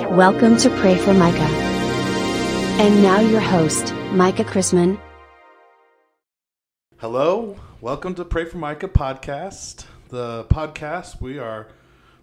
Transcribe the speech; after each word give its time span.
Welcome 0.00 0.56
to 0.58 0.70
Pray 0.70 0.96
for 0.96 1.12
Micah. 1.12 1.38
And 2.80 3.02
now 3.02 3.18
your 3.18 3.40
host, 3.40 3.92
Micah 4.12 4.44
Chrisman. 4.44 4.96
Hello, 6.98 7.58
welcome 7.80 8.14
to 8.14 8.24
Pray 8.24 8.44
for 8.44 8.58
Micah 8.58 8.86
podcast. 8.86 9.86
The 10.10 10.44
podcast 10.44 11.20
we 11.20 11.40
are 11.40 11.66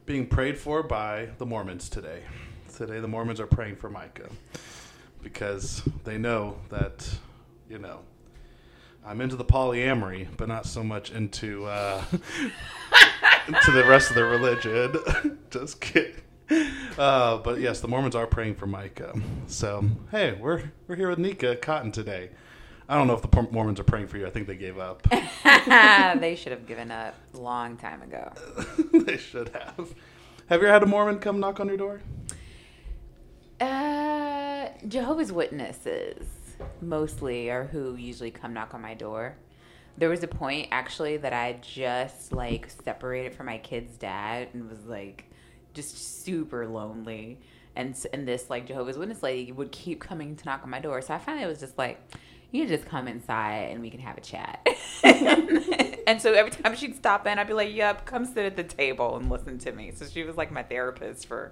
being 0.05 0.25
prayed 0.25 0.57
for 0.57 0.83
by 0.83 1.31
the 1.37 1.45
Mormons 1.45 1.89
today. 1.89 2.21
Today, 2.73 3.01
the 3.01 3.09
Mormons 3.09 3.41
are 3.41 3.47
praying 3.47 3.75
for 3.75 3.89
Micah 3.89 4.29
because 5.21 5.83
they 6.05 6.17
know 6.17 6.55
that, 6.69 7.09
you 7.69 7.77
know, 7.77 7.99
I'm 9.05 9.19
into 9.19 9.35
the 9.35 9.43
polyamory, 9.43 10.29
but 10.37 10.47
not 10.47 10.65
so 10.65 10.81
much 10.81 11.11
into 11.11 11.65
uh, 11.65 12.01
into 13.47 13.71
the 13.71 13.83
rest 13.85 14.11
of 14.11 14.15
the 14.15 14.23
religion. 14.23 15.39
Just 15.49 15.81
kidding. 15.81 16.21
Uh, 16.97 17.39
but 17.39 17.59
yes, 17.59 17.81
the 17.81 17.89
Mormons 17.89 18.15
are 18.15 18.25
praying 18.25 18.55
for 18.55 18.67
Micah. 18.67 19.13
So 19.47 19.83
hey, 20.11 20.31
we're 20.31 20.71
we're 20.87 20.95
here 20.95 21.09
with 21.09 21.19
Nika 21.19 21.57
Cotton 21.57 21.91
today. 21.91 22.29
I 22.87 22.95
don't 22.95 23.07
know 23.07 23.15
if 23.15 23.21
the 23.21 23.47
Mormons 23.51 23.81
are 23.81 23.83
praying 23.83 24.07
for 24.07 24.17
you. 24.17 24.25
I 24.25 24.29
think 24.29 24.47
they 24.47 24.55
gave 24.55 24.77
up. 24.77 25.05
they 25.43 26.37
should 26.39 26.53
have 26.53 26.65
given 26.65 26.91
up 26.91 27.15
a 27.33 27.37
long 27.37 27.75
time 27.75 28.01
ago. 28.01 28.31
they 28.93 29.17
should 29.17 29.49
have. 29.49 29.93
Have 30.47 30.61
you 30.61 30.67
ever 30.67 30.71
had 30.71 30.83
a 30.83 30.85
Mormon 30.85 31.19
come 31.19 31.41
knock 31.41 31.59
on 31.59 31.67
your 31.67 31.75
door? 31.75 32.01
Uh, 33.59 34.69
Jehovah's 34.87 35.33
Witnesses 35.33 36.27
mostly 36.81 37.49
are 37.49 37.65
who 37.65 37.95
usually 37.95 38.31
come 38.31 38.53
knock 38.53 38.73
on 38.73 38.81
my 38.81 38.93
door. 38.93 39.35
There 39.97 40.09
was 40.09 40.23
a 40.23 40.27
point 40.27 40.69
actually 40.71 41.17
that 41.17 41.33
I 41.33 41.59
just 41.61 42.31
like 42.31 42.69
separated 42.69 43.33
from 43.33 43.47
my 43.47 43.57
kid's 43.57 43.97
dad 43.97 44.49
and 44.53 44.69
was 44.69 44.85
like 44.85 45.25
just 45.75 46.23
super 46.23 46.67
lonely. 46.67 47.37
And 47.75 47.95
and 48.13 48.27
this 48.27 48.49
like 48.49 48.67
Jehovah's 48.67 48.97
Witness 48.97 49.21
lady 49.21 49.51
would 49.51 49.71
keep 49.71 49.99
coming 49.99 50.35
to 50.35 50.45
knock 50.45 50.61
on 50.63 50.69
my 50.69 50.79
door. 50.79 51.01
So 51.01 51.13
I 51.13 51.19
finally 51.19 51.45
was 51.45 51.59
just 51.59 51.77
like, 51.77 51.99
you 52.51 52.67
just 52.67 52.85
come 52.85 53.07
inside 53.07 53.71
and 53.71 53.81
we 53.81 53.89
can 53.89 53.99
have 53.99 54.17
a 54.17 54.21
chat. 54.21 54.65
and 56.07 56.21
so 56.21 56.33
every 56.33 56.51
time 56.51 56.75
she'd 56.75 56.95
stop 56.95 57.27
in, 57.27 57.37
I'd 57.37 57.47
be 57.47 57.53
like, 57.53 57.73
yep, 57.73 58.05
come 58.05 58.25
sit 58.25 58.45
at 58.45 58.55
the 58.55 58.63
table 58.63 59.17
and 59.17 59.29
listen 59.29 59.57
to 59.59 59.71
me. 59.71 59.91
So 59.93 60.05
she 60.05 60.23
was 60.23 60.37
like 60.37 60.51
my 60.51 60.63
therapist 60.63 61.27
for 61.27 61.51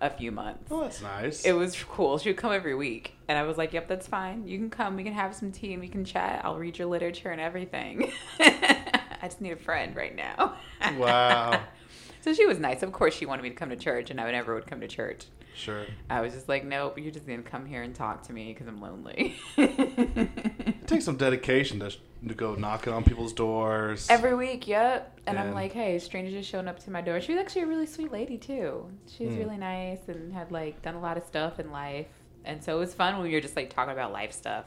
a 0.00 0.10
few 0.10 0.30
months. 0.30 0.64
Oh, 0.70 0.82
that's 0.82 1.02
nice. 1.02 1.44
It 1.44 1.52
was 1.52 1.76
cool. 1.82 2.18
She 2.18 2.30
would 2.30 2.36
come 2.36 2.52
every 2.52 2.74
week, 2.74 3.14
and 3.28 3.38
I 3.38 3.42
was 3.42 3.58
like, 3.58 3.72
"Yep, 3.72 3.88
that's 3.88 4.06
fine. 4.06 4.46
You 4.46 4.58
can 4.58 4.70
come. 4.70 4.96
We 4.96 5.04
can 5.04 5.12
have 5.12 5.34
some 5.34 5.52
tea 5.52 5.72
and 5.72 5.80
we 5.80 5.88
can 5.88 6.04
chat. 6.04 6.40
I'll 6.44 6.58
read 6.58 6.78
your 6.78 6.88
literature 6.88 7.30
and 7.30 7.40
everything. 7.40 8.10
I 8.40 9.18
just 9.24 9.40
need 9.40 9.52
a 9.52 9.56
friend 9.56 9.94
right 9.94 10.14
now." 10.14 10.56
Wow. 10.96 11.62
so 12.20 12.32
she 12.34 12.46
was 12.46 12.58
nice. 12.58 12.82
Of 12.82 12.92
course, 12.92 13.14
she 13.14 13.26
wanted 13.26 13.42
me 13.42 13.50
to 13.50 13.54
come 13.54 13.70
to 13.70 13.76
church, 13.76 14.10
and 14.10 14.20
I 14.20 14.30
never 14.30 14.54
would 14.54 14.66
come 14.66 14.80
to 14.80 14.88
church. 14.88 15.26
Sure. 15.54 15.84
I 16.08 16.20
was 16.20 16.32
just 16.32 16.48
like, 16.48 16.64
"Nope, 16.64 16.98
you're 16.98 17.10
just 17.10 17.26
gonna 17.26 17.42
come 17.42 17.66
here 17.66 17.82
and 17.82 17.94
talk 17.94 18.22
to 18.24 18.32
me 18.32 18.52
because 18.52 18.66
I'm 18.66 18.80
lonely." 18.80 19.36
it 19.56 20.86
takes 20.86 21.04
some 21.04 21.16
dedication 21.16 21.80
to 21.80 21.92
to 22.28 22.34
go 22.34 22.54
knocking 22.54 22.92
on 22.92 23.02
people's 23.04 23.32
doors 23.32 24.06
every 24.10 24.34
week. 24.34 24.68
Yep. 24.68 25.20
And, 25.26 25.38
I'm 25.38 25.54
like, 25.54 25.72
hey, 25.72 25.98
stranger 25.98 26.30
just 26.32 26.50
showing 26.50 26.68
up 26.68 26.78
to 26.84 26.90
my 26.90 27.00
door. 27.00 27.20
She 27.20 27.32
was 27.32 27.40
actually 27.40 27.62
a 27.62 27.66
really 27.66 27.86
sweet 27.86 28.10
lady 28.10 28.36
too. 28.36 28.86
She 29.06 29.24
was 29.24 29.34
mm. 29.34 29.38
really 29.38 29.56
nice 29.56 30.00
and 30.08 30.32
had 30.32 30.50
like 30.50 30.82
done 30.82 30.94
a 30.94 31.00
lot 31.00 31.16
of 31.16 31.24
stuff 31.24 31.60
in 31.60 31.70
life. 31.70 32.08
And 32.44 32.62
so 32.62 32.76
it 32.76 32.80
was 32.80 32.94
fun 32.94 33.14
when 33.14 33.22
we 33.28 33.32
were 33.32 33.40
just 33.40 33.56
like 33.56 33.70
talking 33.72 33.92
about 33.92 34.12
life 34.12 34.32
stuff. 34.32 34.66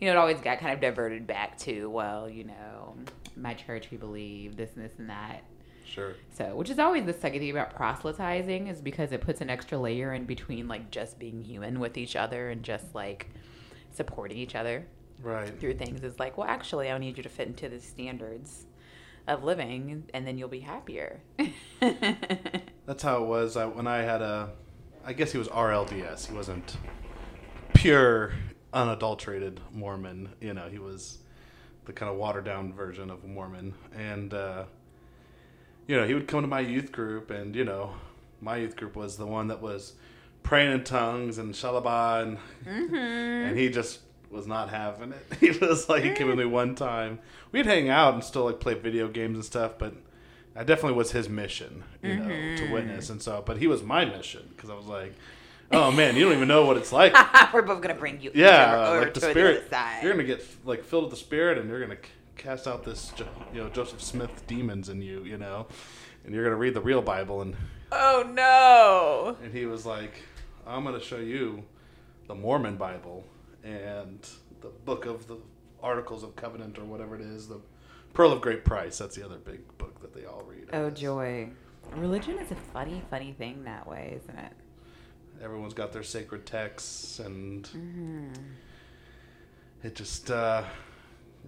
You 0.00 0.06
know, 0.06 0.12
it 0.14 0.16
always 0.16 0.40
got 0.40 0.60
kind 0.60 0.72
of 0.72 0.80
diverted 0.80 1.26
back 1.26 1.58
to, 1.60 1.90
well, 1.90 2.28
you 2.28 2.44
know, 2.44 2.94
my 3.36 3.54
church 3.54 3.90
we 3.90 3.98
believe 3.98 4.56
this 4.56 4.70
and 4.76 4.84
this 4.84 4.98
and 4.98 5.10
that. 5.10 5.42
Sure. 5.88 6.14
So, 6.30 6.54
which 6.54 6.70
is 6.70 6.78
always 6.78 7.06
the 7.06 7.12
second 7.12 7.40
thing 7.40 7.50
about 7.50 7.74
proselytizing 7.74 8.68
is 8.68 8.80
because 8.80 9.12
it 9.12 9.20
puts 9.20 9.40
an 9.40 9.48
extra 9.48 9.78
layer 9.78 10.12
in 10.12 10.24
between 10.24 10.68
like 10.68 10.90
just 10.90 11.18
being 11.18 11.42
human 11.42 11.80
with 11.80 11.96
each 11.96 12.14
other 12.14 12.50
and 12.50 12.62
just 12.62 12.94
like 12.94 13.30
supporting 13.90 14.36
each 14.36 14.54
other 14.54 14.86
right. 15.22 15.58
through 15.58 15.74
things. 15.74 16.02
Is 16.02 16.18
like 16.18 16.36
well 16.36 16.46
actually 16.46 16.90
i 16.90 16.98
need 16.98 17.16
you 17.16 17.22
to 17.22 17.28
fit 17.28 17.48
into 17.48 17.68
the 17.68 17.80
standards 17.80 18.66
of 19.26 19.44
living 19.44 20.04
and 20.14 20.26
then 20.26 20.36
you'll 20.36 20.48
be 20.48 20.60
happier. 20.60 21.20
That's 21.80 23.02
how 23.02 23.22
it 23.22 23.26
was. 23.26 23.56
I, 23.56 23.64
when 23.64 23.86
i 23.86 23.98
had 23.98 24.20
a 24.20 24.50
i 25.04 25.12
guess 25.12 25.32
he 25.32 25.38
was 25.38 25.48
rlds 25.48 26.26
he 26.26 26.34
wasn't 26.34 26.76
pure 27.74 28.34
unadulterated 28.72 29.60
mormon. 29.72 30.28
You 30.40 30.52
know 30.52 30.68
he 30.68 30.78
was 30.78 31.18
the 31.88 31.94
kind 31.94 32.12
of 32.12 32.18
watered 32.18 32.44
down 32.44 32.74
version 32.74 33.10
of 33.10 33.24
a 33.24 33.26
mormon. 33.26 33.74
And 33.96 34.34
uh, 34.34 34.64
you 35.88 35.96
know 35.96 36.06
he 36.06 36.14
would 36.14 36.28
come 36.28 36.42
to 36.42 36.46
my 36.46 36.60
youth 36.60 36.92
group 36.92 37.30
and 37.30 37.56
you 37.56 37.64
know 37.64 37.94
my 38.40 38.58
youth 38.58 38.76
group 38.76 38.94
was 38.94 39.16
the 39.16 39.26
one 39.26 39.48
that 39.48 39.60
was 39.60 39.94
praying 40.44 40.70
in 40.70 40.84
tongues 40.84 41.38
and 41.38 41.52
shalabah 41.54 42.22
and, 42.22 42.38
mm-hmm. 42.64 42.94
and 42.94 43.58
he 43.58 43.68
just 43.68 43.98
was 44.30 44.46
not 44.46 44.68
having 44.68 45.12
it. 45.12 45.24
He 45.40 45.50
was 45.50 45.88
like, 45.88 46.04
he 46.04 46.12
came 46.12 46.28
with 46.28 46.38
me 46.38 46.44
one 46.44 46.74
time. 46.74 47.18
We'd 47.52 47.66
hang 47.66 47.88
out 47.88 48.14
and 48.14 48.22
still 48.22 48.44
like 48.44 48.60
play 48.60 48.74
video 48.74 49.08
games 49.08 49.36
and 49.36 49.44
stuff, 49.44 49.72
but 49.78 49.94
I 50.54 50.64
definitely 50.64 50.98
was 50.98 51.12
his 51.12 51.28
mission, 51.28 51.84
you 52.02 52.10
mm-hmm. 52.10 52.28
know, 52.28 52.28
to 52.28 52.62
mm-hmm. 52.62 52.72
witness 52.72 53.10
and 53.10 53.22
so. 53.22 53.42
But 53.44 53.58
he 53.58 53.66
was 53.66 53.82
my 53.82 54.04
mission 54.04 54.42
because 54.54 54.70
I 54.70 54.74
was 54.74 54.86
like, 54.86 55.14
oh 55.72 55.90
man, 55.90 56.16
you 56.16 56.24
don't 56.24 56.34
even 56.34 56.48
know 56.48 56.66
what 56.66 56.76
it's 56.76 56.92
like. 56.92 57.14
We're 57.54 57.62
both 57.62 57.80
gonna 57.80 57.94
bring 57.94 58.20
you. 58.20 58.30
Yeah, 58.34 58.88
over, 58.88 59.00
like 59.02 59.14
the 59.14 59.20
spirit. 59.20 59.70
The 59.70 59.84
you're 60.02 60.12
gonna 60.12 60.24
get 60.24 60.44
like 60.64 60.84
filled 60.84 61.04
with 61.04 61.12
the 61.12 61.18
spirit, 61.18 61.58
and 61.58 61.68
you're 61.68 61.80
gonna 61.80 61.98
cast 62.38 62.66
out 62.66 62.84
this, 62.84 63.12
you 63.52 63.62
know, 63.62 63.68
Joseph 63.68 64.02
Smith 64.02 64.46
demons 64.46 64.88
in 64.88 65.02
you, 65.02 65.24
you 65.24 65.36
know, 65.36 65.66
and 66.24 66.34
you're 66.34 66.44
gonna 66.44 66.56
read 66.56 66.74
the 66.74 66.80
real 66.80 67.02
Bible 67.02 67.42
and. 67.42 67.56
Oh 67.92 68.30
no! 68.34 69.36
And 69.42 69.52
he 69.52 69.66
was 69.66 69.84
like, 69.84 70.22
"I'm 70.66 70.84
gonna 70.84 71.00
show 71.00 71.18
you 71.18 71.64
the 72.26 72.34
Mormon 72.34 72.76
Bible." 72.76 73.24
and 73.64 74.28
the 74.60 74.68
book 74.68 75.06
of 75.06 75.26
the 75.26 75.36
Articles 75.82 76.22
of 76.22 76.36
Covenant 76.36 76.78
or 76.78 76.84
whatever 76.84 77.14
it 77.14 77.20
is, 77.20 77.48
the 77.48 77.60
Pearl 78.12 78.32
of 78.32 78.40
Great 78.40 78.64
Price. 78.64 78.98
That's 78.98 79.16
the 79.16 79.24
other 79.24 79.36
big 79.36 79.60
book 79.78 80.00
that 80.00 80.14
they 80.14 80.24
all 80.24 80.42
read. 80.46 80.68
Oh 80.72 80.90
joy! 80.90 81.50
Religion 81.94 82.38
is 82.38 82.50
a 82.50 82.56
funny, 82.56 83.02
funny 83.10 83.32
thing 83.32 83.64
that 83.64 83.86
way, 83.86 84.18
isn't 84.22 84.38
it? 84.38 84.52
Everyone's 85.42 85.74
got 85.74 85.92
their 85.92 86.02
sacred 86.02 86.46
texts, 86.46 87.20
and 87.20 87.64
mm-hmm. 87.64 88.32
it 89.84 89.94
just, 89.94 90.30
uh, 90.30 90.64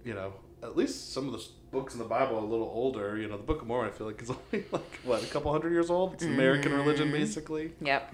you 0.05 0.13
know, 0.13 0.33
at 0.63 0.77
least 0.77 1.13
some 1.13 1.27
of 1.27 1.33
the 1.33 1.43
books 1.71 1.93
in 1.93 1.99
the 1.99 2.05
Bible 2.05 2.35
are 2.35 2.39
a 2.39 2.45
little 2.45 2.71
older. 2.73 3.17
You 3.17 3.27
know, 3.27 3.37
the 3.37 3.43
Book 3.43 3.61
of 3.61 3.67
Mormon, 3.67 3.91
I 3.91 3.95
feel 3.95 4.07
like, 4.07 4.21
is 4.21 4.29
only 4.53 4.65
like 4.71 4.99
what 5.03 5.23
a 5.23 5.27
couple 5.27 5.51
hundred 5.51 5.71
years 5.71 5.89
old. 5.89 6.13
It's 6.13 6.23
mm-hmm. 6.23 6.33
American 6.33 6.73
religion, 6.73 7.11
basically. 7.11 7.73
Yep. 7.81 8.13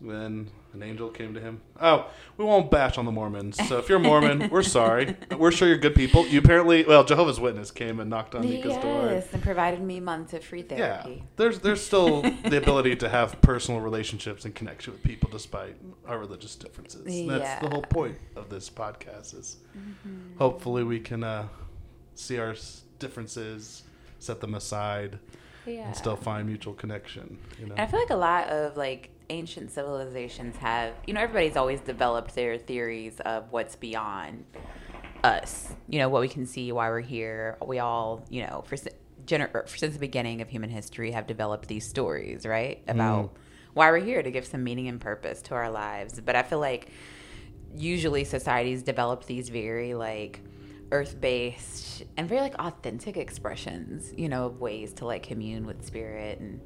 Then 0.00 0.50
an 0.74 0.82
angel 0.82 1.08
came 1.08 1.34
to 1.34 1.40
him. 1.40 1.60
Oh, 1.80 2.06
we 2.36 2.44
won't 2.44 2.70
bash 2.70 2.98
on 2.98 3.04
the 3.04 3.10
Mormons. 3.10 3.56
So 3.68 3.78
if 3.78 3.88
you're 3.88 3.98
Mormon, 3.98 4.48
we're 4.50 4.62
sorry. 4.78 5.16
We're 5.36 5.50
sure 5.50 5.66
you're 5.66 5.78
good 5.78 5.94
people. 5.94 6.26
You 6.26 6.38
apparently, 6.38 6.84
well, 6.84 7.04
Jehovah's 7.04 7.40
Witness 7.40 7.70
came 7.70 7.98
and 7.98 8.08
knocked 8.08 8.34
on 8.34 8.42
Nika's 8.42 8.74
yes, 8.74 8.82
door. 8.82 9.06
Yes, 9.06 9.32
and 9.32 9.42
provided 9.42 9.80
me 9.80 9.98
months 9.98 10.34
of 10.34 10.44
free 10.44 10.62
therapy. 10.62 11.10
Yeah, 11.10 11.22
there's 11.36 11.58
there's 11.60 11.84
still 11.84 12.22
the 12.22 12.58
ability 12.62 12.96
to 12.96 13.08
have 13.08 13.40
personal 13.40 13.80
relationships 13.80 14.44
and 14.44 14.54
connection 14.54 14.92
with 14.92 15.02
people 15.02 15.30
despite 15.30 15.76
our 16.06 16.18
religious 16.18 16.54
differences. 16.54 17.06
Yeah. 17.12 17.38
That's 17.38 17.62
the 17.62 17.70
whole 17.70 17.82
point 17.82 18.18
of 18.36 18.48
this 18.50 18.70
podcast. 18.70 19.36
Is 19.36 19.56
mm-hmm. 19.76 20.38
hopefully 20.38 20.84
we 20.84 21.00
can 21.00 21.24
uh, 21.24 21.48
see 22.18 22.38
our 22.38 22.54
differences, 22.98 23.82
set 24.18 24.40
them 24.40 24.54
aside, 24.54 25.18
yeah. 25.66 25.86
and 25.86 25.96
still 25.96 26.16
find 26.16 26.46
mutual 26.46 26.74
connection. 26.74 27.38
You 27.58 27.66
know, 27.66 27.72
and 27.72 27.80
I 27.80 27.86
feel 27.86 28.00
like 28.00 28.10
a 28.10 28.16
lot 28.16 28.48
of 28.48 28.76
like 28.76 29.10
ancient 29.30 29.70
civilizations 29.70 30.56
have, 30.56 30.94
you 31.06 31.14
know, 31.14 31.20
everybody's 31.20 31.56
always 31.56 31.80
developed 31.80 32.34
their 32.34 32.58
theories 32.58 33.20
of 33.20 33.44
what's 33.50 33.76
beyond 33.76 34.44
us. 35.22 35.72
You 35.88 36.00
know, 36.00 36.08
what 36.08 36.20
we 36.20 36.28
can 36.28 36.46
see, 36.46 36.72
why 36.72 36.88
we're 36.88 37.00
here. 37.00 37.56
We 37.64 37.78
all, 37.78 38.24
you 38.30 38.42
know, 38.42 38.64
for, 38.66 38.76
gener- 39.26 39.68
since 39.68 39.94
the 39.94 40.00
beginning 40.00 40.40
of 40.40 40.48
human 40.48 40.70
history, 40.70 41.12
have 41.12 41.26
developed 41.26 41.68
these 41.68 41.86
stories, 41.86 42.46
right, 42.46 42.82
about 42.88 43.26
mm. 43.26 43.38
why 43.74 43.90
we're 43.90 43.98
here 43.98 44.22
to 44.22 44.30
give 44.30 44.46
some 44.46 44.64
meaning 44.64 44.88
and 44.88 45.00
purpose 45.00 45.42
to 45.42 45.54
our 45.54 45.70
lives. 45.70 46.20
But 46.20 46.34
I 46.34 46.42
feel 46.42 46.60
like 46.60 46.90
usually 47.76 48.24
societies 48.24 48.82
develop 48.82 49.26
these 49.26 49.50
very 49.50 49.94
like 49.94 50.40
earth-based 50.90 52.04
and 52.16 52.28
very 52.28 52.40
like 52.40 52.54
authentic 52.58 53.16
expressions, 53.16 54.12
you 54.16 54.28
know, 54.28 54.46
of 54.46 54.60
ways 54.60 54.92
to 54.94 55.04
like 55.04 55.22
commune 55.22 55.66
with 55.66 55.84
spirit 55.84 56.40
and 56.40 56.60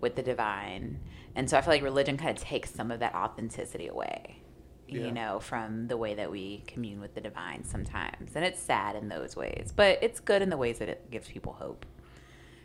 with 0.00 0.16
the 0.16 0.22
divine. 0.22 1.00
And 1.34 1.48
so 1.48 1.58
I 1.58 1.60
feel 1.60 1.74
like 1.74 1.82
religion 1.82 2.16
kind 2.16 2.36
of 2.36 2.42
takes 2.42 2.70
some 2.70 2.90
of 2.90 3.00
that 3.00 3.14
authenticity 3.14 3.88
away, 3.88 4.42
yeah. 4.88 5.04
you 5.04 5.12
know, 5.12 5.40
from 5.40 5.88
the 5.88 5.96
way 5.96 6.14
that 6.14 6.30
we 6.30 6.62
commune 6.66 7.00
with 7.00 7.14
the 7.14 7.20
divine 7.20 7.64
sometimes. 7.64 8.32
And 8.34 8.44
it's 8.44 8.60
sad 8.60 8.96
in 8.96 9.08
those 9.08 9.36
ways, 9.36 9.72
but 9.74 9.98
it's 10.02 10.20
good 10.20 10.42
in 10.42 10.48
the 10.48 10.56
ways 10.56 10.78
that 10.78 10.88
it 10.88 11.10
gives 11.10 11.28
people 11.28 11.52
hope 11.52 11.84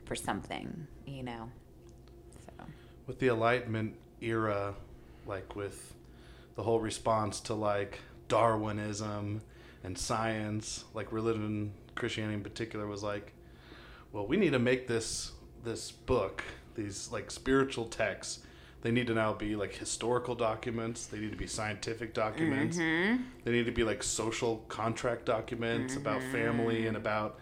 for 0.05 0.15
something, 0.15 0.87
you 1.05 1.23
know. 1.23 1.49
So 2.45 2.65
with 3.07 3.19
the 3.19 3.29
enlightenment 3.29 3.95
era 4.21 4.75
like 5.25 5.55
with 5.55 5.93
the 6.55 6.63
whole 6.63 6.79
response 6.79 7.39
to 7.41 7.53
like 7.53 7.99
Darwinism 8.27 9.41
and 9.83 9.97
science, 9.97 10.85
like 10.93 11.11
religion, 11.11 11.73
Christianity 11.95 12.35
in 12.35 12.43
particular 12.43 12.87
was 12.87 13.03
like, 13.03 13.33
well, 14.11 14.27
we 14.27 14.37
need 14.37 14.51
to 14.51 14.59
make 14.59 14.87
this 14.87 15.31
this 15.63 15.91
book, 15.91 16.43
these 16.75 17.09
like 17.11 17.29
spiritual 17.29 17.85
texts 17.85 18.39
They 18.81 18.91
need 18.91 19.05
to 19.07 19.13
now 19.13 19.33
be 19.33 19.55
like 19.55 19.73
historical 19.75 20.33
documents. 20.35 21.05
They 21.05 21.19
need 21.19 21.31
to 21.31 21.37
be 21.37 21.45
scientific 21.47 22.13
documents. 22.15 22.77
Mm-hmm. 22.77 23.23
They 23.43 23.51
need 23.51 23.65
to 23.67 23.71
be 23.71 23.83
like 23.83 24.01
social 24.01 24.57
contract 24.69 25.25
documents 25.25 25.95
about 25.95 26.21
family 26.23 26.87
and 26.87 26.97
about 26.97 27.39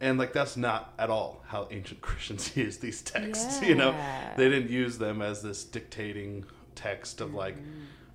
and 0.00 0.18
like 0.18 0.32
that's 0.32 0.56
not 0.56 0.94
at 0.98 1.10
all 1.10 1.42
how 1.46 1.68
ancient 1.70 2.00
Christians 2.08 2.56
use 2.56 2.78
these 2.78 3.02
texts. 3.02 3.60
You 3.62 3.74
know, 3.74 3.94
they 4.36 4.48
didn't 4.48 4.70
use 4.70 4.98
them 4.98 5.20
as 5.22 5.42
this 5.42 5.64
dictating 5.64 6.44
text 6.74 7.20
of 7.20 7.34
like, 7.34 7.56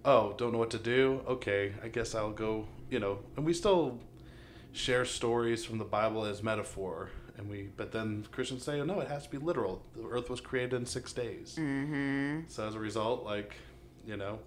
oh, 0.06 0.34
don't 0.38 0.54
know 0.54 0.58
what 0.58 0.72
to 0.72 0.78
do. 0.78 1.22
Okay, 1.28 1.74
I 1.84 1.90
guess 1.90 2.16
I'll 2.16 2.32
go. 2.32 2.66
You 2.90 3.00
know, 3.00 3.20
and 3.36 3.46
we 3.46 3.54
still 3.54 4.00
share 4.72 5.06
stories 5.06 5.66
from 5.66 5.80
the 5.80 5.86
Bible 5.86 6.26
as 6.26 6.42
metaphor, 6.42 7.10
and 7.38 7.50
we. 7.50 7.70
But 7.76 7.92
then 7.92 8.26
Christians 8.32 8.64
say, 8.64 8.80
oh, 8.80 8.86
no, 8.86 9.00
it 9.02 9.08
has 9.08 9.24
to 9.24 9.30
be 9.30 9.38
literal. 9.38 9.82
The 9.96 10.08
earth 10.08 10.30
was 10.30 10.40
created 10.40 10.74
in 10.74 10.86
six 10.86 11.12
days. 11.12 11.56
Mm-hmm. 11.60 12.42
So 12.48 12.68
as 12.68 12.76
a 12.76 12.80
result, 12.80 13.26
like, 13.26 13.56
you 14.06 14.16
know, 14.16 14.40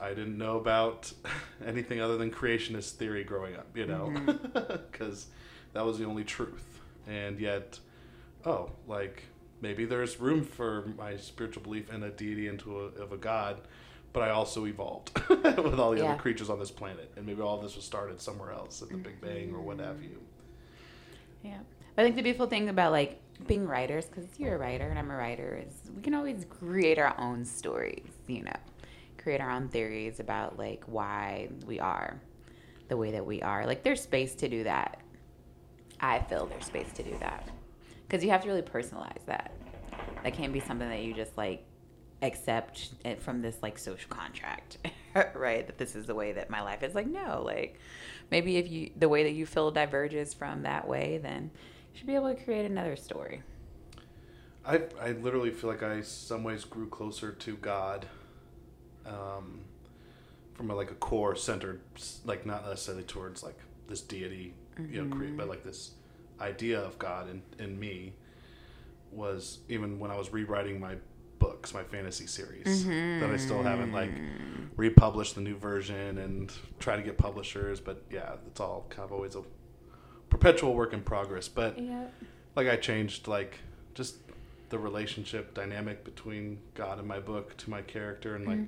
I 0.00 0.10
didn't 0.10 0.38
know 0.38 0.56
about 0.56 1.12
anything 1.66 2.00
other 2.00 2.16
than 2.16 2.30
creationist 2.30 2.92
theory 2.92 3.24
growing 3.24 3.56
up, 3.56 3.76
you 3.76 3.86
know, 3.86 4.10
because 4.90 5.26
that 5.74 5.84
was 5.84 5.98
the 5.98 6.04
only 6.04 6.24
truth. 6.24 6.80
And 7.06 7.38
yet, 7.38 7.78
oh, 8.46 8.70
like 8.86 9.24
maybe 9.60 9.84
there's 9.84 10.18
room 10.18 10.44
for 10.44 10.86
my 10.96 11.16
spiritual 11.16 11.62
belief 11.62 11.92
in 11.92 12.02
a 12.02 12.10
deity 12.10 12.48
into 12.48 12.80
a, 12.80 12.84
of 13.02 13.12
a 13.12 13.16
god, 13.16 13.58
but 14.12 14.22
I 14.22 14.30
also 14.30 14.66
evolved 14.66 15.10
with 15.28 15.78
all 15.78 15.90
the 15.92 15.98
Yeah. 15.98 16.10
other 16.12 16.18
creatures 16.20 16.50
on 16.50 16.58
this 16.58 16.70
planet, 16.70 17.12
and 17.16 17.26
maybe 17.26 17.40
all 17.42 17.58
this 17.60 17.76
was 17.76 17.84
started 17.84 18.20
somewhere 18.20 18.52
else 18.52 18.82
at 18.82 18.88
the 18.88 18.96
Big 18.96 19.20
Bang 19.20 19.52
or 19.54 19.60
what 19.60 19.78
have 19.78 20.02
you. 20.02 20.20
Yeah. 21.42 21.58
I 21.96 22.02
think 22.02 22.16
the 22.16 22.22
beautiful 22.22 22.46
thing 22.46 22.68
about 22.68 22.92
like 22.92 23.20
being 23.46 23.66
writers, 23.66 24.06
because 24.06 24.26
you're 24.38 24.54
a 24.56 24.58
writer 24.58 24.88
and 24.88 24.98
I'm 24.98 25.10
a 25.10 25.16
writer, 25.16 25.62
is 25.66 25.90
we 25.94 26.02
can 26.02 26.14
always 26.14 26.46
create 26.48 26.98
our 26.98 27.14
own 27.18 27.44
stories, 27.44 28.10
you 28.26 28.42
know, 28.42 28.56
create 29.18 29.40
our 29.40 29.50
own 29.50 29.68
theories 29.68 30.20
about 30.20 30.58
like 30.58 30.82
why 30.86 31.48
we 31.66 31.78
are 31.80 32.20
the 32.88 32.96
way 32.96 33.10
that 33.12 33.24
we 33.24 33.40
are. 33.42 33.66
Like 33.66 33.82
there's 33.82 34.00
space 34.02 34.34
to 34.36 34.48
do 34.48 34.64
that. 34.64 35.00
I 36.00 36.18
feel 36.20 36.46
there's 36.46 36.64
space 36.66 36.92
to 36.94 37.02
do 37.02 37.16
that. 37.20 37.48
Because 38.08 38.24
you 38.24 38.30
have 38.30 38.42
to 38.42 38.48
really 38.48 38.62
personalize 38.62 39.24
that. 39.26 39.52
That 40.24 40.34
can't 40.34 40.52
be 40.52 40.60
something 40.60 40.88
that 40.88 41.02
you 41.02 41.14
just 41.14 41.36
like 41.36 41.64
accept 42.22 42.90
it 43.04 43.22
from 43.22 43.42
this 43.42 43.56
like 43.62 43.78
social 43.78 44.08
contract, 44.08 44.78
right? 45.34 45.66
That 45.66 45.78
this 45.78 45.94
is 45.96 46.06
the 46.06 46.14
way 46.14 46.32
that 46.32 46.50
my 46.50 46.62
life 46.62 46.82
is. 46.82 46.94
Like, 46.94 47.06
no, 47.06 47.42
like 47.44 47.78
maybe 48.30 48.56
if 48.56 48.70
you 48.70 48.90
the 48.96 49.08
way 49.08 49.22
that 49.24 49.32
you 49.32 49.46
feel 49.46 49.70
diverges 49.70 50.34
from 50.34 50.62
that 50.62 50.86
way, 50.86 51.18
then 51.22 51.50
you 51.92 51.98
should 51.98 52.06
be 52.06 52.14
able 52.14 52.34
to 52.34 52.42
create 52.42 52.66
another 52.66 52.96
story. 52.96 53.42
I 54.64 54.82
I 55.00 55.12
literally 55.12 55.50
feel 55.50 55.70
like 55.70 55.82
I 55.82 56.02
some 56.02 56.44
ways 56.44 56.64
grew 56.64 56.88
closer 56.88 57.32
to 57.32 57.56
God, 57.56 58.06
um, 59.06 59.60
from 60.54 60.70
a, 60.70 60.74
like 60.74 60.90
a 60.90 60.94
core 60.94 61.34
centered, 61.34 61.80
like 62.24 62.44
not 62.44 62.66
necessarily 62.66 63.04
towards 63.04 63.42
like 63.42 63.58
this 63.88 64.02
deity, 64.02 64.54
you 64.90 65.02
know, 65.02 65.14
create, 65.16 65.36
but 65.36 65.48
like 65.48 65.64
this 65.64 65.92
idea 66.40 66.78
of 66.80 66.98
God 66.98 67.30
in 67.30 67.42
in 67.58 67.78
me 67.78 68.12
was 69.10 69.58
even 69.68 69.98
when 69.98 70.10
I 70.10 70.16
was 70.16 70.32
rewriting 70.32 70.78
my 70.78 70.96
books, 71.40 71.74
my 71.74 71.82
fantasy 71.82 72.26
series 72.28 72.86
that 72.86 73.30
I 73.32 73.36
still 73.36 73.62
haven't 73.64 73.92
like 73.92 74.12
republished 74.76 75.34
the 75.34 75.40
new 75.40 75.56
version 75.56 76.18
and 76.18 76.52
try 76.78 76.94
to 76.94 77.02
get 77.02 77.18
publishers, 77.18 77.80
but 77.80 78.04
yeah, 78.10 78.34
it's 78.46 78.60
all 78.60 78.86
kind 78.90 79.04
of 79.04 79.12
always 79.12 79.34
a 79.34 79.42
perpetual 80.28 80.74
work 80.74 80.92
in 80.92 81.00
progress. 81.02 81.48
But 81.48 81.76
Yeah. 81.78 82.06
like 82.54 82.68
I 82.68 82.76
changed 82.76 83.26
like 83.26 83.58
just 83.94 84.16
the 84.68 84.78
relationship 84.78 85.52
dynamic 85.52 86.04
between 86.04 86.60
God 86.74 87.00
and 87.00 87.08
my 87.08 87.18
book 87.18 87.56
to 87.56 87.70
my 87.70 87.82
character 87.82 88.36
and 88.36 88.46
like 88.46 88.60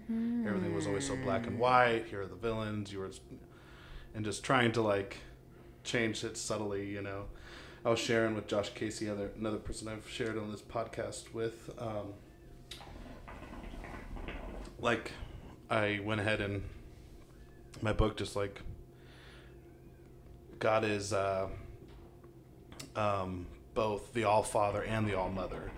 everything 0.48 0.74
was 0.74 0.86
always 0.88 1.06
so 1.06 1.14
black 1.16 1.46
and 1.46 1.58
white. 1.60 2.06
Here 2.10 2.22
are 2.22 2.26
the 2.26 2.34
villains. 2.34 2.92
You 2.92 2.98
were 3.00 3.10
and 4.14 4.24
just 4.24 4.42
trying 4.42 4.72
to 4.72 4.82
like 4.82 5.18
change 5.84 6.24
it 6.24 6.36
subtly 6.36 6.86
you 6.88 7.02
know. 7.02 7.26
I 7.84 7.90
was 7.90 7.98
sharing 7.98 8.34
with 8.34 8.46
Josh 8.46 8.70
Casey 8.74 9.08
other 9.08 9.30
another 9.38 9.58
person 9.58 9.88
I've 9.88 10.08
shared 10.08 10.38
on 10.38 10.50
this 10.50 10.62
podcast 10.62 11.32
with 11.34 11.70
um, 11.78 12.14
like 14.82 15.12
I 15.70 16.00
went 16.04 16.20
ahead 16.20 16.42
and 16.42 16.62
my 17.80 17.92
book 17.94 18.16
just 18.18 18.36
like 18.36 18.60
God 20.58 20.84
is 20.84 21.12
uh, 21.12 21.48
um, 22.94 23.46
both 23.74 24.12
the 24.12 24.24
All 24.24 24.42
Father 24.42 24.82
and 24.82 25.08
the 25.08 25.18
All 25.18 25.30
Mother. 25.30 25.70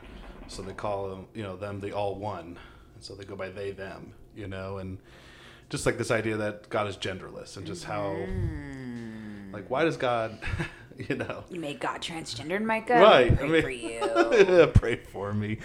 So 0.49 0.63
they 0.63 0.73
call 0.73 1.09
them, 1.09 1.27
you 1.35 1.43
know, 1.43 1.57
them 1.57 1.81
the 1.81 1.93
All 1.93 2.17
One. 2.17 2.59
And 2.95 3.03
so 3.03 3.15
they 3.15 3.25
go 3.25 3.37
by 3.37 3.51
they, 3.51 3.71
them, 3.71 4.13
you 4.35 4.49
know, 4.49 4.79
and 4.79 4.99
just 5.71 5.87
like 5.87 5.97
this 5.97 6.11
idea 6.11 6.37
that 6.37 6.69
God 6.69 6.87
is 6.87 6.97
genderless 6.97 7.57
and 7.57 7.67
just 7.67 7.85
how, 7.85 8.15
like, 9.53 9.71
why 9.71 9.85
does 9.85 9.97
God, 9.97 10.39
you 11.09 11.17
know, 11.17 11.45
You 11.51 11.61
made 11.61 11.81
God 11.81 12.03
transgendered, 12.03 12.63
Micah. 12.63 12.95
Right, 12.95 13.35
Pray 13.37 13.47
I 13.47 13.51
mean- 13.51 13.63
for 13.63 13.71
you. 13.71 14.67
pray 14.75 14.97
for 14.97 15.33
me. 15.33 15.59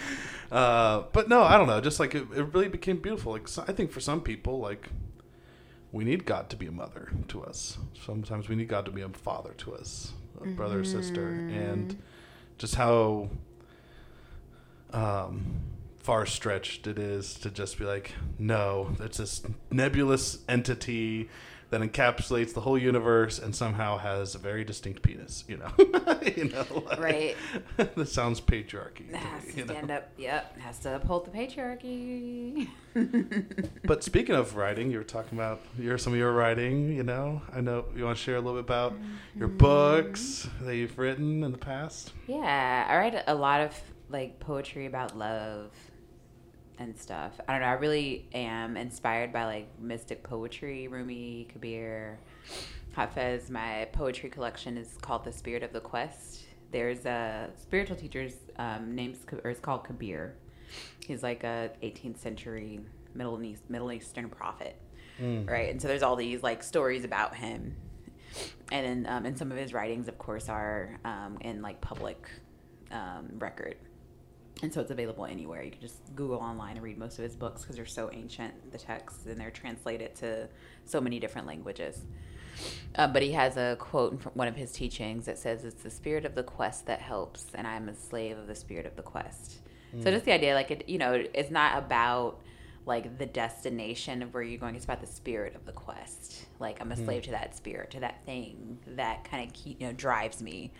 Uh, 0.52 1.04
but 1.12 1.30
no, 1.30 1.44
I 1.44 1.58
don't 1.58 1.68
know. 1.68 1.80
Just 1.82 2.00
like 2.00 2.16
it, 2.16 2.28
it 2.36 2.54
really 2.54 2.70
became 2.70 2.98
beautiful. 2.98 3.34
Like 3.34 3.48
so, 3.48 3.64
I 3.68 3.72
think 3.72 3.92
for 3.92 4.00
some 4.00 4.22
people, 4.22 4.60
like 4.60 4.90
we 5.92 6.04
need 6.04 6.26
God 6.26 6.50
to 6.50 6.56
be 6.56 6.68
a 6.68 6.72
mother 6.72 7.12
to 7.30 7.44
us. 7.44 7.78
Sometimes 8.06 8.50
we 8.50 8.56
need 8.56 8.68
God 8.68 8.86
to 8.86 8.92
be 8.92 9.02
a 9.02 9.10
father 9.10 9.54
to 9.58 9.76
us, 9.76 10.14
a 10.42 10.48
brother 10.48 10.80
or 10.80 10.84
sister, 10.84 11.30
and 11.30 12.02
just 12.58 12.76
how 12.76 13.30
um, 14.92 15.62
far 15.98 16.26
stretched 16.26 16.88
it 16.88 16.98
is 16.98 17.36
to 17.36 17.50
just 17.50 17.78
be 17.78 17.86
like, 17.86 18.14
no, 18.38 18.96
it's 19.00 19.18
this 19.18 19.44
nebulous 19.72 20.40
entity 20.48 21.30
that 21.70 21.82
encapsulates 21.82 22.54
the 22.54 22.62
whole 22.62 22.78
universe 22.78 23.38
and 23.38 23.56
somehow 23.56 23.98
has 23.98 24.34
a 24.34 24.38
very 24.40 24.64
distinct 24.64 25.04
penis. 25.04 25.44
You 25.48 25.58
know, 25.58 25.72
you 26.36 26.46
know, 26.50 26.66
like- 26.88 27.00
Right. 27.00 27.36
that 27.78 28.08
sounds 28.10 28.42
patriarchy. 28.42 29.14
Has 29.14 29.46
me, 29.46 29.52
to 29.52 29.58
you 29.60 29.66
know? 29.66 29.74
stand 29.74 29.92
up. 29.92 30.10
Yep. 30.18 30.60
Has 30.60 30.80
to 30.80 30.96
uphold 30.96 31.26
the 31.26 31.32
patriarchy. 31.32 32.68
But 33.86 34.04
speaking 34.04 34.36
of 34.36 34.56
writing, 34.56 34.92
you 34.92 34.98
were 34.98 35.04
talking 35.04 35.38
about 35.38 35.62
your 35.78 35.98
some 35.98 36.14
of 36.14 36.20
your 36.20 36.32
writing. 36.34 36.92
You 36.94 37.04
know, 37.04 37.42
I 37.54 37.62
know 37.62 37.86
you 37.96 38.04
want 38.04 38.18
to 38.18 38.24
share 38.24 38.36
a 38.36 38.40
little 38.42 38.54
bit 38.62 38.66
about 38.66 38.94
your 39.36 39.48
Mm-hmm. 39.48 39.58
books 39.58 40.48
that 40.62 40.76
you've 40.76 40.98
written 40.98 41.44
in 41.44 41.52
the 41.52 41.58
past. 41.58 42.12
Yeah, 42.28 42.86
I 42.90 42.98
write 42.98 43.24
a 43.28 43.36
lot 43.36 43.62
of 43.62 43.74
like 44.10 44.40
poetry 44.40 44.86
about 44.88 45.18
love 45.18 45.72
and 46.80 46.98
stuff. 46.98 47.40
I 47.48 47.52
don't 47.52 47.62
know. 47.62 47.68
I 47.68 47.74
really 47.74 48.28
am 48.34 48.78
inspired 48.78 49.32
by 49.32 49.46
like 49.46 49.68
mystic 49.80 50.24
poetry. 50.24 50.88
Rumi, 50.88 51.48
Kabir, 51.52 52.20
Hafez. 52.98 53.50
My 53.50 53.88
poetry 53.92 54.30
collection 54.30 54.78
is 54.78 54.98
called 55.02 55.26
The 55.26 55.32
Spirit 55.32 55.62
of 55.62 55.74
the 55.74 55.82
Quest. 55.82 56.46
There's 56.72 57.06
a 57.06 57.50
spiritual 57.62 57.98
teacher's 57.98 58.36
um, 58.58 58.96
name's 58.96 59.20
or 59.44 59.50
it's 59.52 59.60
called 59.60 59.84
Kabir. 59.84 60.36
He's 61.06 61.22
like 61.24 61.44
a 61.44 61.72
18th 61.84 62.18
century 62.20 62.80
Middle 63.14 63.42
East 63.44 63.64
Middle 63.70 63.92
Eastern 63.92 64.30
prophet, 64.30 64.76
right? 65.46 65.70
And 65.70 65.82
so 65.82 65.88
there's 65.88 66.04
all 66.04 66.16
these 66.16 66.44
like 66.44 66.64
stories 66.64 67.04
about 67.04 67.36
him, 67.36 67.76
and 68.72 69.06
then 69.06 69.14
um, 69.14 69.26
and 69.26 69.38
some 69.38 69.52
of 69.52 69.58
his 69.58 69.74
writings, 69.74 70.08
of 70.08 70.18
course, 70.18 70.48
are 70.48 71.00
um, 71.04 71.38
in 71.42 71.62
like 71.62 71.82
public 71.82 72.30
um, 72.92 73.30
record, 73.40 73.76
and 74.62 74.74
so 74.74 74.82
it's 74.82 74.92
available 74.92 75.26
anywhere. 75.26 75.64
You 75.64 75.72
can 75.72 75.82
just 75.82 76.14
Google 76.16 76.38
online 76.38 76.76
and 76.76 76.84
read 76.84 76.98
most 76.98 77.18
of 77.18 77.24
his 77.24 77.36
books 77.36 77.62
because 77.62 77.76
they're 77.76 77.86
so 77.86 78.10
ancient, 78.12 78.72
the 78.72 78.78
texts, 78.78 79.26
and 79.26 79.40
they're 79.40 79.52
translated 79.52 80.16
to 80.16 80.50
so 80.86 81.00
many 81.00 81.20
different 81.20 81.48
languages. 81.48 82.02
Uh, 82.96 83.08
but 83.08 83.22
he 83.22 83.32
has 83.32 83.56
a 83.56 83.78
quote 83.80 84.22
from 84.22 84.34
one 84.34 84.48
of 84.50 84.56
his 84.56 84.72
teachings 84.74 85.26
that 85.28 85.38
says, 85.38 85.64
"It's 85.64 85.82
the 85.84 85.90
spirit 85.90 86.26
of 86.26 86.36
the 86.36 86.44
quest 86.44 86.88
that 86.88 87.00
helps, 87.00 87.48
and 87.54 87.66
I 87.66 87.76
am 87.76 87.88
a 87.88 87.96
slave 87.96 88.38
of 88.38 88.48
the 88.48 88.56
spirit 88.56 88.86
of 88.86 88.96
the 88.98 89.02
quest." 89.04 89.60
So 90.04 90.12
just 90.12 90.26
the 90.26 90.34
idea, 90.34 90.54
like 90.54 90.70
it, 90.72 90.90
you 90.90 90.98
know, 91.00 91.24
it's 91.34 91.50
not 91.50 91.78
about 91.78 92.42
like 92.86 93.18
the 93.18 93.26
destination 93.26 94.22
of 94.22 94.34
where 94.34 94.44
you're 94.44 94.60
going. 94.60 94.76
It's 94.76 94.86
about 94.86 95.02
the 95.02 95.08
spirit 95.08 95.56
of 95.56 95.66
the 95.66 95.72
quest. 95.72 96.46
Like 96.60 96.82
I'm 96.82 96.92
a 96.92 96.96
slave 97.06 97.24
to 97.24 97.32
that 97.32 97.56
spirit, 97.56 97.92
to 97.92 98.00
that 98.02 98.26
thing 98.26 98.80
that 98.88 99.24
kind 99.24 99.50
of 99.50 99.66
you 99.66 99.76
know 99.80 99.94
drives 99.94 100.42
me 100.42 100.74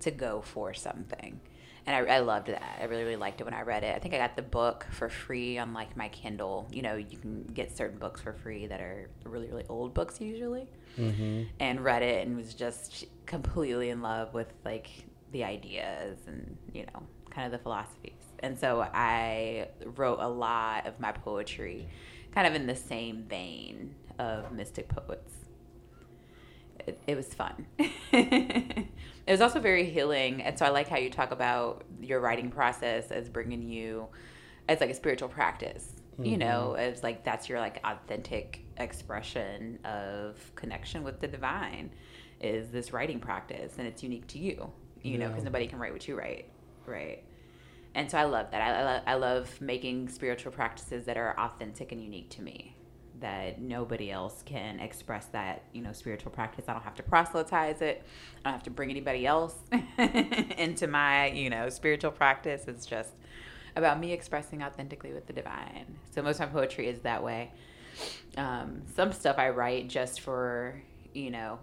to 0.00 0.10
go 0.10 0.40
for 0.40 0.72
something. 0.74 1.40
And 1.86 1.94
I, 1.94 2.16
I 2.16 2.18
loved 2.18 2.48
that. 2.48 2.78
I 2.80 2.84
really, 2.84 3.04
really 3.04 3.16
liked 3.16 3.40
it 3.40 3.44
when 3.44 3.54
I 3.54 3.62
read 3.62 3.84
it. 3.84 3.94
I 3.94 3.98
think 4.00 4.12
I 4.12 4.18
got 4.18 4.34
the 4.34 4.42
book 4.42 4.86
for 4.90 5.08
free 5.08 5.56
on 5.56 5.72
like 5.72 5.96
my 5.96 6.08
Kindle. 6.08 6.68
You 6.72 6.82
know, 6.82 6.96
you 6.96 7.16
can 7.16 7.44
get 7.54 7.76
certain 7.76 7.98
books 7.98 8.20
for 8.20 8.32
free 8.32 8.66
that 8.66 8.80
are 8.80 9.08
really, 9.24 9.48
really 9.48 9.64
old 9.68 9.94
books 9.94 10.20
usually. 10.20 10.68
Mm-hmm. 10.98 11.44
And 11.60 11.84
read 11.84 12.02
it 12.02 12.26
and 12.26 12.36
was 12.36 12.54
just 12.54 13.04
completely 13.26 13.90
in 13.90 14.02
love 14.02 14.34
with 14.34 14.52
like 14.64 14.88
the 15.32 15.44
ideas 15.44 16.18
and 16.26 16.56
you 16.72 16.84
know 16.86 17.02
kind 17.30 17.46
of 17.46 17.52
the 17.52 17.62
philosophies. 17.62 18.12
And 18.40 18.58
so 18.58 18.80
I 18.80 19.68
wrote 19.84 20.18
a 20.20 20.28
lot 20.28 20.86
of 20.86 20.98
my 20.98 21.12
poetry 21.12 21.88
kind 22.34 22.46
of 22.46 22.54
in 22.54 22.66
the 22.66 22.76
same 22.76 23.24
vein 23.28 23.94
of 24.18 24.52
mystic 24.52 24.88
poets 24.88 25.32
it, 26.86 27.00
it 27.06 27.16
was 27.16 27.32
fun. 27.34 27.66
it 28.12 28.86
was 29.26 29.40
also 29.40 29.60
very 29.60 29.84
healing, 29.84 30.42
and 30.42 30.58
so 30.58 30.66
I 30.66 30.70
like 30.70 30.88
how 30.88 30.98
you 30.98 31.10
talk 31.10 31.30
about 31.30 31.84
your 32.00 32.20
writing 32.20 32.50
process 32.50 33.10
as 33.10 33.28
bringing 33.28 33.68
you 33.68 34.08
as 34.68 34.80
like 34.80 34.90
a 34.90 34.94
spiritual 34.94 35.28
practice. 35.28 35.92
You 36.18 36.32
mm-hmm. 36.32 36.38
know, 36.38 36.74
as 36.74 37.02
like 37.02 37.24
that's 37.24 37.48
your 37.48 37.58
like 37.58 37.78
authentic 37.84 38.64
expression 38.78 39.78
of 39.84 40.38
connection 40.54 41.04
with 41.04 41.20
the 41.20 41.28
divine 41.28 41.90
is 42.40 42.70
this 42.70 42.92
writing 42.92 43.20
practice 43.20 43.74
and 43.78 43.86
it's 43.86 44.02
unique 44.02 44.26
to 44.28 44.38
you. 44.38 44.70
You 45.02 45.18
know, 45.18 45.28
because 45.28 45.44
nobody 45.44 45.68
can 45.68 45.78
write 45.78 45.92
what 45.92 46.08
you 46.08 46.18
write, 46.18 46.50
right? 46.84 47.22
And 47.94 48.10
so 48.10 48.18
I 48.18 48.24
love 48.24 48.50
that. 48.50 48.60
I, 48.60 48.80
I, 48.80 48.82
lo- 48.82 49.02
I 49.06 49.14
love 49.14 49.60
making 49.60 50.08
spiritual 50.08 50.50
practices 50.50 51.04
that 51.04 51.16
are 51.16 51.38
authentic 51.38 51.92
and 51.92 52.02
unique 52.02 52.28
to 52.30 52.42
me. 52.42 52.74
That 53.20 53.60
nobody 53.60 54.10
else 54.10 54.42
can 54.44 54.78
express 54.78 55.26
that, 55.26 55.62
you 55.72 55.80
know, 55.80 55.92
spiritual 55.92 56.30
practice. 56.30 56.66
I 56.68 56.74
don't 56.74 56.82
have 56.82 56.96
to 56.96 57.02
proselytize 57.02 57.80
it. 57.80 58.04
I 58.44 58.50
don't 58.50 58.52
have 58.54 58.62
to 58.64 58.70
bring 58.70 58.90
anybody 58.90 59.26
else 59.26 59.54
into 59.98 60.86
my, 60.86 61.28
you 61.30 61.48
know, 61.48 61.70
spiritual 61.70 62.10
practice. 62.10 62.64
It's 62.68 62.84
just 62.84 63.10
about 63.76 64.00
me 64.00 64.12
expressing 64.12 64.62
authentically 64.62 65.12
with 65.12 65.26
the 65.26 65.32
divine. 65.32 65.98
So 66.14 66.22
most 66.22 66.40
of 66.40 66.52
my 66.52 66.60
poetry 66.60 66.88
is 66.88 67.00
that 67.00 67.22
way. 67.22 67.52
Um, 68.36 68.82
some 68.94 69.12
stuff 69.12 69.38
I 69.38 69.50
write 69.50 69.88
just 69.88 70.20
for, 70.20 70.82
you 71.14 71.30
know, 71.30 71.58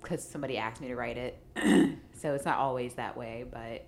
because 0.00 0.26
somebody 0.26 0.56
asked 0.56 0.80
me 0.80 0.88
to 0.88 0.96
write 0.96 1.18
it. 1.18 1.38
so 2.14 2.34
it's 2.34 2.44
not 2.44 2.58
always 2.58 2.94
that 2.94 3.16
way, 3.16 3.44
but 3.50 3.84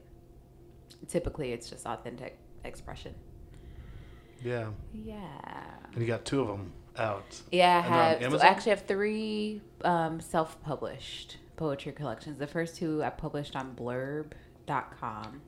typically 1.08 1.52
it's 1.52 1.70
just 1.70 1.86
authentic 1.86 2.38
expression. 2.64 3.14
Yeah. 4.42 4.68
Yeah. 4.92 5.16
And 5.92 6.00
you 6.00 6.06
got 6.06 6.24
two 6.24 6.40
of 6.40 6.48
them 6.48 6.72
out. 6.96 7.40
Yeah, 7.50 7.78
I 7.78 7.80
have. 7.80 8.22
So 8.32 8.38
I 8.38 8.46
actually 8.46 8.70
have 8.70 8.86
three 8.86 9.60
um, 9.84 10.20
self-published 10.20 11.36
poetry 11.56 11.92
collections. 11.92 12.38
The 12.38 12.46
first 12.46 12.76
two 12.76 13.02
I 13.02 13.10
published 13.10 13.56
on 13.56 13.74
Blurb.com, 13.74 15.40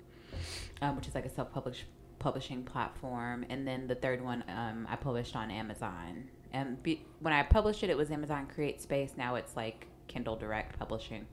um, 0.82 0.96
which 0.96 1.08
is 1.08 1.14
like 1.14 1.26
a 1.26 1.30
self-published 1.30 1.84
publishing 2.18 2.62
platform, 2.64 3.44
and 3.50 3.66
then 3.66 3.86
the 3.86 3.94
third 3.94 4.22
one 4.22 4.44
um, 4.48 4.86
I 4.88 4.96
published 4.96 5.36
on 5.36 5.50
Amazon. 5.50 6.24
And 6.52 6.82
be, 6.82 7.04
when 7.20 7.34
I 7.34 7.42
published 7.42 7.82
it, 7.82 7.90
it 7.90 7.96
was 7.96 8.10
Amazon 8.10 8.46
Create 8.46 8.80
Space. 8.80 9.12
Now 9.16 9.34
it's 9.34 9.56
like 9.56 9.86
Kindle 10.06 10.36
Direct 10.36 10.78
Publishing 10.78 11.26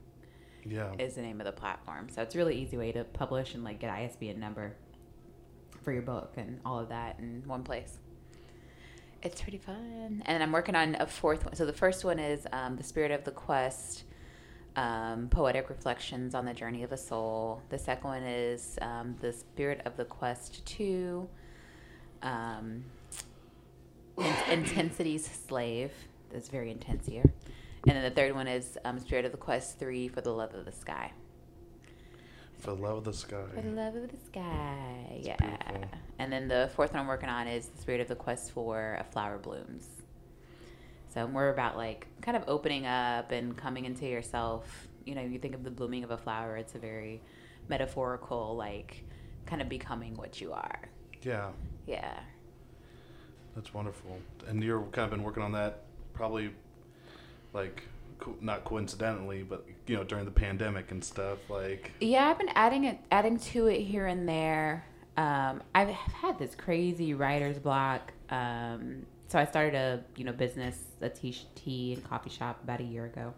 Yeah. 0.64 0.92
is 0.98 1.14
the 1.14 1.22
name 1.22 1.40
of 1.40 1.46
the 1.46 1.52
platform. 1.52 2.08
So 2.10 2.22
it's 2.22 2.34
a 2.34 2.38
really 2.38 2.56
easy 2.56 2.76
way 2.76 2.90
to 2.92 3.04
publish 3.04 3.54
and 3.54 3.62
like 3.62 3.78
get 3.80 3.90
ISBN 3.90 4.40
number 4.40 4.74
for 5.82 5.92
your 5.92 6.02
book 6.02 6.34
and 6.36 6.60
all 6.64 6.78
of 6.78 6.88
that 6.88 7.18
in 7.18 7.42
one 7.46 7.62
place. 7.62 7.98
It's 9.22 9.40
pretty 9.40 9.58
fun. 9.58 10.22
And 10.26 10.42
I'm 10.42 10.50
working 10.52 10.74
on 10.74 10.96
a 10.98 11.06
fourth 11.06 11.44
one. 11.44 11.54
So 11.54 11.64
the 11.64 11.72
first 11.72 12.04
one 12.04 12.18
is 12.18 12.46
um, 12.52 12.76
The 12.76 12.82
Spirit 12.82 13.12
of 13.12 13.22
the 13.24 13.30
Quest, 13.30 14.02
um, 14.74 15.28
Poetic 15.28 15.68
Reflections 15.68 16.34
on 16.34 16.44
the 16.44 16.52
Journey 16.54 16.82
of 16.82 16.90
a 16.90 16.96
Soul. 16.96 17.62
The 17.68 17.78
second 17.78 18.08
one 18.08 18.22
is 18.24 18.78
um, 18.82 19.16
The 19.20 19.32
Spirit 19.32 19.80
of 19.84 19.96
the 19.96 20.04
Quest 20.04 20.66
2, 20.66 21.28
um, 22.22 22.84
In- 24.18 24.34
Intensity's 24.50 25.24
Slave. 25.24 25.92
That's 26.32 26.48
very 26.48 26.70
intense 26.72 27.06
here. 27.06 27.30
And 27.86 27.96
then 27.96 28.02
the 28.02 28.10
third 28.10 28.34
one 28.34 28.48
is 28.48 28.76
um, 28.84 28.98
Spirit 28.98 29.24
of 29.24 29.30
the 29.32 29.38
Quest 29.38 29.78
3 29.78 30.08
for 30.08 30.20
the 30.20 30.30
Love 30.32 30.52
of 30.54 30.64
the 30.64 30.72
Sky. 30.72 31.12
For 32.58 32.76
the 32.76 32.82
love 32.82 32.98
of 32.98 33.04
the 33.04 33.12
sky. 33.12 33.42
For 33.56 33.60
the 33.60 33.70
love 33.70 33.96
of 33.96 34.08
the 34.08 34.16
sky. 34.24 35.20
yeah. 35.20 35.36
beautiful. 35.36 35.88
And 36.22 36.32
then 36.32 36.46
the 36.46 36.70
fourth 36.76 36.92
one 36.92 37.00
I'm 37.00 37.08
working 37.08 37.28
on 37.28 37.48
is 37.48 37.66
the 37.66 37.82
Spirit 37.82 38.00
of 38.00 38.06
the 38.06 38.14
Quest 38.14 38.52
for 38.52 38.96
a 39.00 39.02
Flower 39.02 39.38
Blooms. 39.38 39.88
So 41.12 41.26
more 41.26 41.48
about 41.48 41.76
like 41.76 42.06
kind 42.20 42.36
of 42.36 42.44
opening 42.46 42.86
up 42.86 43.32
and 43.32 43.56
coming 43.56 43.86
into 43.86 44.06
yourself. 44.06 44.86
You 45.04 45.16
know, 45.16 45.22
you 45.22 45.40
think 45.40 45.56
of 45.56 45.64
the 45.64 45.70
blooming 45.70 46.04
of 46.04 46.12
a 46.12 46.16
flower, 46.16 46.56
it's 46.56 46.76
a 46.76 46.78
very 46.78 47.20
metaphorical, 47.68 48.54
like 48.54 49.02
kind 49.46 49.60
of 49.60 49.68
becoming 49.68 50.14
what 50.14 50.40
you 50.40 50.52
are. 50.52 50.88
Yeah. 51.22 51.48
Yeah. 51.88 52.20
That's 53.56 53.74
wonderful. 53.74 54.16
And 54.46 54.62
you're 54.62 54.82
kind 54.92 55.04
of 55.06 55.10
been 55.10 55.24
working 55.24 55.42
on 55.42 55.50
that 55.52 55.80
probably 56.14 56.52
like 57.52 57.82
co- 58.20 58.36
not 58.40 58.64
coincidentally, 58.64 59.42
but 59.42 59.66
you 59.88 59.96
know, 59.96 60.04
during 60.04 60.24
the 60.24 60.30
pandemic 60.30 60.92
and 60.92 61.02
stuff 61.04 61.38
like 61.50 61.90
Yeah, 62.00 62.28
I've 62.28 62.38
been 62.38 62.52
adding 62.54 62.84
it, 62.84 63.00
adding 63.10 63.40
to 63.40 63.66
it 63.66 63.80
here 63.80 64.06
and 64.06 64.28
there. 64.28 64.86
Um, 65.16 65.62
I've 65.74 65.88
had 65.90 66.38
this 66.38 66.54
crazy 66.54 67.14
writer's 67.14 67.58
block. 67.58 68.12
Um, 68.30 69.04
so 69.28 69.38
I 69.38 69.44
started 69.44 69.74
a 69.74 70.02
you 70.16 70.24
know 70.24 70.32
business, 70.32 70.78
a 71.00 71.08
tea, 71.08 71.36
tea 71.54 71.94
and 71.94 72.04
coffee 72.04 72.30
shop 72.30 72.60
about 72.64 72.80
a 72.80 72.84
year 72.84 73.06
ago. 73.06 73.34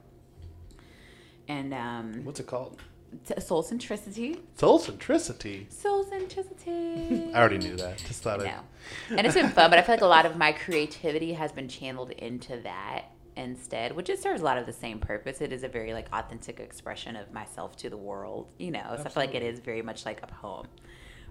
And 1.48 1.74
um, 1.74 2.24
what's 2.24 2.40
it 2.40 2.46
called? 2.46 2.80
t- 3.26 3.40
soul 3.40 3.62
centricity, 3.62 4.40
Soul 4.56 4.80
centricity. 4.80 5.70
soul 5.72 6.04
centricity. 6.04 7.32
I 7.34 7.38
already 7.38 7.58
knew 7.58 7.76
that. 7.76 7.98
Just 7.98 8.22
thought 8.22 8.40
No. 8.40 8.46
I 8.46 9.14
and 9.16 9.26
it's 9.26 9.34
been 9.34 9.50
fun, 9.50 9.70
but 9.70 9.78
I 9.78 9.82
feel 9.82 9.94
like 9.94 10.02
a 10.02 10.06
lot 10.06 10.26
of 10.26 10.36
my 10.36 10.52
creativity 10.52 11.32
has 11.34 11.52
been 11.52 11.68
channeled 11.68 12.10
into 12.12 12.56
that 12.62 13.04
instead, 13.36 13.94
which 13.94 14.08
it 14.08 14.20
serves 14.22 14.40
a 14.40 14.44
lot 14.44 14.58
of 14.58 14.66
the 14.66 14.72
same 14.72 14.98
purpose. 14.98 15.40
It 15.40 15.52
is 15.52 15.64
a 15.64 15.68
very 15.68 15.92
like 15.92 16.06
authentic 16.12 16.60
expression 16.60 17.16
of 17.16 17.32
myself 17.32 17.76
to 17.78 17.90
the 17.90 17.96
world, 17.96 18.48
you 18.58 18.70
know. 18.70 18.94
So 18.96 19.04
I 19.04 19.08
feel 19.08 19.22
like 19.22 19.34
it 19.34 19.42
is 19.42 19.60
very 19.60 19.82
much 19.82 20.04
like 20.06 20.22
a 20.22 20.26
poem 20.26 20.66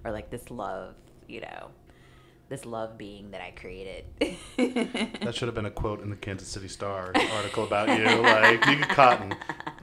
or 0.04 0.12
like 0.12 0.30
this 0.30 0.50
love, 0.50 0.94
you 1.26 1.40
know, 1.40 1.70
this 2.48 2.64
love 2.64 2.98
being 2.98 3.30
that 3.30 3.40
I 3.40 3.50
created. 3.52 4.04
that 4.56 5.34
should 5.34 5.48
have 5.48 5.54
been 5.54 5.66
a 5.66 5.70
quote 5.70 6.02
in 6.02 6.10
the 6.10 6.16
Kansas 6.16 6.48
City 6.48 6.68
Star 6.68 7.12
article 7.32 7.64
about 7.64 7.88
you. 7.98 8.04
Like 8.04 8.66
Nika 8.66 8.86
Cotton. 8.94 9.34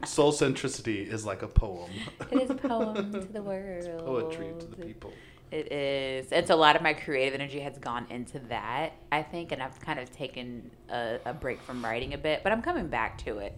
Soul 0.05 0.31
centricity 0.31 1.07
is 1.07 1.25
like 1.25 1.41
a 1.41 1.47
poem. 1.47 1.91
it 2.31 2.41
is 2.41 2.49
a 2.49 2.55
poem 2.55 3.11
to 3.11 3.19
the 3.19 3.41
world. 3.41 4.05
Poetry 4.05 4.53
to 4.59 4.65
the 4.65 4.75
people. 4.75 5.11
It 5.51 5.71
is. 5.71 6.31
And 6.31 6.47
so 6.47 6.55
a 6.55 6.57
lot 6.57 6.75
of 6.75 6.81
my 6.81 6.93
creative 6.93 7.33
energy 7.33 7.59
has 7.59 7.77
gone 7.77 8.07
into 8.09 8.39
that, 8.49 8.93
I 9.11 9.21
think, 9.21 9.51
and 9.51 9.61
I've 9.61 9.79
kind 9.81 9.99
of 9.99 10.09
taken 10.09 10.71
a, 10.89 11.19
a 11.25 11.33
break 11.33 11.61
from 11.61 11.83
writing 11.83 12.13
a 12.13 12.17
bit, 12.17 12.41
but 12.41 12.53
I'm 12.53 12.61
coming 12.61 12.87
back 12.87 13.17
to 13.25 13.39
it 13.39 13.53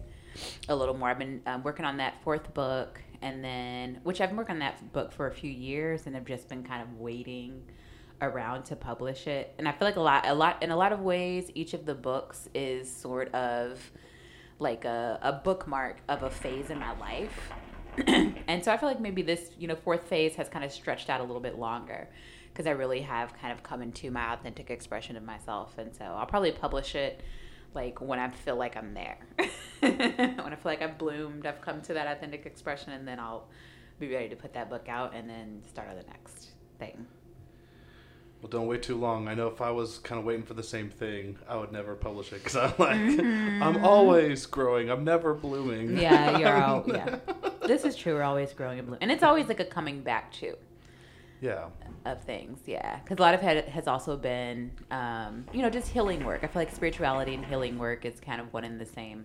a 0.68 0.74
little 0.74 0.94
more. 0.96 1.08
I've 1.08 1.18
been 1.20 1.40
um, 1.46 1.62
working 1.62 1.84
on 1.84 1.98
that 1.98 2.14
fourth 2.24 2.52
book, 2.52 3.00
and 3.24 3.42
then, 3.42 4.00
which 4.02 4.20
I've 4.20 4.28
been 4.28 4.36
working 4.36 4.52
on 4.52 4.58
that 4.58 4.92
book 4.92 5.10
for 5.10 5.26
a 5.26 5.32
few 5.32 5.50
years, 5.50 6.06
and 6.06 6.14
I've 6.14 6.26
just 6.26 6.46
been 6.46 6.62
kind 6.62 6.82
of 6.82 7.00
waiting 7.00 7.62
around 8.20 8.64
to 8.64 8.76
publish 8.76 9.26
it. 9.26 9.54
And 9.58 9.66
I 9.66 9.72
feel 9.72 9.88
like 9.88 9.96
a 9.96 10.00
lot, 10.02 10.28
a 10.28 10.34
lot, 10.34 10.62
in 10.62 10.70
a 10.70 10.76
lot 10.76 10.92
of 10.92 11.00
ways, 11.00 11.50
each 11.54 11.72
of 11.72 11.86
the 11.86 11.94
books 11.94 12.50
is 12.54 12.94
sort 12.94 13.34
of 13.34 13.80
like 14.58 14.84
a, 14.84 15.18
a 15.22 15.32
bookmark 15.32 16.00
of 16.06 16.22
a 16.22 16.28
phase 16.28 16.68
in 16.68 16.78
my 16.78 16.94
life. 16.98 17.50
and 18.06 18.62
so 18.62 18.70
I 18.70 18.76
feel 18.76 18.90
like 18.90 19.00
maybe 19.00 19.22
this, 19.22 19.52
you 19.58 19.68
know, 19.68 19.76
fourth 19.76 20.06
phase 20.06 20.34
has 20.34 20.50
kind 20.50 20.62
of 20.62 20.70
stretched 20.70 21.08
out 21.08 21.22
a 21.22 21.24
little 21.24 21.40
bit 21.40 21.58
longer 21.58 22.10
because 22.52 22.66
I 22.66 22.72
really 22.72 23.00
have 23.00 23.34
kind 23.40 23.54
of 23.54 23.62
come 23.62 23.80
into 23.80 24.10
my 24.10 24.34
authentic 24.34 24.70
expression 24.70 25.16
of 25.16 25.22
myself. 25.22 25.78
And 25.78 25.96
so 25.96 26.04
I'll 26.04 26.26
probably 26.26 26.52
publish 26.52 26.94
it 26.94 27.22
like 27.74 28.00
when 28.00 28.18
I 28.18 28.30
feel 28.30 28.56
like 28.56 28.76
I'm 28.76 28.94
there. 28.94 29.18
when 29.80 30.40
I 30.40 30.56
feel 30.56 30.56
like 30.64 30.82
I've 30.82 30.98
bloomed, 30.98 31.46
I've 31.46 31.60
come 31.60 31.80
to 31.82 31.94
that 31.94 32.06
authentic 32.06 32.46
expression, 32.46 32.92
and 32.92 33.06
then 33.06 33.18
I'll 33.18 33.48
be 33.98 34.12
ready 34.12 34.28
to 34.28 34.36
put 34.36 34.52
that 34.54 34.70
book 34.70 34.88
out 34.88 35.14
and 35.14 35.28
then 35.28 35.62
start 35.68 35.88
on 35.88 35.96
the 35.96 36.04
next 36.04 36.50
thing. 36.78 37.06
Well, 38.44 38.50
don't 38.50 38.66
wait 38.66 38.82
too 38.82 38.96
long. 38.96 39.26
I 39.26 39.34
know 39.34 39.48
if 39.48 39.62
I 39.62 39.70
was 39.70 39.98
kind 39.98 40.18
of 40.18 40.26
waiting 40.26 40.42
for 40.42 40.52
the 40.52 40.62
same 40.62 40.90
thing, 40.90 41.38
I 41.48 41.56
would 41.56 41.72
never 41.72 41.94
publish 41.94 42.30
it 42.30 42.44
because 42.44 42.56
I'm 42.56 42.74
like, 42.78 43.18
I'm 43.62 43.82
always 43.82 44.44
growing. 44.44 44.90
I'm 44.90 45.02
never 45.02 45.32
blooming. 45.32 45.88
Mm-hmm. 45.88 45.98
Yeah, 45.98 46.38
you're 46.38 46.62
all, 46.62 46.84
yeah. 46.86 47.20
This 47.66 47.84
is 47.84 47.96
true. 47.96 48.12
We're 48.14 48.22
always 48.22 48.52
growing 48.52 48.78
and 48.78 48.86
blooming. 48.86 49.02
And 49.02 49.10
it's 49.10 49.22
always 49.22 49.48
like 49.48 49.60
a 49.60 49.64
coming 49.64 50.02
back 50.02 50.30
to. 50.34 50.58
Yeah. 51.40 51.66
of 52.04 52.22
things 52.22 52.60
yeah. 52.66 53.00
Because 53.00 53.18
a 53.18 53.22
lot 53.22 53.34
of 53.34 53.42
it 53.42 53.68
has 53.68 53.86
also 53.86 54.16
been 54.16 54.70
um, 54.90 55.46
you 55.52 55.62
know 55.62 55.70
just 55.70 55.88
healing 55.88 56.24
work. 56.24 56.40
I 56.42 56.46
feel 56.46 56.62
like 56.62 56.74
spirituality 56.74 57.34
and 57.34 57.44
healing 57.44 57.78
work 57.78 58.04
is 58.04 58.20
kind 58.20 58.40
of 58.40 58.52
one 58.52 58.64
and 58.64 58.80
the 58.80 58.86
same 58.86 59.24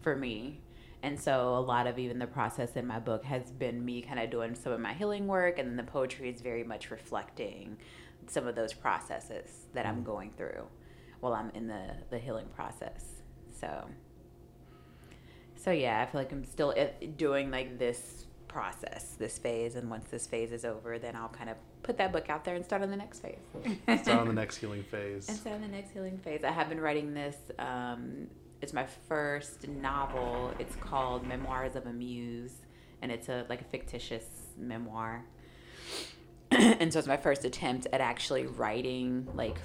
for 0.00 0.16
me. 0.16 0.60
And 1.02 1.18
so 1.18 1.56
a 1.56 1.60
lot 1.60 1.86
of 1.86 1.98
even 1.98 2.18
the 2.18 2.26
process 2.26 2.74
in 2.74 2.86
my 2.86 2.98
book 2.98 3.24
has 3.24 3.52
been 3.52 3.84
me 3.84 4.02
kind 4.02 4.18
of 4.18 4.30
doing 4.30 4.54
some 4.54 4.72
of 4.72 4.80
my 4.80 4.92
healing 4.92 5.26
work 5.26 5.58
and 5.58 5.68
then 5.68 5.76
the 5.76 5.90
poetry 5.90 6.28
is 6.28 6.40
very 6.40 6.64
much 6.64 6.90
reflecting 6.90 7.76
some 8.26 8.46
of 8.46 8.54
those 8.54 8.74
processes 8.74 9.68
that 9.72 9.86
i'm 9.86 10.02
going 10.02 10.30
through 10.36 10.66
while 11.20 11.32
i'm 11.32 11.50
in 11.54 11.66
the 11.66 11.94
the 12.10 12.18
healing 12.18 12.48
process. 12.54 13.04
So 13.60 13.88
so 15.56 15.70
yeah 15.70 16.00
i 16.00 16.06
feel 16.06 16.20
like 16.20 16.32
i'm 16.32 16.44
still 16.44 16.74
doing 17.16 17.50
like 17.50 17.78
this 17.78 18.26
process 18.48 19.14
this 19.18 19.38
phase 19.38 19.74
and 19.76 19.88
once 19.90 20.08
this 20.10 20.26
phase 20.26 20.50
is 20.52 20.64
over 20.64 20.98
then 20.98 21.14
i'll 21.14 21.28
kind 21.28 21.50
of 21.50 21.56
put 21.82 21.96
that 21.98 22.12
book 22.12 22.28
out 22.28 22.44
there 22.44 22.54
and 22.56 22.64
start 22.64 22.82
on 22.82 22.90
the 22.90 22.96
next 22.96 23.20
phase. 23.20 23.38
Start 24.02 24.20
on 24.20 24.26
the 24.28 24.32
next 24.34 24.56
healing 24.62 24.82
phase. 24.82 25.28
and 25.28 25.38
start 25.38 25.54
on 25.56 25.62
the 25.62 25.68
next 25.68 25.90
healing 25.92 26.18
phase. 26.18 26.42
I 26.44 26.50
have 26.50 26.68
been 26.68 26.80
writing 26.80 27.14
this 27.14 27.36
um, 27.58 28.26
it's 28.60 28.72
my 28.72 28.84
first 29.08 29.68
novel. 29.68 30.52
It's 30.58 30.74
called 30.76 31.24
memoirs 31.26 31.76
of 31.76 31.86
a 31.86 31.92
muse 31.92 32.54
and 33.00 33.12
it's 33.12 33.28
a 33.28 33.46
like 33.48 33.60
a 33.60 33.64
fictitious 33.64 34.24
memoir. 34.58 35.24
And 36.50 36.92
so 36.92 36.98
it's 36.98 37.08
my 37.08 37.16
first 37.16 37.44
attempt 37.44 37.86
at 37.92 38.00
actually 38.00 38.46
writing 38.46 39.28
like 39.34 39.58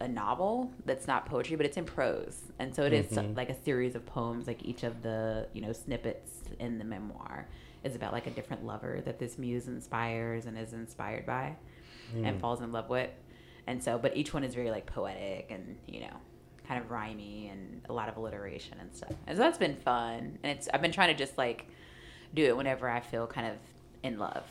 a 0.00 0.06
novel 0.06 0.70
that's 0.86 1.06
not 1.08 1.26
poetry 1.26 1.56
but 1.56 1.66
it's 1.66 1.76
in 1.76 1.84
prose. 1.84 2.40
And 2.60 2.74
so 2.74 2.84
it 2.84 2.92
is 2.92 3.06
Mhm. 3.06 3.36
like 3.36 3.50
a 3.50 3.60
series 3.64 3.94
of 3.96 4.06
poems 4.06 4.46
like 4.46 4.62
each 4.64 4.84
of 4.84 5.02
the 5.02 5.48
you 5.52 5.60
know 5.60 5.72
snippets 5.72 6.30
in 6.60 6.78
the 6.78 6.84
memoir 6.84 7.48
is 7.88 7.96
about 7.96 8.12
like 8.12 8.26
a 8.26 8.30
different 8.30 8.64
lover 8.64 9.00
that 9.04 9.18
this 9.18 9.38
muse 9.38 9.66
inspires 9.68 10.46
and 10.46 10.56
is 10.58 10.72
inspired 10.72 11.26
by 11.26 11.56
and 12.14 12.36
Mm. 12.36 12.40
falls 12.40 12.60
in 12.60 12.70
love 12.72 12.88
with 12.88 13.10
And 13.66 13.82
so, 13.82 13.98
but 13.98 14.16
each 14.16 14.32
one 14.32 14.44
is 14.44 14.54
very 14.54 14.70
like 14.70 14.86
poetic 14.86 15.48
and 15.50 15.76
you 15.86 16.00
know, 16.00 16.16
kind 16.66 16.80
of 16.82 16.90
rhymy 16.90 17.50
and 17.52 17.82
a 17.88 17.92
lot 17.92 18.08
of 18.08 18.16
alliteration 18.16 18.78
and 18.80 18.94
stuff. 18.94 19.12
And 19.26 19.36
so 19.36 19.42
that's 19.42 19.58
been 19.58 19.76
fun. 19.76 20.38
And 20.42 20.52
it's 20.56 20.68
I've 20.72 20.80
been 20.82 20.92
trying 20.92 21.08
to 21.08 21.18
just 21.24 21.36
like 21.36 21.66
do 22.34 22.44
it 22.44 22.56
whenever 22.56 22.88
I 22.88 23.00
feel 23.00 23.26
kind 23.26 23.46
of 23.48 23.54
in 24.02 24.18
love. 24.18 24.44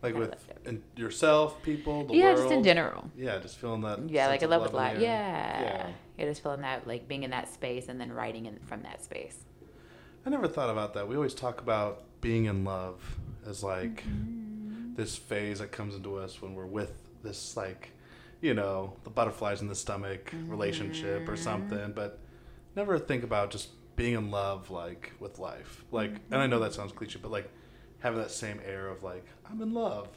Like 0.00 0.14
with 0.14 0.34
in 0.64 0.80
yourself, 0.94 1.60
people, 1.64 2.04
the 2.04 2.14
yeah, 2.14 2.26
world. 2.26 2.36
just 2.38 2.52
in 2.52 2.62
general. 2.62 3.10
Yeah, 3.16 3.38
just 3.38 3.56
feeling 3.58 3.80
that. 3.80 4.08
Yeah, 4.08 4.28
like 4.28 4.42
I 4.42 4.44
of 4.44 4.50
love 4.52 4.62
with 4.62 4.72
life. 4.72 4.98
Yeah. 5.00 5.60
Yeah. 5.60 5.86
yeah, 6.16 6.24
just 6.26 6.40
feeling 6.42 6.60
that 6.60 6.86
like 6.86 7.08
being 7.08 7.24
in 7.24 7.30
that 7.32 7.52
space 7.52 7.88
and 7.88 8.00
then 8.00 8.12
writing 8.12 8.46
in 8.46 8.60
from 8.60 8.82
that 8.82 9.02
space. 9.02 9.38
I 10.28 10.30
never 10.30 10.46
thought 10.46 10.68
about 10.68 10.92
that. 10.92 11.08
We 11.08 11.16
always 11.16 11.32
talk 11.32 11.58
about 11.62 12.02
being 12.20 12.44
in 12.44 12.62
love 12.62 13.00
as 13.46 13.64
like 13.64 14.04
Mm-hmm. 14.04 14.94
this 14.94 15.16
phase 15.16 15.60
that 15.60 15.72
comes 15.72 15.94
into 15.94 16.16
us 16.16 16.42
when 16.42 16.54
we're 16.54 16.66
with 16.66 16.92
this 17.22 17.56
like, 17.56 17.92
you 18.42 18.52
know, 18.52 18.92
the 19.04 19.10
butterflies 19.10 19.62
in 19.62 19.68
the 19.68 19.74
stomach 19.74 20.34
relationship 20.46 21.26
or 21.26 21.32
Mm-hmm. 21.32 21.42
something, 21.44 21.92
but 21.92 22.18
never 22.76 22.98
think 22.98 23.24
about 23.24 23.50
just 23.50 23.70
being 23.96 24.12
in 24.12 24.30
love 24.30 24.70
like 24.70 25.12
with 25.18 25.38
life. 25.38 25.82
Like, 25.92 26.16
and 26.30 26.42
I 26.42 26.46
know 26.46 26.60
that 26.60 26.74
sounds 26.74 26.92
cliche, 26.92 27.18
but 27.22 27.30
like 27.30 27.50
having 28.00 28.20
that 28.20 28.30
same 28.30 28.60
air 28.66 28.88
of 28.88 29.02
like 29.02 29.24
I'm 29.50 29.62
in 29.62 29.72
love. 29.72 30.08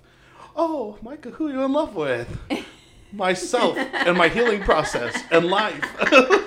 Oh, 0.58 0.98
Micah, 1.02 1.30
who 1.32 1.48
are 1.48 1.52
you 1.52 1.62
in 1.64 1.72
love 1.72 1.96
with? 1.96 2.38
Myself 3.14 3.78
and 3.78 4.18
my 4.18 4.28
healing 4.28 4.62
process 4.62 5.18
and 5.32 5.46
life. 5.46 5.82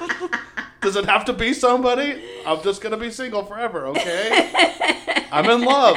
Does 0.85 0.97
it 0.97 1.07
have 1.07 1.25
to 1.27 1.33
be 1.33 1.53
somebody? 1.55 2.23
I'm 2.47 2.63
just 2.63 2.81
gonna 2.81 2.97
be 2.97 3.11
single 3.11 3.45
forever, 3.45 3.87
okay? 3.89 4.51
I'm 5.33 5.49
in 5.49 5.63
love. 5.63 5.97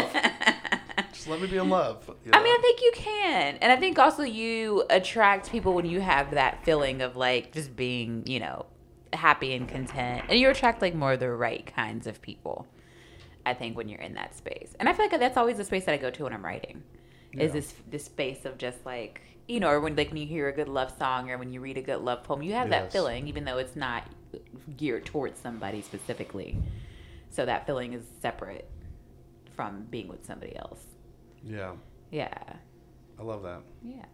Just 1.13 1.27
let 1.27 1.41
me 1.41 1.47
be 1.47 1.57
in 1.57 1.69
love. 1.69 2.09
you 2.25 2.31
I 2.33 2.41
mean, 2.41 2.53
I 2.53 2.59
think 2.61 2.81
you 2.81 2.91
can. 2.95 3.57
And 3.61 3.71
I 3.71 3.75
think 3.75 3.99
also 3.99 4.23
you 4.23 4.85
attract 4.89 5.51
people 5.51 5.73
when 5.73 5.85
you 5.85 5.99
have 5.99 6.31
that 6.31 6.63
feeling 6.63 7.01
of 7.01 7.15
like 7.15 7.51
just 7.51 7.75
being, 7.75 8.23
you 8.25 8.39
know, 8.39 8.65
happy 9.13 9.53
and 9.53 9.67
content. 9.67 10.25
And 10.29 10.39
you 10.39 10.49
attract 10.49 10.81
like 10.81 10.95
more 10.95 11.13
of 11.13 11.19
the 11.19 11.31
right 11.31 11.65
kinds 11.65 12.07
of 12.07 12.21
people. 12.21 12.65
I 13.45 13.53
think 13.53 13.77
when 13.77 13.89
you're 13.89 14.01
in 14.01 14.13
that 14.15 14.35
space. 14.35 14.75
And 14.79 14.87
I 14.89 14.93
feel 14.93 15.07
like 15.07 15.19
that's 15.19 15.37
always 15.37 15.57
the 15.57 15.65
space 15.65 15.85
that 15.85 15.93
I 15.93 15.97
go 15.97 16.09
to 16.11 16.23
when 16.23 16.33
I'm 16.33 16.43
writing. 16.43 16.83
Is 17.33 17.51
this 17.51 17.73
this 17.91 18.05
space 18.05 18.45
of 18.45 18.57
just 18.57 18.83
like 18.85 19.21
you 19.47 19.59
know, 19.59 19.69
or 19.69 19.79
when 19.79 19.95
like 19.95 20.09
when 20.09 20.17
you 20.17 20.27
hear 20.27 20.49
a 20.49 20.53
good 20.53 20.67
love 20.67 20.93
song 20.97 21.31
or 21.31 21.37
when 21.37 21.51
you 21.51 21.61
read 21.61 21.77
a 21.77 21.81
good 21.81 22.01
love 22.01 22.23
poem, 22.23 22.41
you 22.41 22.53
have 22.53 22.69
that 22.69 22.91
feeling, 22.91 23.27
even 23.27 23.45
though 23.45 23.57
it's 23.57 23.75
not 23.75 24.03
geared 24.77 25.05
towards 25.05 25.39
somebody 25.39 25.81
specifically. 25.81 26.57
So 27.29 27.45
that 27.45 27.65
feeling 27.65 27.93
is 27.93 28.03
separate 28.21 28.69
from 29.55 29.85
being 29.89 30.07
with 30.07 30.25
somebody 30.25 30.55
else. 30.55 30.83
yeah, 31.43 31.73
Yeah. 32.11 32.37
I 33.19 33.23
love 33.23 33.41
that. 33.43 33.61
Yeah. 33.83 34.05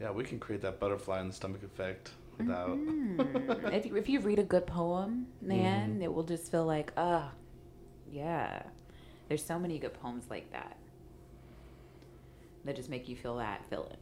Yeah, 0.00 0.10
we 0.10 0.24
can 0.24 0.38
create 0.38 0.60
that 0.62 0.78
butterfly 0.78 1.20
in 1.22 1.28
the 1.28 1.32
stomach 1.32 1.62
effect 1.62 2.10
without. 2.36 2.68
Mm. 2.76 3.72
if, 3.72 3.86
you, 3.86 3.96
if 3.96 4.08
you 4.10 4.20
read 4.20 4.38
a 4.38 4.42
good 4.44 4.66
poem, 4.66 5.26
man, 5.40 5.92
Mm-hmm. 5.94 6.02
it 6.02 6.12
will 6.12 6.22
just 6.22 6.50
feel 6.50 6.66
like, 6.66 6.92
ah, 6.98 7.32
yeah. 8.12 8.62
There's 9.28 9.42
so 9.42 9.58
many 9.58 9.78
good 9.78 9.94
poems 9.94 10.24
like 10.28 10.52
that 10.52 10.76
that 12.66 12.76
just 12.76 12.90
make 12.90 13.08
you 13.08 13.16
feel 13.16 13.36
that 13.36 13.62
feeling. 13.70 13.96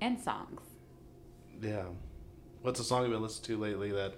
And 0.00 0.20
songs. 0.20 0.60
Yeah. 1.62 1.84
What's 2.62 2.80
a 2.80 2.84
song 2.84 3.02
you've 3.02 3.12
been 3.12 3.22
listening 3.22 3.56
to 3.58 3.62
lately 3.62 3.92
that? 3.92 4.14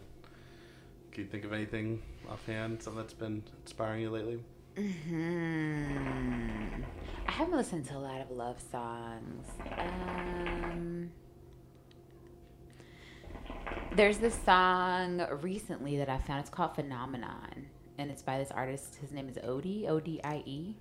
Can 1.17 1.25
you 1.25 1.31
think 1.31 1.47
of 1.47 1.55
anything 1.55 2.03
offhand? 2.31 2.83
Something 2.83 3.01
that's 3.01 3.15
been 3.15 3.43
inspiring 3.63 4.03
you 4.03 4.11
lately? 4.11 4.39
Hmm. 4.77 6.83
I 7.27 7.33
haven't 7.33 7.57
listened 7.57 7.87
to 7.87 7.97
a 7.97 7.99
lot 7.99 8.21
of 8.21 8.31
love 8.31 8.61
songs. 8.71 9.47
Um, 9.79 11.11
there's 13.95 14.19
this 14.19 14.39
song 14.45 15.27
recently 15.41 15.97
that 15.97 16.11
I 16.11 16.19
found. 16.19 16.41
It's 16.41 16.51
called 16.51 16.75
Phenomenon, 16.75 17.65
and 17.97 18.11
it's 18.11 18.21
by 18.21 18.37
this 18.37 18.51
artist. 18.51 18.97
His 18.97 19.11
name 19.11 19.31
is 19.31 19.37
Odie. 19.37 19.89
O 19.89 19.99
D 19.99 20.21
I 20.23 20.43
E. 20.45 20.77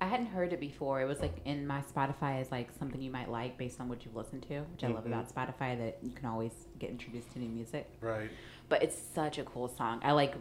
I 0.00 0.06
hadn't 0.06 0.26
heard 0.26 0.52
it 0.54 0.60
before. 0.60 1.00
It 1.00 1.06
was 1.06 1.20
like 1.20 1.36
in 1.46 1.66
my 1.66 1.80
Spotify 1.82 2.40
as 2.40 2.50
like 2.50 2.68
something 2.78 3.00
you 3.00 3.10
might 3.10 3.30
like 3.30 3.56
based 3.56 3.80
on 3.80 3.88
what 3.90 4.04
you've 4.04 4.16
listened 4.16 4.42
to, 4.48 4.60
which 4.72 4.84
I 4.84 4.88
love 4.88 5.04
Mhm. 5.04 5.08
about 5.08 5.34
Spotify 5.34 5.76
that 5.78 5.98
you 6.02 6.10
can 6.12 6.26
always 6.26 6.52
get 6.78 6.90
introduced 6.90 7.32
to 7.32 7.38
new 7.38 7.48
music 7.48 7.88
Right. 8.02 8.30
But 8.68 8.82
it's 8.82 8.96
such 9.14 9.38
a 9.38 9.44
cool 9.44 9.68
song. 9.68 10.00
I 10.02 10.12
like 10.12 10.34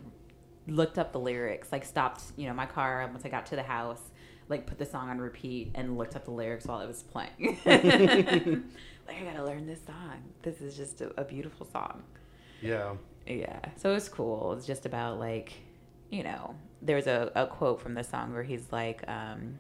looked 0.68 0.98
up 0.98 1.12
the 1.12 1.20
lyrics, 1.20 1.72
like 1.72 1.86
stopped, 1.86 2.24
you 2.36 2.48
know, 2.48 2.54
my 2.54 2.66
car 2.66 3.08
once 3.12 3.26
I 3.26 3.30
got 3.30 3.46
to 3.48 3.56
the 3.56 3.64
house, 3.64 4.02
like 4.50 4.66
put 4.66 4.78
the 4.78 4.86
song 4.86 5.10
on 5.10 5.20
repeat 5.20 5.72
and 5.76 5.98
looked 5.98 6.16
up 6.16 6.26
the 6.26 6.32
lyrics 6.32 6.66
while 6.66 6.82
it 6.82 6.88
was 6.88 7.04
playing. 7.04 7.58
like 7.66 9.18
I 9.18 9.24
gotta 9.24 9.44
learn 9.44 9.66
this 9.66 9.80
song. 9.86 10.24
This 10.42 10.62
is 10.62 10.76
just 10.76 11.02
a, 11.02 11.20
a 11.20 11.24
beautiful 11.24 11.66
song. 11.66 12.04
Yeah. 12.62 12.96
Yeah. 13.28 13.60
So 13.78 13.92
it 13.92 13.94
was 13.94 14.10
cool. 14.10 14.54
It's 14.54 14.66
just 14.66 14.86
about 14.86 15.20
like, 15.20 15.54
you 16.10 16.24
know, 16.24 16.56
there's 16.82 17.08
a, 17.08 17.32
a 17.36 17.48
quote 17.48 17.82
from 17.82 17.94
the 17.94 18.04
song 18.04 18.34
where 18.34 18.44
he's 18.44 18.72
like, 18.72 19.04
um, 19.08 19.60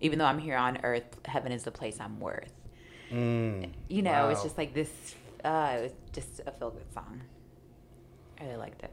even 0.00 0.18
though 0.18 0.24
I'm 0.24 0.38
here 0.38 0.56
on 0.56 0.78
earth, 0.82 1.18
heaven 1.24 1.52
is 1.52 1.64
the 1.64 1.70
place 1.70 1.98
I'm 2.00 2.20
worth. 2.20 2.52
Mm. 3.10 3.70
You 3.88 4.02
know, 4.02 4.28
it's 4.28 4.42
just 4.42 4.58
like 4.58 4.74
this, 4.74 4.90
uh, 5.44 5.76
it 5.78 5.82
was 5.82 5.92
just 6.12 6.40
a 6.46 6.50
feel 6.50 6.70
good 6.70 6.92
song. 6.92 7.22
I 8.40 8.44
really 8.44 8.56
liked 8.56 8.82
it. 8.82 8.92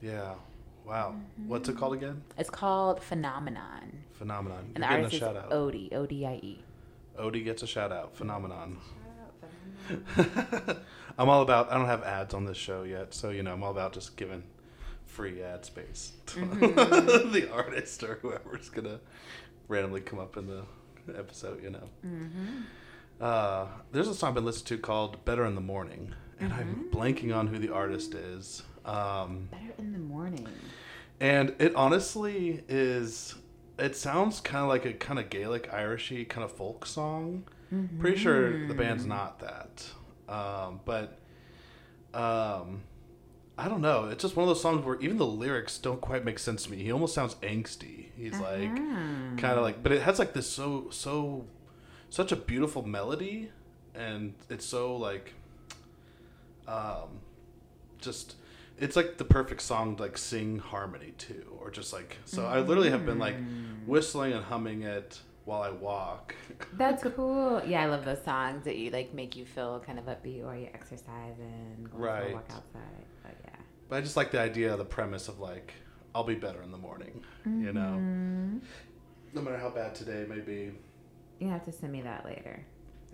Yeah. 0.00 0.34
Wow. 0.84 1.14
What's 1.46 1.68
it 1.68 1.76
called 1.76 1.94
again? 1.94 2.22
It's 2.36 2.50
called 2.50 3.02
Phenomenon. 3.02 4.02
Phenomenon. 4.12 4.72
And 4.74 4.84
You're 4.84 4.88
the 4.88 4.88
getting 4.88 4.92
a 4.92 5.04
artist 5.04 5.14
is 5.14 5.20
shout 5.20 5.36
out. 5.36 5.50
Odie, 5.50 5.92
O 5.94 6.06
D 6.06 6.26
I 6.26 6.34
E. 6.34 6.64
Odie 7.18 7.44
gets 7.44 7.62
a 7.62 7.66
shout 7.66 7.92
out. 7.92 8.16
Phenomenon. 8.16 8.78
I'm 11.18 11.28
all 11.28 11.42
about. 11.42 11.70
I 11.70 11.76
don't 11.76 11.86
have 11.86 12.02
ads 12.02 12.34
on 12.34 12.44
this 12.46 12.56
show 12.56 12.82
yet, 12.84 13.14
so 13.14 13.30
you 13.30 13.42
know 13.42 13.52
I'm 13.52 13.62
all 13.62 13.70
about 13.70 13.92
just 13.92 14.16
giving 14.16 14.42
free 15.06 15.42
ad 15.42 15.64
space 15.64 16.12
to 16.26 16.40
Mm-hmm. 16.40 17.32
the 17.32 17.50
artist 17.52 18.02
or 18.02 18.18
whoever's 18.22 18.68
gonna 18.70 19.00
randomly 19.68 20.00
come 20.00 20.18
up 20.18 20.36
in 20.36 20.46
the 20.46 20.64
episode. 21.16 21.62
You 21.62 21.70
know. 21.70 21.88
Mm-hmm. 22.06 22.60
Uh, 23.20 23.66
there's 23.92 24.08
a 24.08 24.14
song 24.14 24.30
I've 24.30 24.34
been 24.36 24.44
listening 24.44 24.78
to 24.78 24.82
called 24.82 25.24
"Better 25.24 25.44
in 25.44 25.54
the 25.54 25.60
Morning," 25.60 26.14
and 26.40 26.52
I'm 26.52 26.88
Mm-hmm. 26.90 26.96
blanking 26.98 27.36
on 27.36 27.46
who 27.48 27.58
the 27.58 27.72
artist 27.72 28.14
is. 28.14 28.62
Um, 28.84 29.48
Better 29.50 29.74
in 29.78 29.92
the 29.92 29.98
morning. 29.98 30.46
and 31.20 31.54
it 31.58 31.74
honestly 31.74 32.62
is. 32.68 33.34
It 33.78 33.96
sounds 33.96 34.40
kind 34.40 34.62
of 34.64 34.68
like 34.68 34.84
a 34.84 34.92
kind 34.92 35.18
of 35.18 35.30
Gaelic, 35.30 35.70
Irishy 35.70 36.28
kind 36.28 36.44
of 36.44 36.52
folk 36.52 36.84
song. 36.86 37.44
Pretty 38.00 38.18
sure 38.18 38.66
the 38.68 38.74
band's 38.74 39.06
not 39.06 39.38
that, 39.40 39.86
um, 40.28 40.80
but 40.84 41.18
um, 42.12 42.82
I 43.56 43.68
don't 43.68 43.80
know. 43.80 44.08
It's 44.08 44.22
just 44.22 44.36
one 44.36 44.44
of 44.44 44.48
those 44.48 44.60
songs 44.60 44.84
where 44.84 45.00
even 45.00 45.16
the 45.16 45.26
lyrics 45.26 45.78
don't 45.78 46.00
quite 46.00 46.24
make 46.24 46.38
sense 46.38 46.64
to 46.64 46.70
me. 46.70 46.82
He 46.82 46.92
almost 46.92 47.14
sounds 47.14 47.34
angsty. 47.36 48.06
He's 48.16 48.38
like 48.38 48.68
Mm. 48.74 49.38
kind 49.38 49.56
of 49.56 49.62
like, 49.62 49.82
but 49.82 49.92
it 49.92 50.02
has 50.02 50.18
like 50.18 50.34
this 50.34 50.46
so 50.48 50.88
so 50.90 51.46
such 52.10 52.30
a 52.32 52.36
beautiful 52.36 52.82
melody, 52.86 53.50
and 53.94 54.34
it's 54.50 54.66
so 54.66 54.94
like 54.96 55.32
um, 56.68 57.20
just 58.00 58.36
it's 58.78 58.96
like 58.96 59.18
the 59.18 59.24
perfect 59.24 59.60
song 59.62 59.96
to 59.96 60.02
like 60.02 60.18
sing 60.18 60.58
harmony 60.58 61.12
to 61.18 61.44
or 61.60 61.70
just 61.70 61.92
like 61.92 62.18
so. 62.24 62.46
I 62.46 62.60
literally 62.60 62.90
have 62.90 63.06
been 63.06 63.18
like 63.18 63.36
whistling 63.86 64.32
and 64.32 64.44
humming 64.44 64.82
it 64.82 65.20
while 65.44 65.62
I 65.62 65.70
walk. 65.70 66.34
That's 66.74 67.02
cool. 67.02 67.62
Yeah, 67.66 67.82
I 67.82 67.86
love 67.86 68.04
those 68.04 68.22
songs 68.24 68.64
that 68.64 68.76
you 68.76 68.90
like 68.90 69.12
make 69.14 69.36
you 69.36 69.44
feel 69.44 69.82
kind 69.86 69.98
of 69.98 70.06
upbeat 70.06 70.42
while 70.42 70.56
you're 70.56 70.70
exercising, 70.74 71.76
going 71.90 71.90
for 71.90 71.98
Right. 71.98 72.30
a 72.30 72.34
walk 72.34 72.46
outside. 72.50 73.04
But 73.22 73.34
yeah. 73.44 73.56
But 73.88 73.96
I 73.96 74.00
just 74.00 74.16
like 74.16 74.30
the 74.30 74.40
idea, 74.40 74.76
the 74.76 74.84
premise 74.84 75.28
of 75.28 75.38
like 75.40 75.74
I'll 76.14 76.24
be 76.24 76.34
better 76.34 76.62
in 76.62 76.70
the 76.72 76.78
morning. 76.78 77.22
You 77.44 77.72
know, 77.72 77.98
Mm-hmm. 77.98 78.58
no 79.34 79.42
matter 79.42 79.58
how 79.58 79.70
bad 79.70 79.94
today 79.94 80.26
may 80.28 80.40
be. 80.40 80.72
You 81.38 81.48
have 81.48 81.64
to 81.64 81.72
send 81.72 81.92
me 81.92 82.02
that 82.02 82.24
later. 82.24 82.64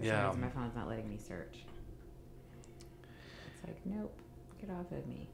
Yeah. 0.00 0.32
my 0.38 0.48
phone's 0.48 0.74
not 0.76 0.88
letting 0.88 1.08
me 1.08 1.16
search. 1.18 1.64
It's 3.58 3.66
like, 3.66 3.78
nope, 3.84 4.14
get 4.60 4.70
off 4.70 4.90
of 4.92 5.06
me. 5.06 5.28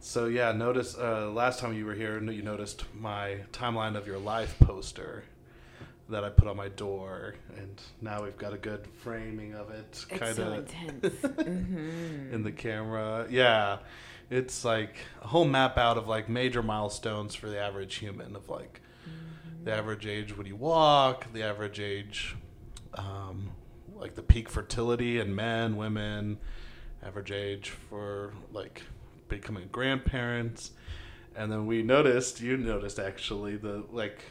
So 0.00 0.26
yeah, 0.26 0.52
notice 0.52 0.96
uh, 0.98 1.30
last 1.30 1.60
time 1.60 1.72
you 1.74 1.86
were 1.86 1.94
here, 1.94 2.22
you 2.22 2.42
noticed 2.42 2.84
my 2.94 3.38
timeline 3.52 3.96
of 3.96 4.06
your 4.06 4.18
life 4.18 4.54
poster 4.60 5.24
that 6.10 6.22
I 6.22 6.28
put 6.28 6.46
on 6.46 6.56
my 6.58 6.68
door, 6.68 7.36
and 7.56 7.80
now 8.02 8.22
we've 8.22 8.36
got 8.36 8.52
a 8.52 8.58
good 8.58 8.86
framing 9.02 9.54
of 9.54 9.70
it, 9.70 9.86
It's 9.90 10.04
kind 10.04 10.36
so 10.36 10.42
of 10.52 10.58
intense. 10.58 11.16
Mhm. 11.24 12.32
in 12.32 12.42
the 12.42 12.52
camera. 12.52 13.26
Yeah, 13.30 13.78
it's 14.28 14.64
like 14.66 14.96
a 15.22 15.28
whole 15.28 15.46
map 15.46 15.78
out 15.78 15.96
of 15.96 16.06
like 16.06 16.28
major 16.28 16.62
milestones 16.62 17.34
for 17.34 17.48
the 17.48 17.58
average 17.58 17.94
human 17.94 18.36
of 18.36 18.50
like 18.50 18.82
the 19.64 19.72
average 19.72 20.06
age 20.06 20.36
when 20.36 20.46
you 20.46 20.56
walk, 20.56 21.32
the 21.32 21.42
average 21.42 21.80
age, 21.80 22.36
um, 22.92 23.52
like 23.96 24.14
the 24.14 24.22
peak 24.22 24.50
fertility 24.50 25.18
in 25.18 25.34
men, 25.34 25.76
women, 25.78 26.38
average 27.04 27.32
age 27.32 27.70
for 27.70 28.32
like 28.52 28.82
becoming 29.28 29.68
grandparents. 29.72 30.72
And 31.36 31.50
then 31.50 31.66
we 31.66 31.82
noticed, 31.82 32.40
you 32.40 32.56
noticed 32.56 32.98
actually, 32.98 33.56
the 33.56 33.84
like 33.90 34.24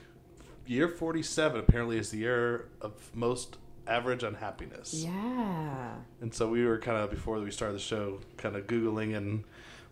year 0.66 0.88
47 0.88 1.60
apparently 1.60 1.98
is 1.98 2.12
the 2.12 2.20
year 2.20 2.70
of 2.82 2.94
most 3.14 3.58
average 3.88 4.24
unhappiness. 4.24 4.94
Yeah. 4.94 5.96
And 6.22 6.34
so 6.34 6.48
we 6.48 6.66
were 6.66 6.78
kind 6.78 6.98
of 6.98 7.10
before 7.10 7.40
we 7.40 7.52
started 7.52 7.76
the 7.76 7.82
show, 7.82 8.20
kind 8.38 8.56
of 8.56 8.68
googling 8.68 9.16
and 9.16 9.44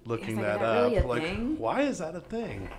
looking 0.05 0.37
like, 0.37 0.45
that, 0.45 0.59
that 0.59 0.83
really 0.83 0.97
up. 0.97 1.05
like, 1.05 1.23
thing? 1.23 1.57
why 1.57 1.81
is 1.81 1.99
that 1.99 2.15
a 2.15 2.21
thing? 2.21 2.69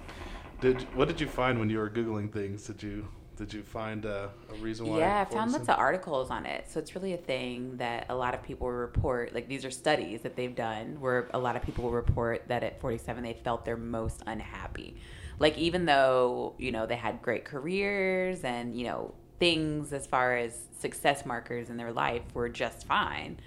Did 0.61 0.83
what 0.95 1.09
did 1.09 1.21
you 1.21 1.27
find 1.27 1.59
when 1.59 1.69
you 1.69 1.79
were 1.79 1.91
googling 1.91 2.33
things? 2.33 2.67
Did 2.67 2.83
you 2.83 3.09
did 3.42 3.52
you 3.52 3.62
find 3.64 4.07
uh, 4.07 4.28
a 4.50 4.55
reason 4.59 4.87
why? 4.87 4.98
Yeah, 4.98 5.26
I 5.28 5.33
found 5.33 5.50
lots 5.50 5.68
of 5.68 5.76
articles 5.76 6.31
on 6.31 6.46
it. 6.46 6.70
So 6.70 6.78
it's 6.78 6.94
really 6.94 7.12
a 7.12 7.18
thing 7.18 7.76
that 7.78 8.07
a 8.09 8.14
lot 8.14 8.35
of 8.35 8.42
people 8.44 8.70
report. 8.70 9.35
Like 9.35 9.48
these 9.48 9.64
are 9.64 9.70
studies 9.70 10.20
that 10.20 10.37
they've 10.37 10.55
done 10.55 11.00
where 11.00 11.28
a 11.35 11.38
lot 11.38 11.57
of 11.57 11.62
people 11.62 11.85
will 11.85 11.90
report 11.90 12.46
that 12.46 12.62
at 12.62 12.81
47 12.81 13.24
they 13.24 13.33
felt 13.33 13.64
their 13.64 13.76
most 13.76 14.22
unhappy. 14.28 14.96
Like 15.40 15.59
even 15.59 15.87
though, 15.87 16.55
you 16.57 16.70
know, 16.70 16.87
they 16.87 16.94
had 16.94 17.20
great 17.20 17.44
careers 17.44 18.44
and, 18.44 18.78
you 18.78 18.85
know, 18.85 19.12
things 19.40 19.92
as 19.92 20.07
far 20.07 20.37
as 20.37 20.57
success 20.78 21.26
markers 21.26 21.68
in 21.68 21.76
their 21.76 21.92
life 21.92 22.22
were 22.35 22.48
just 22.48 22.87
fine, 22.87 23.40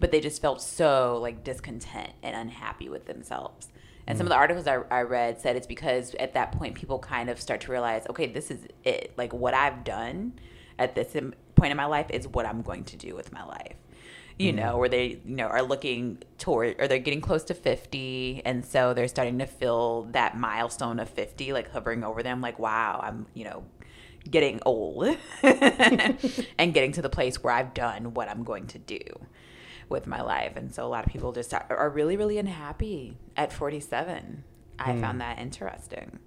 but 0.00 0.10
they 0.10 0.20
just 0.20 0.40
felt 0.40 0.62
so 0.62 1.18
like 1.20 1.44
discontent 1.44 2.12
and 2.22 2.34
unhappy 2.34 2.88
with 2.88 3.04
themselves. 3.04 3.68
And 4.06 4.18
some 4.18 4.26
of 4.26 4.28
mm. 4.28 4.34
the 4.34 4.38
articles 4.38 4.66
I, 4.66 4.80
I 4.90 5.02
read 5.02 5.40
said 5.40 5.56
it's 5.56 5.66
because 5.66 6.14
at 6.16 6.34
that 6.34 6.52
point 6.52 6.74
people 6.74 6.98
kind 6.98 7.30
of 7.30 7.40
start 7.40 7.62
to 7.62 7.72
realize, 7.72 8.06
okay, 8.10 8.26
this 8.26 8.50
is 8.50 8.66
it. 8.84 9.12
Like 9.16 9.32
what 9.32 9.54
I've 9.54 9.84
done 9.84 10.34
at 10.78 10.94
this 10.94 11.16
point 11.54 11.70
in 11.70 11.76
my 11.76 11.86
life 11.86 12.06
is 12.10 12.28
what 12.28 12.46
I'm 12.46 12.62
going 12.62 12.84
to 12.84 12.96
do 12.96 13.14
with 13.14 13.32
my 13.32 13.44
life. 13.44 13.76
You 14.38 14.52
mm. 14.52 14.56
know, 14.56 14.78
where 14.78 14.88
they 14.88 15.20
you 15.24 15.36
know 15.36 15.46
are 15.46 15.62
looking 15.62 16.18
toward 16.38 16.80
or 16.80 16.88
they're 16.88 16.98
getting 16.98 17.20
close 17.20 17.44
to 17.44 17.54
50 17.54 18.42
and 18.44 18.64
so 18.64 18.92
they're 18.92 19.08
starting 19.08 19.38
to 19.38 19.46
feel 19.46 20.04
that 20.12 20.36
milestone 20.36 20.98
of 20.98 21.08
50 21.08 21.52
like 21.52 21.70
hovering 21.70 22.02
over 22.02 22.22
them 22.22 22.40
like 22.40 22.58
wow, 22.58 23.00
I'm, 23.02 23.26
you 23.32 23.44
know, 23.44 23.64
getting 24.28 24.60
old 24.66 25.16
and 25.42 26.74
getting 26.74 26.92
to 26.92 27.02
the 27.02 27.08
place 27.08 27.42
where 27.42 27.54
I've 27.54 27.74
done 27.74 28.12
what 28.14 28.28
I'm 28.28 28.42
going 28.42 28.66
to 28.68 28.78
do 28.78 28.98
with 29.88 30.06
my 30.06 30.22
life. 30.22 30.56
And 30.56 30.74
so 30.74 30.86
a 30.86 30.88
lot 30.88 31.06
of 31.06 31.12
people 31.12 31.32
just 31.32 31.52
are, 31.54 31.66
are 31.70 31.90
really, 31.90 32.16
really 32.16 32.38
unhappy 32.38 33.16
at 33.36 33.52
47. 33.52 34.44
I 34.78 35.00
found 35.00 35.20
that 35.20 35.38
interesting. 35.38 36.18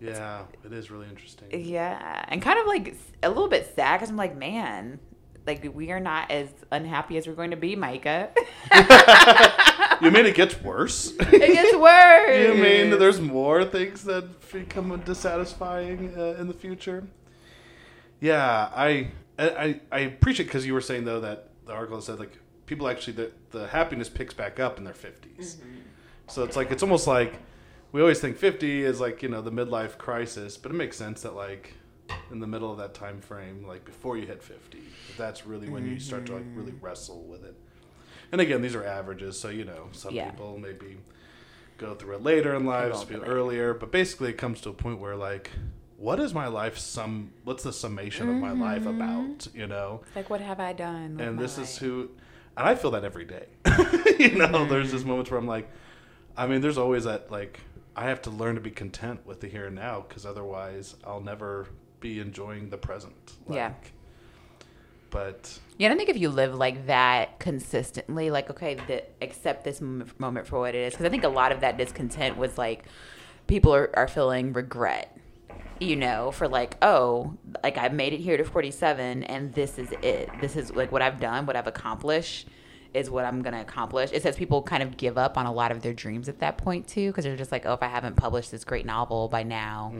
Yeah, 0.00 0.44
it 0.64 0.72
is 0.72 0.90
really 0.90 1.08
interesting. 1.08 1.48
Yeah. 1.52 2.24
And 2.28 2.40
kind 2.40 2.58
of 2.58 2.66
like 2.66 2.96
a 3.22 3.28
little 3.28 3.48
bit 3.48 3.72
sad 3.74 3.98
because 3.98 4.08
I'm 4.08 4.16
like, 4.16 4.34
man, 4.34 4.98
like 5.46 5.70
we 5.74 5.90
are 5.90 6.00
not 6.00 6.30
as 6.30 6.48
unhappy 6.70 7.18
as 7.18 7.26
we're 7.26 7.34
going 7.34 7.50
to 7.50 7.56
be, 7.56 7.76
Micah. 7.76 8.30
You 10.00 10.10
mean 10.10 10.24
it 10.24 10.34
gets 10.34 10.60
worse? 10.62 11.12
it 11.18 11.30
gets 11.30 11.76
worse. 11.76 12.48
you 12.48 12.54
mean 12.54 12.90
there's 12.98 13.20
more 13.20 13.64
things 13.64 14.04
that 14.04 14.50
become 14.50 14.98
dissatisfying 15.04 16.14
uh, 16.16 16.36
in 16.38 16.48
the 16.48 16.54
future? 16.54 17.06
Yeah, 18.18 18.70
I 18.74 19.10
I, 19.38 19.80
I 19.90 19.98
appreciate 20.00 20.46
because 20.46 20.66
you 20.66 20.74
were 20.74 20.80
saying 20.80 21.04
though 21.04 21.20
that 21.20 21.50
the 21.66 21.72
article 21.72 22.00
said 22.00 22.18
like 22.18 22.38
people 22.70 22.88
actually 22.88 23.12
the 23.14 23.32
the 23.50 23.66
happiness 23.66 24.08
picks 24.08 24.32
back 24.32 24.60
up 24.60 24.78
in 24.78 24.84
their 24.84 24.94
50s. 24.94 25.56
Mm-hmm. 25.56 25.80
So 26.28 26.44
it's 26.44 26.56
like 26.56 26.70
it's 26.70 26.84
almost 26.84 27.08
like 27.08 27.34
we 27.90 28.00
always 28.00 28.20
think 28.20 28.36
50 28.36 28.84
is 28.84 29.00
like 29.00 29.22
you 29.24 29.28
know 29.28 29.42
the 29.42 29.50
midlife 29.50 29.98
crisis, 29.98 30.56
but 30.56 30.70
it 30.70 30.74
makes 30.74 30.96
sense 30.96 31.22
that 31.22 31.34
like 31.34 31.74
in 32.30 32.38
the 32.38 32.46
middle 32.46 32.70
of 32.70 32.78
that 32.78 32.94
time 32.94 33.20
frame, 33.20 33.66
like 33.66 33.84
before 33.84 34.16
you 34.16 34.24
hit 34.24 34.40
50, 34.40 34.78
that's 35.18 35.46
really 35.46 35.68
when 35.68 35.84
you 35.84 35.98
start 35.98 36.26
to 36.26 36.34
like 36.34 36.44
mm-hmm. 36.44 36.58
really 36.58 36.74
wrestle 36.80 37.24
with 37.24 37.44
it. 37.44 37.56
And 38.30 38.40
again, 38.40 38.62
these 38.62 38.76
are 38.76 38.84
averages, 38.84 39.38
so 39.38 39.48
you 39.48 39.64
know 39.64 39.88
some 39.90 40.14
Yeah. 40.14 40.30
people 40.30 40.56
maybe 40.56 40.98
go 41.76 41.96
through 41.96 42.14
it 42.14 42.22
later 42.22 42.54
in 42.54 42.64
life, 42.64 42.94
some 42.94 43.08
people 43.08 43.24
earlier, 43.24 43.74
but 43.74 43.90
basically 43.90 44.30
it 44.30 44.38
comes 44.38 44.60
to 44.62 44.70
a 44.70 44.72
point 44.72 45.00
where 45.00 45.16
like. 45.16 45.50
What 46.10 46.18
is 46.18 46.32
my 46.32 46.46
life? 46.46 46.78
Some 46.78 47.32
what's 47.44 47.62
the 47.62 47.74
summation 47.74 48.30
of 48.30 48.36
my 48.36 48.52
life 48.52 48.84
mm-hmm. 48.84 49.02
about? 49.02 49.48
You 49.54 49.66
know, 49.66 50.00
It's 50.06 50.16
like, 50.16 50.30
what 50.30 50.40
have 50.40 50.58
I 50.58 50.72
done? 50.72 51.18
with 51.18 51.26
and 51.26 51.36
my 51.36 51.42
this 51.42 51.58
is 51.58 51.76
who 51.76 52.08
and 52.60 52.68
i 52.68 52.74
feel 52.76 52.90
that 52.92 53.04
every 53.04 53.24
day. 53.24 53.46
You 54.20 54.36
know 54.36 54.66
there's 54.66 54.90
just 54.92 55.06
moments 55.06 55.30
where 55.30 55.38
i'm 55.40 55.46
like 55.46 55.68
i 56.36 56.46
mean 56.46 56.60
there's 56.60 56.76
always 56.78 57.04
that 57.04 57.30
like 57.30 57.58
i 57.96 58.04
have 58.04 58.20
to 58.22 58.30
learn 58.30 58.54
to 58.56 58.60
be 58.60 58.70
content 58.70 59.26
with 59.26 59.40
the 59.40 59.48
here 59.48 59.66
and 59.66 59.74
now 59.74 60.04
because 60.06 60.26
otherwise 60.26 60.94
i'll 61.04 61.22
never 61.22 61.66
be 62.00 62.18
enjoying 62.20 62.68
the 62.70 62.76
present. 62.78 63.32
Like, 63.46 63.56
Yeah. 63.56 63.72
but 65.10 65.58
Yeah, 65.78 65.92
I 65.92 65.96
think 65.96 66.08
if 66.10 66.16
you 66.18 66.28
live 66.30 66.54
like 66.54 66.86
that 66.86 67.38
consistently, 67.38 68.30
like 68.30 68.50
okay, 68.50 68.76
the, 68.86 69.02
accept 69.22 69.64
this 69.64 69.80
m- 69.82 70.10
moment 70.18 70.46
for 70.46 70.58
what 70.60 70.74
it 70.74 70.78
is, 70.78 70.92
because 70.94 71.06
I 71.06 71.08
think 71.10 71.24
a 71.24 71.28
lot 71.28 71.52
of 71.52 71.60
that 71.60 71.76
discontent 71.76 72.36
was 72.36 72.56
like 72.58 72.84
people 73.46 73.74
are, 73.74 73.90
are 73.94 74.08
feeling 74.08 74.52
regret, 74.52 75.16
you 75.80 75.96
know, 75.96 76.30
for 76.30 76.46
like 76.46 76.76
oh, 76.82 77.34
like 77.62 77.78
I've 77.78 77.92
made 77.94 78.12
it 78.12 78.20
here 78.20 78.36
to 78.36 78.44
forty 78.44 78.70
seven, 78.70 79.24
and 79.24 79.52
this 79.54 79.78
is 79.78 79.90
it. 80.02 80.28
This 80.40 80.54
is 80.56 80.72
like 80.72 80.92
what 80.92 81.02
I've 81.02 81.18
done, 81.20 81.46
what 81.46 81.56
I've 81.56 81.66
accomplished. 81.66 82.48
Is 82.92 83.08
what 83.08 83.24
I'm 83.24 83.40
gonna 83.42 83.60
accomplish. 83.60 84.10
It 84.12 84.20
says 84.24 84.34
people 84.34 84.62
kind 84.64 84.82
of 84.82 84.96
give 84.96 85.16
up 85.16 85.38
on 85.38 85.46
a 85.46 85.52
lot 85.52 85.70
of 85.70 85.80
their 85.80 85.92
dreams 85.92 86.28
at 86.28 86.40
that 86.40 86.58
point 86.58 86.88
too, 86.88 87.10
because 87.10 87.22
they're 87.22 87.36
just 87.36 87.52
like, 87.52 87.64
oh, 87.64 87.74
if 87.74 87.84
I 87.84 87.86
haven't 87.86 88.16
published 88.16 88.50
this 88.50 88.64
great 88.64 88.84
novel 88.84 89.28
by 89.28 89.44
now, 89.44 89.94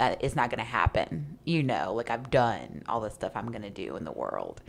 uh, 0.00 0.16
it's 0.18 0.34
not 0.34 0.50
gonna 0.50 0.64
happen. 0.64 1.38
You 1.44 1.62
know, 1.62 1.94
like 1.94 2.10
I've 2.10 2.28
done 2.28 2.82
all 2.88 3.00
the 3.00 3.10
stuff 3.10 3.30
I'm 3.36 3.52
gonna 3.52 3.70
do 3.70 3.94
in 3.94 4.04
the 4.04 4.10
world. 4.10 4.60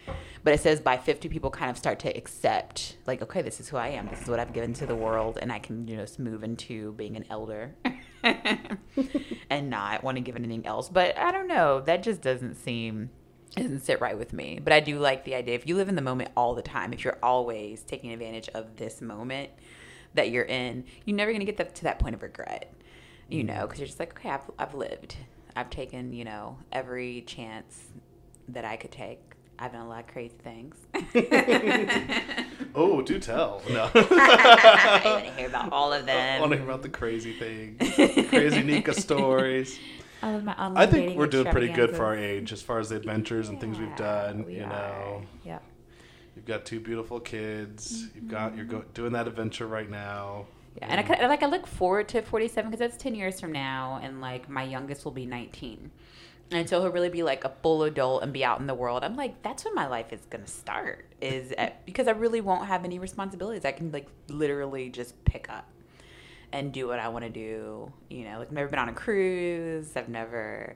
But 0.44 0.54
it 0.54 0.60
says 0.60 0.80
by 0.82 0.98
50, 0.98 1.30
people 1.30 1.50
kind 1.50 1.72
of 1.72 1.80
start 1.80 1.98
to 2.02 2.16
accept, 2.16 2.98
like, 3.08 3.24
okay, 3.24 3.42
this 3.42 3.60
is 3.60 3.70
who 3.70 3.78
I 3.78 3.88
am. 3.88 4.08
This 4.08 4.22
is 4.22 4.28
what 4.28 4.40
I've 4.40 4.54
given 4.54 4.74
to 4.74 4.86
the 4.86 4.96
world, 4.96 5.40
and 5.42 5.52
I 5.52 5.58
can 5.58 5.88
you 5.88 5.98
know, 5.98 6.04
just 6.04 6.20
move 6.20 6.44
into 6.44 6.92
being 6.94 7.16
an 7.18 7.26
elder 7.32 7.74
and 9.50 9.70
not 9.70 10.04
want 10.04 10.18
to 10.18 10.22
give 10.22 10.36
anything 10.36 10.66
else. 10.66 10.90
But 10.90 11.18
I 11.18 11.32
don't 11.32 11.48
know. 11.48 11.82
That 11.82 12.04
just 12.04 12.22
doesn't 12.22 12.56
seem 12.56 13.10
doesn't 13.56 13.80
sit 13.80 14.02
right 14.02 14.18
with 14.18 14.34
me. 14.34 14.60
But 14.64 14.74
I 14.74 14.80
do 14.80 15.00
like 15.00 15.24
the 15.24 15.36
idea 15.36 15.56
if 15.56 15.68
you 15.68 15.76
live 15.76 15.90
in 15.90 15.96
the 15.96 16.02
moment 16.02 16.32
all 16.38 16.54
the 16.54 16.62
time, 16.62 16.94
if 16.94 17.04
you're 17.04 17.18
always 17.24 17.82
taking 17.82 18.12
advantage 18.12 18.50
of 18.50 18.76
this 18.76 19.02
moment 19.02 19.50
that 20.14 20.30
you're 20.30 20.46
in, 20.46 20.84
you're 21.06 21.16
never 21.16 21.32
gonna 21.32 21.46
get 21.46 21.58
that, 21.58 21.76
to 21.76 21.84
that 21.84 22.00
point 22.00 22.16
of 22.16 22.22
regret. 22.22 22.74
You 23.30 23.44
know, 23.44 23.54
mm-hmm. 23.54 23.64
because 23.64 23.80
you're 23.80 23.88
just 23.88 24.00
like, 24.00 24.18
okay, 24.18 24.30
I've 24.30 24.50
I've 24.58 24.74
lived, 24.74 25.18
I've 25.56 25.70
taken 25.70 26.14
you 26.14 26.24
know 26.24 26.58
every 26.72 27.22
chance 27.22 27.88
that 28.50 28.66
I 28.66 28.78
could 28.78 28.92
take. 28.92 29.22
I've 29.60 29.72
done 29.72 29.86
a 29.86 29.90
lot 29.90 30.02
of 30.02 30.08
crazy 30.08 30.36
things. 30.44 30.76
oh 32.76 33.02
do 33.02 33.20
tell 33.20 33.62
no 33.70 33.90
I 33.94 35.02
want 35.06 35.26
to 35.26 35.32
hear 35.32 35.48
about 35.48 35.72
all 35.72 35.94
of 35.94 36.04
i 36.04 36.06
them. 36.06 36.42
want 36.42 36.52
to 36.52 36.58
hear 36.58 36.66
about 36.66 36.84
the 36.84 36.90
crazy 36.90 37.34
things 37.34 37.80
crazy 38.30 38.62
nika 38.62 38.94
stories 38.94 39.80
All 40.22 40.36
of 40.36 40.44
my 40.44 40.54
online 40.54 40.78
i 40.78 40.86
think 40.86 41.18
we're 41.18 41.28
doing 41.28 41.52
pretty 41.52 41.70
good 41.70 41.96
for 41.96 42.06
our 42.06 42.16
age 42.16 42.52
as 42.52 42.62
far 42.62 42.80
as 42.80 42.90
the 42.90 42.96
adventures 42.96 43.50
and 43.50 43.60
things 43.60 43.80
we've 43.80 43.96
done 43.96 44.46
we 44.46 44.58
you 44.58 44.64
are. 44.64 44.70
know 44.70 45.22
Yep. 45.46 45.64
You've 46.38 46.46
got 46.46 46.66
two 46.66 46.80
beautiful 46.80 47.20
kids. 47.20 48.10
You've 48.14 48.28
got 48.28 48.56
you're 48.56 48.64
go, 48.64 48.78
mm-hmm. 48.78 48.92
doing 48.94 49.14
that 49.14 49.28
adventure 49.28 49.66
right 49.66 49.90
now. 49.90 50.46
Yeah, 50.78 50.86
and 50.90 51.00
I 51.00 51.04
kind 51.04 51.20
like 51.28 51.42
I 51.42 51.48
look 51.48 51.66
forward 51.66 52.08
to 52.10 52.22
47 52.22 52.70
because 52.70 52.80
that's 52.80 53.02
10 53.02 53.16
years 53.16 53.42
from 53.42 53.52
now, 53.52 54.00
and 54.04 54.22
like 54.22 54.48
my 54.48 54.62
youngest 54.62 55.04
will 55.04 55.12
be 55.12 55.26
19, 55.26 55.90
and 56.52 56.68
so 56.70 56.82
he'll 56.82 56.92
really 56.92 57.10
be 57.10 57.24
like 57.24 57.44
a 57.44 57.52
full 57.62 57.84
adult 57.84 58.24
and 58.24 58.32
be 58.32 58.46
out 58.46 58.60
in 58.60 58.68
the 58.68 58.74
world. 58.74 59.04
I'm 59.04 59.16
like, 59.16 59.42
that's 59.44 59.66
when 59.66 59.76
my 59.76 59.88
life 59.88 60.14
is 60.14 60.22
gonna 60.30 60.48
start, 60.48 61.06
is 61.22 61.52
at, 61.54 61.86
because 61.86 62.08
I 62.08 62.12
really 62.12 62.42
won't 62.42 62.66
have 62.68 62.86
any 62.86 63.00
responsibilities. 63.00 63.66
I 63.66 63.72
can 63.72 63.92
like 63.92 64.08
literally 64.30 64.90
just 64.90 65.24
pick 65.26 65.50
up 65.50 65.68
and 66.52 66.72
do 66.72 66.88
what 66.88 67.00
I 67.00 67.10
want 67.10 67.26
to 67.26 67.30
do. 67.30 67.92
You 68.10 68.24
know, 68.24 68.40
like 68.40 68.48
I've 68.48 68.54
never 68.54 68.70
been 68.70 68.80
on 68.80 68.90
a 68.90 68.94
cruise. 68.94 69.92
I've 69.96 70.10
never, 70.10 70.76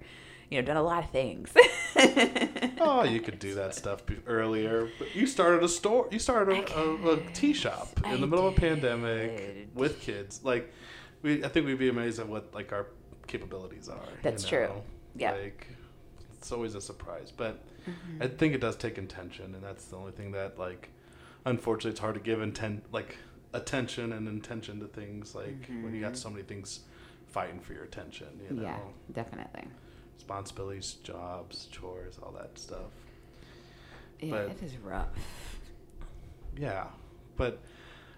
you 0.49 0.59
know, 0.59 0.65
done 0.65 0.77
a 0.77 0.83
lot 0.83 1.03
of 1.03 1.09
things. 1.11 1.51
Oh, 2.83 3.03
you 3.03 3.21
could 3.21 3.37
do 3.37 3.53
that 3.55 3.75
stuff 3.75 4.01
earlier. 4.25 4.89
But 4.97 5.15
you 5.15 5.27
started 5.27 5.63
a 5.63 5.69
store. 5.69 6.07
You 6.09 6.17
started 6.17 6.69
a, 6.71 6.79
a, 6.79 7.11
a 7.11 7.19
tea 7.33 7.53
shop 7.53 7.89
in 8.03 8.05
I 8.05 8.15
the 8.15 8.25
middle 8.25 8.47
of 8.47 8.57
a 8.57 8.59
pandemic 8.59 9.69
with 9.75 10.01
kids. 10.01 10.41
Like, 10.43 10.73
we 11.21 11.43
I 11.43 11.47
think 11.47 11.67
we'd 11.67 11.77
be 11.77 11.89
amazed 11.89 12.19
at 12.19 12.27
what 12.27 12.55
like 12.55 12.71
our 12.73 12.87
capabilities 13.27 13.87
are. 13.87 13.97
you 13.97 14.17
That's 14.23 14.45
true. 14.45 14.69
Yeah. 15.15 15.31
Like, 15.33 15.67
it's 16.33 16.51
always 16.51 16.75
a 16.75 16.81
surprise, 16.81 17.31
but 17.35 17.59
Mm-hmm. 17.89 18.21
I 18.21 18.27
think 18.27 18.53
it 18.53 18.61
does 18.61 18.75
take 18.75 18.99
intention, 18.99 19.55
and 19.55 19.63
that's 19.63 19.85
the 19.85 19.95
only 19.95 20.11
thing 20.11 20.33
that 20.33 20.59
like, 20.59 20.89
unfortunately, 21.45 21.89
it's 21.91 21.99
hard 21.99 22.13
to 22.13 22.21
give 22.21 22.39
intent 22.39 22.83
like 22.91 23.17
attention 23.53 24.13
and 24.13 24.27
intention 24.27 24.79
to 24.81 24.85
things 24.85 25.33
like 25.33 25.65
when 25.81 25.91
you 25.95 25.99
got 26.01 26.15
so 26.15 26.29
many 26.29 26.43
things 26.43 26.81
fighting 27.31 27.59
for 27.59 27.73
your 27.73 27.83
attention. 27.83 28.27
You 28.47 28.55
know. 28.57 28.61
Mm-hmm. 28.61 28.81
yeah, 28.83 29.13
definitely. 29.15 29.63
responsibilities, 30.13 30.97
jobs, 31.03 31.67
chores, 31.71 32.19
all 32.21 32.31
that 32.33 32.59
stuff. 32.59 32.91
Yeah, 34.19 34.29
But- 34.29 34.49
it 34.51 34.61
is 34.63 34.77
rough. 34.77 35.09
Yeah, 36.57 36.85
but 37.37 37.59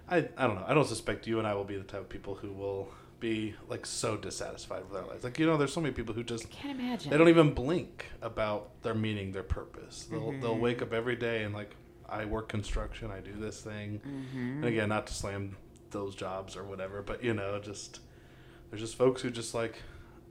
I 0.10 0.18
I 0.38 0.48
don't 0.48 0.56
know. 0.56 0.66
I 0.68 0.74
don't 0.74 0.88
suspect 0.88 1.26
you 1.28 1.40
and 1.40 1.48
I 1.48 1.54
will 1.54 1.64
be 1.64 1.78
the 1.78 1.84
type 1.84 2.02
of 2.02 2.10
people 2.10 2.36
who 2.36 2.52
will 2.52 2.90
be 3.24 3.56
like 3.70 3.86
so 3.86 4.18
dissatisfied 4.18 4.84
with 4.88 5.02
our 5.02 5.08
lives. 5.08 5.24
Like 5.24 5.40
you 5.40 5.46
know, 5.48 5.58
there's 5.58 5.74
so 5.74 5.82
many 5.82 5.94
people 5.94 6.14
who 6.14 6.24
just 6.24 6.50
Can't 6.52 6.80
imagine. 6.80 7.10
they 7.10 7.18
don't 7.18 7.30
even 7.30 7.54
blink 7.54 8.06
about 8.22 8.82
their 8.84 8.94
meaning, 8.94 9.32
their 9.32 9.44
purpose. 9.44 10.04
They'll 10.12 10.20
Mm-hmm. 10.22 10.42
they'll 10.42 10.58
wake 10.58 10.82
up 10.82 10.94
every 10.94 11.16
day 11.16 11.44
and 11.44 11.54
like 11.56 11.76
I 12.08 12.26
work 12.26 12.50
construction, 12.50 13.10
I 13.10 13.22
do 13.22 13.34
this 13.34 13.62
thing, 13.62 14.02
Mm-hmm. 14.06 14.56
and 14.58 14.66
again, 14.66 14.90
not 14.90 15.08
to 15.08 15.14
slam 15.14 15.56
those 15.92 16.14
jobs 16.16 16.56
or 16.56 16.64
whatever, 16.64 17.02
but 17.02 17.24
you 17.24 17.34
know, 17.34 17.60
just 17.60 18.00
there's 18.70 18.82
just 18.82 18.96
folks 18.98 19.22
who 19.22 19.30
just 19.32 19.54
like. 19.56 19.76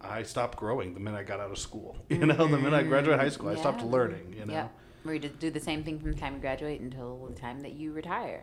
I 0.05 0.25
stopped 0.25 0.59
growing 0.59 0.95
the 0.95 0.99
minute 1.01 1.17
I 1.19 1.23
got 1.23 1.39
out 1.39 1.53
of 1.53 1.59
school. 1.59 1.97
You 2.11 2.27
know, 2.27 2.35
the 2.49 2.59
minute 2.59 2.75
I 2.75 2.83
graduated 2.83 3.21
high 3.21 3.29
school, 3.29 3.51
I 3.51 3.55
stopped 3.55 3.85
learning. 3.85 4.35
You 4.37 4.47
know, 4.47 4.53
Yep. 4.53 4.73
Where 5.05 5.15
you 5.15 5.21
just 5.21 5.39
do 5.39 5.49
the 5.51 5.61
same 5.61 5.85
thing 5.85 6.01
from 6.01 6.11
the 6.13 6.19
time 6.19 6.35
you 6.35 6.41
graduate 6.41 6.81
until 6.81 7.27
the 7.33 7.39
time 7.41 7.61
that 7.61 7.75
you 7.75 7.93
retire. 7.93 8.43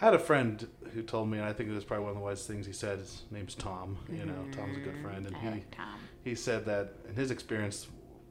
I 0.00 0.04
had 0.04 0.14
a 0.14 0.18
friend 0.18 0.66
who 0.92 1.02
told 1.02 1.28
me, 1.28 1.38
and 1.38 1.46
I 1.46 1.52
think 1.52 1.70
it 1.70 1.74
was 1.74 1.84
probably 1.84 2.04
one 2.04 2.12
of 2.12 2.18
the 2.18 2.24
wisest 2.24 2.48
things 2.48 2.66
he 2.66 2.72
said. 2.72 2.98
His 2.98 3.22
name's 3.30 3.54
Tom. 3.54 3.98
You 4.10 4.26
know, 4.26 4.34
mm-hmm. 4.34 4.52
Tom's 4.52 4.76
a 4.76 4.80
good 4.80 4.98
friend, 5.02 5.26
and 5.26 5.36
I 5.36 5.38
he 5.40 5.48
like 5.48 5.70
Tom. 5.70 5.98
he 6.24 6.34
said 6.34 6.66
that 6.66 6.94
in 7.08 7.14
his 7.14 7.30
experience, 7.30 7.88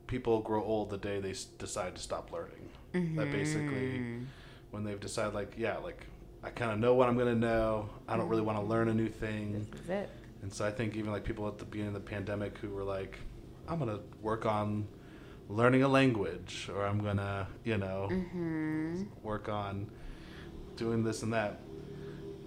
people 0.08 0.42
grow 0.42 0.64
old 0.64 0.90
the 0.90 0.98
day 0.98 1.20
they 1.20 1.32
s- 1.32 1.46
decide 1.46 1.96
to 1.96 2.02
stop 2.02 2.32
learning. 2.32 2.70
That 2.94 3.30
basically, 3.30 4.00
mm-hmm. 4.00 4.24
when 4.72 4.86
they've 4.86 5.00
decided, 5.00 5.34
like, 5.34 5.54
yeah, 5.58 5.78
like 5.78 6.06
I 6.46 6.50
kind 6.50 6.72
of 6.72 6.80
know 6.80 6.94
what 6.94 7.10
I'm 7.10 7.18
gonna 7.18 7.36
know. 7.36 7.90
I 8.08 8.16
don't 8.16 8.30
really 8.30 8.44
want 8.44 8.60
to 8.60 8.64
learn 8.64 8.88
a 8.88 8.94
new 8.94 9.10
thing. 9.10 9.54
This 9.54 9.82
is 9.82 9.90
it. 9.90 10.10
And 10.44 10.54
so 10.54 10.66
I 10.66 10.72
think 10.72 10.96
even 10.96 11.12
like 11.12 11.24
people 11.24 11.48
at 11.48 11.58
the 11.58 11.66
beginning 11.66 11.96
of 11.96 12.06
the 12.06 12.10
pandemic 12.10 12.58
who 12.60 12.70
were 12.70 12.84
like, 12.84 13.18
I'm 13.68 13.80
gonna 13.80 14.00
work 14.22 14.46
on 14.46 14.88
learning 15.50 15.84
a 15.84 15.88
language, 15.88 16.70
or 16.74 16.86
I'm 16.86 17.00
gonna, 17.00 17.48
you 17.64 17.78
know, 17.78 18.08
mm-hmm. 18.12 19.04
work 19.24 19.50
on 19.50 19.90
doing 20.76 21.04
this 21.04 21.24
and 21.24 21.34
that. 21.34 21.60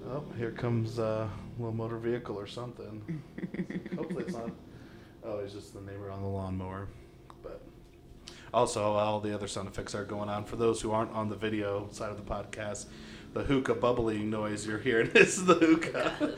Oh, 0.06 0.24
here 0.36 0.50
comes 0.50 0.98
a 0.98 1.28
little 1.58 1.74
motor 1.74 1.98
vehicle 1.98 2.38
or 2.38 2.46
something. 2.46 3.22
Hopefully 3.96 4.24
it's 4.24 4.34
not. 4.34 4.50
Oh, 5.24 5.38
it's 5.38 5.52
just 5.52 5.74
the 5.74 5.80
neighbor 5.80 6.10
on 6.10 6.22
the 6.22 6.28
lawnmower. 6.28 6.88
But 7.42 7.60
also, 8.54 8.92
all 8.92 9.20
the 9.20 9.34
other 9.34 9.48
sound 9.48 9.68
effects 9.68 9.94
are 9.94 10.04
going 10.04 10.28
on. 10.28 10.44
For 10.44 10.56
those 10.56 10.80
who 10.80 10.92
aren't 10.92 11.12
on 11.12 11.28
the 11.28 11.36
video 11.36 11.88
side 11.90 12.10
of 12.10 12.16
the 12.16 12.22
podcast, 12.22 12.86
the 13.34 13.42
hookah 13.42 13.74
bubbling 13.74 14.30
noise 14.30 14.66
you're 14.66 14.78
hearing 14.78 15.10
is 15.14 15.44
the 15.44 15.54
hookah. 15.60 16.36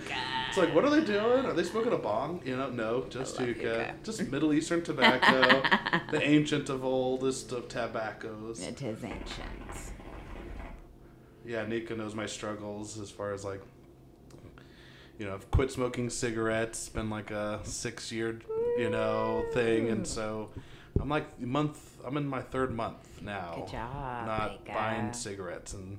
It's 0.49 0.59
like, 0.59 0.75
what 0.75 0.85
are 0.85 0.91
they 0.91 1.05
doing? 1.05 1.47
Are 1.47 1.53
they 1.53 1.63
smoking 1.63 1.93
a 1.93 1.99
bong? 1.99 2.43
You 2.45 2.57
know, 2.57 2.71
no, 2.71 3.05
just 3.09 3.37
hookah. 3.37 3.53
hookah. 3.53 3.95
Just 4.03 4.29
Middle 4.29 4.53
Eastern 4.53 4.83
tobacco, 4.83 5.63
the 6.11 6.21
ancient 6.23 6.69
of 6.69 6.85
oldest 6.85 7.53
of 7.53 7.69
tobaccos. 7.69 8.61
It 8.61 8.83
is 8.83 9.05
ancient. 9.05 9.93
Yeah, 11.45 11.67
Nika 11.67 11.95
knows 11.97 12.15
my 12.15 12.27
struggles 12.27 12.99
as 13.01 13.11
far 13.11 13.33
as 13.33 13.45
like, 13.45 13.63
you 15.19 15.27
know, 15.27 15.35
I've 15.35 15.51
quit 15.51 15.71
smoking 15.71 16.11
cigarettes. 16.11 16.89
Been 16.89 17.11
like 17.11 17.31
a 17.31 17.61
six 17.65 18.11
year, 18.13 18.41
you 18.79 18.91
know, 18.91 19.45
thing, 19.53 19.89
and 19.89 20.07
so 20.07 20.51
I'm 21.01 21.09
like 21.09 21.41
month. 21.41 21.79
I'm 22.05 22.17
in 22.17 22.27
my 22.27 22.41
third 22.43 22.75
month 22.75 23.21
now. 23.23 23.55
Good 23.57 23.69
job, 23.73 24.27
Not 24.27 24.67
Micah. 24.67 24.73
buying 24.79 25.13
cigarettes, 25.13 25.75
and 25.75 25.99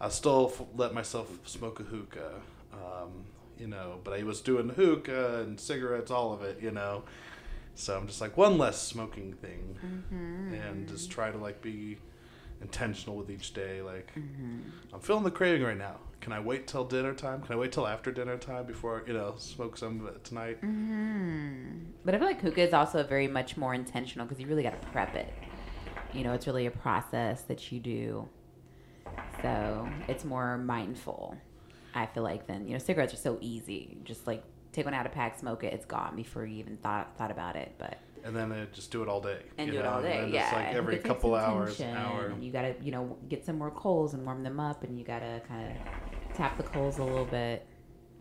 I 0.00 0.08
still 0.08 0.52
f- 0.54 0.66
let 0.76 0.92
myself 0.94 1.30
smoke 1.46 1.80
a 1.80 1.84
hookah. 1.84 2.40
Um, 2.72 3.24
you 3.58 3.66
know, 3.68 4.00
but 4.04 4.14
I 4.18 4.22
was 4.24 4.40
doing 4.40 4.70
hookah 4.70 5.40
and 5.42 5.58
cigarettes, 5.60 6.10
all 6.10 6.32
of 6.32 6.42
it. 6.42 6.60
You 6.62 6.70
know, 6.72 7.04
so 7.74 7.96
I'm 7.96 8.06
just 8.06 8.20
like 8.20 8.36
one 8.36 8.58
less 8.58 8.80
smoking 8.82 9.32
thing, 9.34 9.76
Mm-hmm. 9.84 10.54
and 10.54 10.88
just 10.88 11.10
try 11.10 11.30
to 11.30 11.38
like 11.38 11.62
be 11.62 11.96
intentional 12.62 13.16
with 13.16 13.30
each 13.30 13.52
day. 13.52 13.82
Like 13.82 14.12
Mm-hmm. 14.16 14.94
I'm 14.94 15.00
feeling 15.00 15.24
the 15.24 15.30
craving 15.30 15.62
right 15.62 15.76
now. 15.76 15.96
Can 16.20 16.32
I 16.32 16.38
wait 16.40 16.68
till 16.68 16.84
dinner 16.84 17.14
time? 17.14 17.42
Can 17.42 17.54
I 17.54 17.58
wait 17.58 17.72
till 17.72 17.86
after 17.86 18.12
dinner 18.12 18.36
time 18.38 18.64
before 18.64 19.02
you 19.06 19.12
know 19.12 19.34
smoke 19.38 19.76
some 19.76 20.00
of 20.00 20.14
it 20.14 20.24
tonight? 20.24 20.60
Mm-hmm. 20.62 21.78
But 22.04 22.14
I 22.14 22.18
feel 22.18 22.26
like 22.26 22.40
hookah 22.40 22.62
is 22.62 22.72
also 22.72 23.02
very 23.02 23.26
much 23.26 23.56
more 23.56 23.74
intentional 23.74 24.26
because 24.26 24.40
you 24.40 24.46
really 24.46 24.62
got 24.62 24.80
to 24.80 24.88
prep 24.88 25.14
it. 25.16 25.32
You 26.12 26.24
know, 26.24 26.32
it's 26.32 26.46
really 26.46 26.66
a 26.66 26.70
process 26.70 27.42
that 27.42 27.72
you 27.72 27.80
do. 27.80 28.28
So 29.42 29.88
it's 30.08 30.24
more 30.24 30.58
mindful, 30.58 31.36
I 31.94 32.06
feel 32.06 32.22
like, 32.22 32.46
than, 32.46 32.66
you 32.66 32.72
know, 32.74 32.78
cigarettes 32.78 33.12
are 33.14 33.18
so 33.18 33.38
easy. 33.40 33.98
Just 34.04 34.26
like 34.26 34.44
take 34.72 34.84
one 34.84 34.94
out 34.94 35.06
of 35.06 35.12
pack, 35.12 35.38
smoke 35.38 35.64
it, 35.64 35.72
it's 35.72 35.86
gone 35.86 36.14
before 36.16 36.46
you 36.46 36.56
even 36.56 36.76
thought 36.76 37.16
thought 37.18 37.30
about 37.30 37.56
it. 37.56 37.74
But 37.78 37.98
And 38.24 38.36
then 38.36 38.50
they 38.50 38.66
just 38.72 38.90
do 38.92 39.02
it 39.02 39.08
all 39.08 39.20
day. 39.20 39.42
and 39.58 39.66
you 39.66 39.72
do 39.72 39.80
it 39.80 39.82
know, 39.82 39.90
all 39.90 40.02
day. 40.02 40.18
And 40.18 40.32
yeah, 40.32 40.44
it's 40.44 40.52
like 40.52 40.66
And 40.68 40.76
every 40.76 40.96
it 40.96 41.04
couple 41.04 41.34
hours, 41.34 41.80
intention, 41.80 41.96
hour. 41.96 42.26
and 42.26 42.44
You 42.44 42.52
gotta, 42.52 42.76
you 42.80 42.92
know, 42.92 43.16
get 43.28 43.44
some 43.44 43.58
more 43.58 43.70
coals 43.70 44.14
and 44.14 44.24
warm 44.24 44.42
them 44.42 44.60
up, 44.60 44.84
and 44.84 44.98
you 44.98 45.04
gotta 45.04 45.42
kind 45.48 45.70
of 45.70 46.36
tap 46.36 46.56
the 46.56 46.62
coals 46.62 46.98
a 46.98 47.04
little 47.04 47.24
bit. 47.24 47.66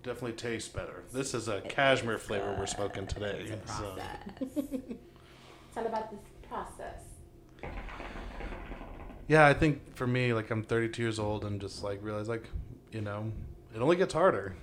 Definitely 0.04 0.34
tastes 0.34 0.70
better. 0.70 1.04
This 1.14 1.34
is 1.36 1.48
a 1.48 1.62
cashmere 1.62 2.18
flavor 2.18 2.56
we're 2.58 2.66
smoking 2.66 3.06
today. 3.06 3.46
It's 3.48 3.72
a 3.72 3.74
so- 3.74 3.84
process. 3.84 4.18
it's 4.58 5.78
all 5.78 5.86
about 5.86 6.10
this 6.10 6.20
process. 6.50 7.72
Yeah, 9.28 9.46
I 9.46 9.54
think 9.54 9.96
for 9.96 10.08
me, 10.08 10.34
like 10.34 10.50
I'm 10.52 10.64
32 10.64 11.02
years 11.02 11.20
old 11.20 11.46
and 11.46 11.62
just 11.62 11.84
like 11.84 12.04
realize 12.04 12.28
like, 12.28 12.50
you 12.92 13.02
know, 13.02 13.32
it 13.74 13.80
only 13.82 13.96
gets 13.96 14.14
harder, 14.14 14.56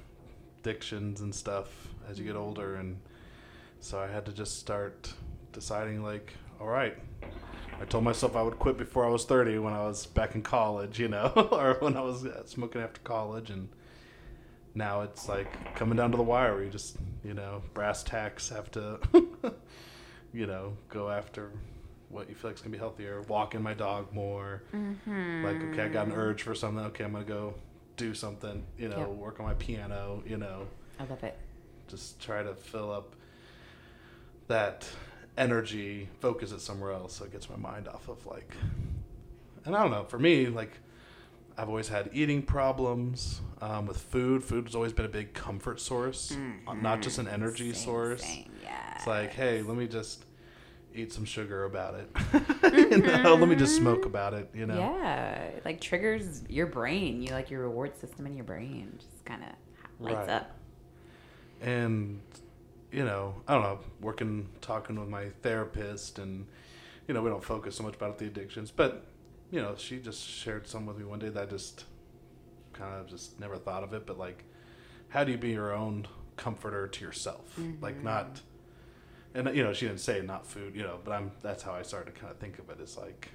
addictions 0.58 1.20
and 1.20 1.34
stuff 1.34 1.88
as 2.08 2.18
you 2.18 2.24
get 2.24 2.34
mm-hmm. 2.34 2.42
older, 2.42 2.74
and 2.76 2.98
so 3.80 3.98
I 3.98 4.08
had 4.08 4.26
to 4.26 4.32
just 4.32 4.58
start 4.58 5.14
deciding 5.62 6.02
like, 6.04 6.34
all 6.60 6.68
right. 6.68 6.96
I 7.80 7.84
told 7.84 8.04
myself 8.04 8.36
I 8.36 8.42
would 8.42 8.58
quit 8.58 8.76
before 8.78 9.04
I 9.04 9.08
was 9.08 9.24
30 9.24 9.58
when 9.58 9.72
I 9.72 9.84
was 9.84 10.06
back 10.06 10.34
in 10.36 10.42
college, 10.42 10.98
you 11.00 11.08
know, 11.08 11.26
or 11.52 11.76
when 11.80 11.96
I 11.96 12.00
was 12.00 12.24
uh, 12.24 12.44
smoking 12.46 12.80
after 12.80 13.00
college, 13.02 13.50
and 13.50 13.68
now 14.74 15.02
it's 15.02 15.28
like 15.28 15.74
coming 15.74 15.96
down 15.96 16.10
to 16.12 16.16
the 16.16 16.22
wire 16.22 16.54
where 16.54 16.64
you 16.64 16.70
just, 16.70 16.96
you 17.24 17.34
know, 17.34 17.62
brass 17.74 18.02
tacks 18.04 18.48
have 18.50 18.70
to, 18.72 18.98
you 20.32 20.46
know, 20.46 20.76
go 20.88 21.08
after 21.10 21.50
what 22.08 22.28
you 22.28 22.34
feel 22.34 22.50
like 22.50 22.56
is 22.56 22.62
gonna 22.62 22.72
be 22.72 22.78
healthier. 22.78 23.22
Walking 23.22 23.62
my 23.62 23.74
dog 23.74 24.12
more. 24.12 24.62
Like, 24.72 25.62
okay, 25.72 25.82
I 25.82 25.88
got 25.88 26.06
an 26.06 26.12
urge 26.14 26.42
for 26.42 26.54
something. 26.54 26.84
Okay, 26.86 27.04
I'm 27.04 27.12
gonna 27.12 27.24
go 27.24 27.54
do 27.96 28.14
something. 28.14 28.64
You 28.78 28.88
know, 28.88 28.98
Yep. 29.00 29.08
work 29.10 29.40
on 29.40 29.46
my 29.46 29.54
piano. 29.54 30.22
You 30.26 30.38
know, 30.38 30.66
I 30.98 31.04
love 31.04 31.22
it. 31.22 31.36
just 31.88 32.20
try 32.20 32.42
to 32.42 32.54
fill 32.54 32.90
up 32.90 33.14
that 34.48 34.88
energy, 35.38 36.08
focus 36.20 36.52
it 36.52 36.60
somewhere 36.60 36.92
else, 36.92 37.14
so 37.14 37.24
it 37.24 37.32
gets 37.32 37.48
my 37.48 37.56
mind 37.56 37.88
off 37.88 38.08
of 38.08 38.24
like. 38.26 38.54
And 39.64 39.76
I 39.76 39.82
don't 39.82 39.90
know. 39.90 40.04
For 40.04 40.18
me, 40.18 40.46
like, 40.46 40.72
I've 41.56 41.68
always 41.68 41.88
had 41.88 42.10
eating 42.12 42.42
problems 42.42 43.40
um, 43.60 43.86
with 43.86 43.98
food. 43.98 44.42
Food 44.44 44.64
has 44.66 44.74
always 44.74 44.92
been 44.92 45.04
a 45.04 45.08
big 45.10 45.34
comfort 45.34 45.80
source, 45.80 46.36
uh, 46.66 46.74
not 46.74 47.02
just 47.02 47.18
an 47.18 47.28
energy 47.28 47.72
Same, 47.72 47.84
source. 47.84 48.22
same, 48.24 48.50
yeah. 48.62 48.94
It's 48.96 49.06
like, 49.06 49.32
hey, 49.32 49.62
let 49.62 49.76
me 49.76 49.86
just 49.86 50.24
eat 50.94 51.12
some 51.12 51.24
sugar 51.24 51.64
about 51.64 51.94
it. 51.94 52.10
you 52.90 52.98
know, 52.98 53.34
let 53.34 53.48
me 53.48 53.56
just 53.56 53.76
smoke 53.76 54.06
about 54.06 54.32
it. 54.34 54.48
You 54.54 54.66
know. 54.66 54.78
Yeah, 54.78 55.34
it, 55.34 55.64
like 55.64 55.80
triggers 55.80 56.42
your 56.48 56.66
brain. 56.66 57.20
You 57.22 57.32
like 57.32 57.50
your 57.50 57.60
reward 57.62 57.96
system 57.98 58.26
in 58.26 58.34
your 58.34 58.44
brain 58.44 58.96
just 58.98 59.24
kind 59.24 59.42
of 59.44 59.50
lights 60.00 60.16
Right. 60.18 60.28
up. 60.30 60.50
and 61.60 62.20
you 62.90 63.04
know 63.04 63.34
i 63.46 63.54
don't 63.54 63.62
know 63.62 63.78
working 64.00 64.48
talking 64.60 64.98
with 64.98 65.08
my 65.08 65.26
therapist 65.42 66.18
and 66.18 66.46
you 67.06 67.14
know 67.14 67.22
we 67.22 67.30
don't 67.30 67.44
focus 67.44 67.76
so 67.76 67.82
much 67.82 67.94
about 67.94 68.18
the 68.18 68.26
addictions 68.26 68.70
but 68.70 69.06
you 69.50 69.60
know 69.60 69.74
she 69.76 69.98
just 69.98 70.26
shared 70.26 70.66
some 70.66 70.86
with 70.86 70.96
me 70.96 71.04
one 71.04 71.18
day 71.18 71.28
that 71.28 71.42
i 71.42 71.46
just 71.46 71.84
kind 72.72 72.94
of 72.94 73.06
just 73.06 73.38
never 73.40 73.56
thought 73.56 73.82
of 73.82 73.92
it 73.92 74.06
but 74.06 74.18
like 74.18 74.44
how 75.08 75.24
do 75.24 75.32
you 75.32 75.38
be 75.38 75.50
your 75.50 75.72
own 75.72 76.06
comforter 76.36 76.86
to 76.86 77.04
yourself? 77.04 77.58
Like 77.80 78.02
not 78.02 78.34
mm-hmm. 79.34 79.48
and 79.48 79.56
you 79.56 79.62
know 79.62 79.72
she 79.72 79.86
didn't 79.86 80.00
say 80.00 80.20
not 80.20 80.46
food 80.46 80.74
you 80.74 80.82
know 80.82 80.98
but 81.04 81.12
i'm 81.12 81.32
that's 81.42 81.62
how 81.62 81.72
i 81.72 81.82
started 81.82 82.14
to 82.14 82.20
kind 82.20 82.30
of 82.30 82.38
think 82.38 82.58
of 82.58 82.70
it 82.70 82.78
as 82.80 82.96
like 82.96 83.28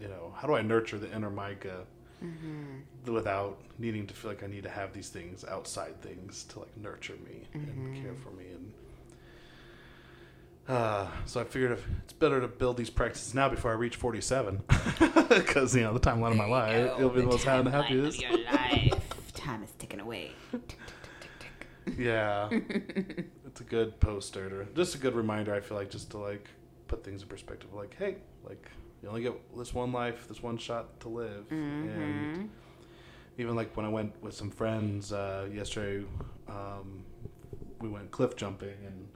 you 0.00 0.08
know 0.08 0.34
how 0.36 0.48
do 0.48 0.54
i 0.54 0.62
nurture 0.62 0.98
the 0.98 1.14
inner 1.14 1.30
micah 1.30 1.84
without 3.06 3.58
needing 3.78 4.06
to 4.06 4.14
feel 4.14 4.30
like 4.30 4.42
I 4.42 4.46
need 4.46 4.62
to 4.64 4.68
have 4.68 4.92
these 4.92 5.08
things 5.08 5.44
outside 5.44 6.00
things 6.02 6.44
to 6.50 6.60
like 6.60 6.76
nurture 6.76 7.16
me 7.24 7.46
and 7.54 7.94
care 8.02 8.14
for 8.14 8.30
me 8.30 8.44
and 8.54 8.72
uh, 10.68 11.08
so 11.24 11.40
I 11.40 11.44
figured 11.44 11.72
if 11.72 11.84
it's 12.04 12.12
better 12.12 12.40
to 12.40 12.46
build 12.46 12.76
these 12.76 12.90
practices 12.90 13.34
now 13.34 13.48
before 13.48 13.72
I 13.72 13.74
reach 13.74 13.96
47 13.96 14.62
because 15.28 15.74
you 15.74 15.82
know 15.82 15.92
the 15.92 15.98
timeline 16.00 16.32
of 16.32 16.36
my 16.36 16.46
life 16.46 16.92
it'll 16.98 17.08
be 17.10 17.22
the 17.22 17.26
most 17.26 17.44
ha- 17.44 17.62
happiest 17.62 18.20
Your 18.20 18.38
life. 18.44 19.32
Time 19.34 19.62
is 19.64 19.72
ticking 19.78 20.00
away. 20.00 20.32
Yeah. 21.98 22.50
It's 23.46 23.60
a 23.60 23.64
good 23.64 23.98
poster 23.98 24.68
just 24.76 24.94
a 24.94 24.98
good 24.98 25.16
reminder 25.16 25.52
I 25.52 25.58
feel 25.60 25.76
like 25.76 25.90
just 25.90 26.10
to 26.12 26.18
like 26.18 26.48
put 26.86 27.02
things 27.02 27.22
in 27.22 27.28
perspective 27.28 27.74
like 27.74 27.96
hey 27.98 28.16
like 28.44 28.70
you 29.02 29.08
only 29.08 29.22
get 29.22 29.34
this 29.56 29.72
one 29.74 29.92
life 29.92 30.28
this 30.28 30.42
one 30.42 30.58
shot 30.58 31.00
to 31.00 31.08
live 31.08 31.46
and 31.50 32.50
even 33.38 33.56
like 33.56 33.74
when 33.76 33.86
I 33.86 33.88
went 33.88 34.22
with 34.22 34.34
some 34.34 34.50
friends 34.50 35.12
uh, 35.12 35.48
yesterday, 35.52 36.04
um, 36.48 37.04
we 37.80 37.88
went 37.88 38.10
cliff 38.10 38.36
jumping 38.36 38.68
in 38.84 39.08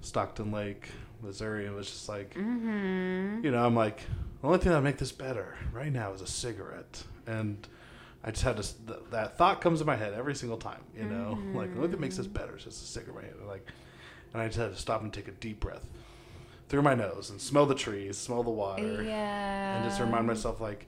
Stockton 0.00 0.50
Lake, 0.50 0.88
Missouri. 1.20 1.66
It 1.66 1.72
was 1.74 1.86
just 1.86 2.08
like, 2.08 2.34
Mm-hmm. 2.34 3.44
you 3.44 3.50
know, 3.50 3.62
I'm 3.66 3.74
like, 3.74 3.98
the 4.40 4.46
only 4.46 4.58
thing 4.58 4.70
that 4.70 4.76
would 4.78 4.84
make 4.84 4.96
this 4.96 5.12
better 5.12 5.58
right 5.72 5.92
now 5.92 6.12
is 6.14 6.22
a 6.22 6.26
cigarette. 6.26 7.04
And 7.26 7.66
I 8.24 8.30
just 8.30 8.44
had 8.44 8.56
to, 8.56 8.62
th- 8.86 9.00
that 9.10 9.36
thought 9.36 9.60
comes 9.60 9.80
to 9.80 9.84
my 9.84 9.96
head 9.96 10.14
every 10.14 10.34
single 10.34 10.56
time, 10.58 10.80
you 10.96 11.04
know, 11.04 11.38
like 11.54 11.70
the 11.72 11.76
only 11.76 11.88
thing 11.88 11.90
that 11.90 12.00
makes 12.00 12.16
this 12.16 12.26
better 12.26 12.56
is 12.56 12.64
just 12.64 12.82
a 12.82 12.86
cigarette. 12.86 13.34
Like, 13.46 13.66
and 14.32 14.40
I 14.40 14.46
just 14.46 14.58
had 14.58 14.70
to 14.72 14.80
stop 14.80 15.02
and 15.02 15.12
take 15.12 15.28
a 15.28 15.32
deep 15.32 15.60
breath 15.60 15.84
through 16.70 16.80
my 16.82 16.94
nose 16.94 17.28
and 17.30 17.38
smell 17.40 17.66
the 17.66 17.74
trees, 17.74 18.16
smell 18.16 18.42
the 18.42 18.50
water, 18.50 19.02
Yeah. 19.02 19.76
and 19.76 19.84
just 19.84 20.00
remind 20.00 20.26
myself 20.26 20.60
like, 20.60 20.86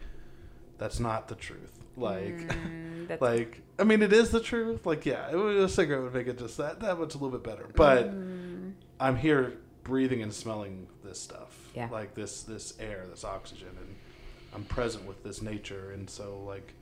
that's 0.79 0.99
not 1.01 1.29
the 1.29 1.35
truth. 1.35 1.79
Like, 1.97 2.38
Mm, 2.49 3.21
like 3.21 3.61
I 3.79 3.85
mean, 3.85 4.01
it 4.01 4.12
is 4.12 4.31
the 4.31 4.40
truth. 4.40 4.87
Like, 4.87 5.05
yeah, 5.05 5.31
it 5.31 5.37
would, 5.37 5.57
a 5.57 5.68
cigarette 5.68 6.03
would 6.05 6.14
make 6.14 6.29
it 6.29 6.38
just 6.38 6.57
that 6.57 6.81
that 6.81 6.99
much 6.99 7.14
a 7.14 7.18
little 7.18 7.37
bit 7.37 7.42
better. 7.42 7.68
But 7.75 8.11
Mm. 8.14 8.73
I'm 9.01 9.16
here 9.16 9.55
breathing 9.85 10.23
and 10.23 10.33
smelling 10.33 10.87
this 11.05 11.21
stuff. 11.21 11.68
Yeah. 11.75 11.88
Like 11.90 12.14
this 12.14 12.42
this 12.45 12.75
air, 12.79 13.05
this 13.11 13.25
oxygen, 13.25 13.68
and 13.77 13.97
I'm 14.55 14.64
present 14.64 15.05
with 15.07 15.23
this 15.25 15.42
nature, 15.42 15.90
and 15.92 16.09
so 16.09 16.42
like 16.47 16.75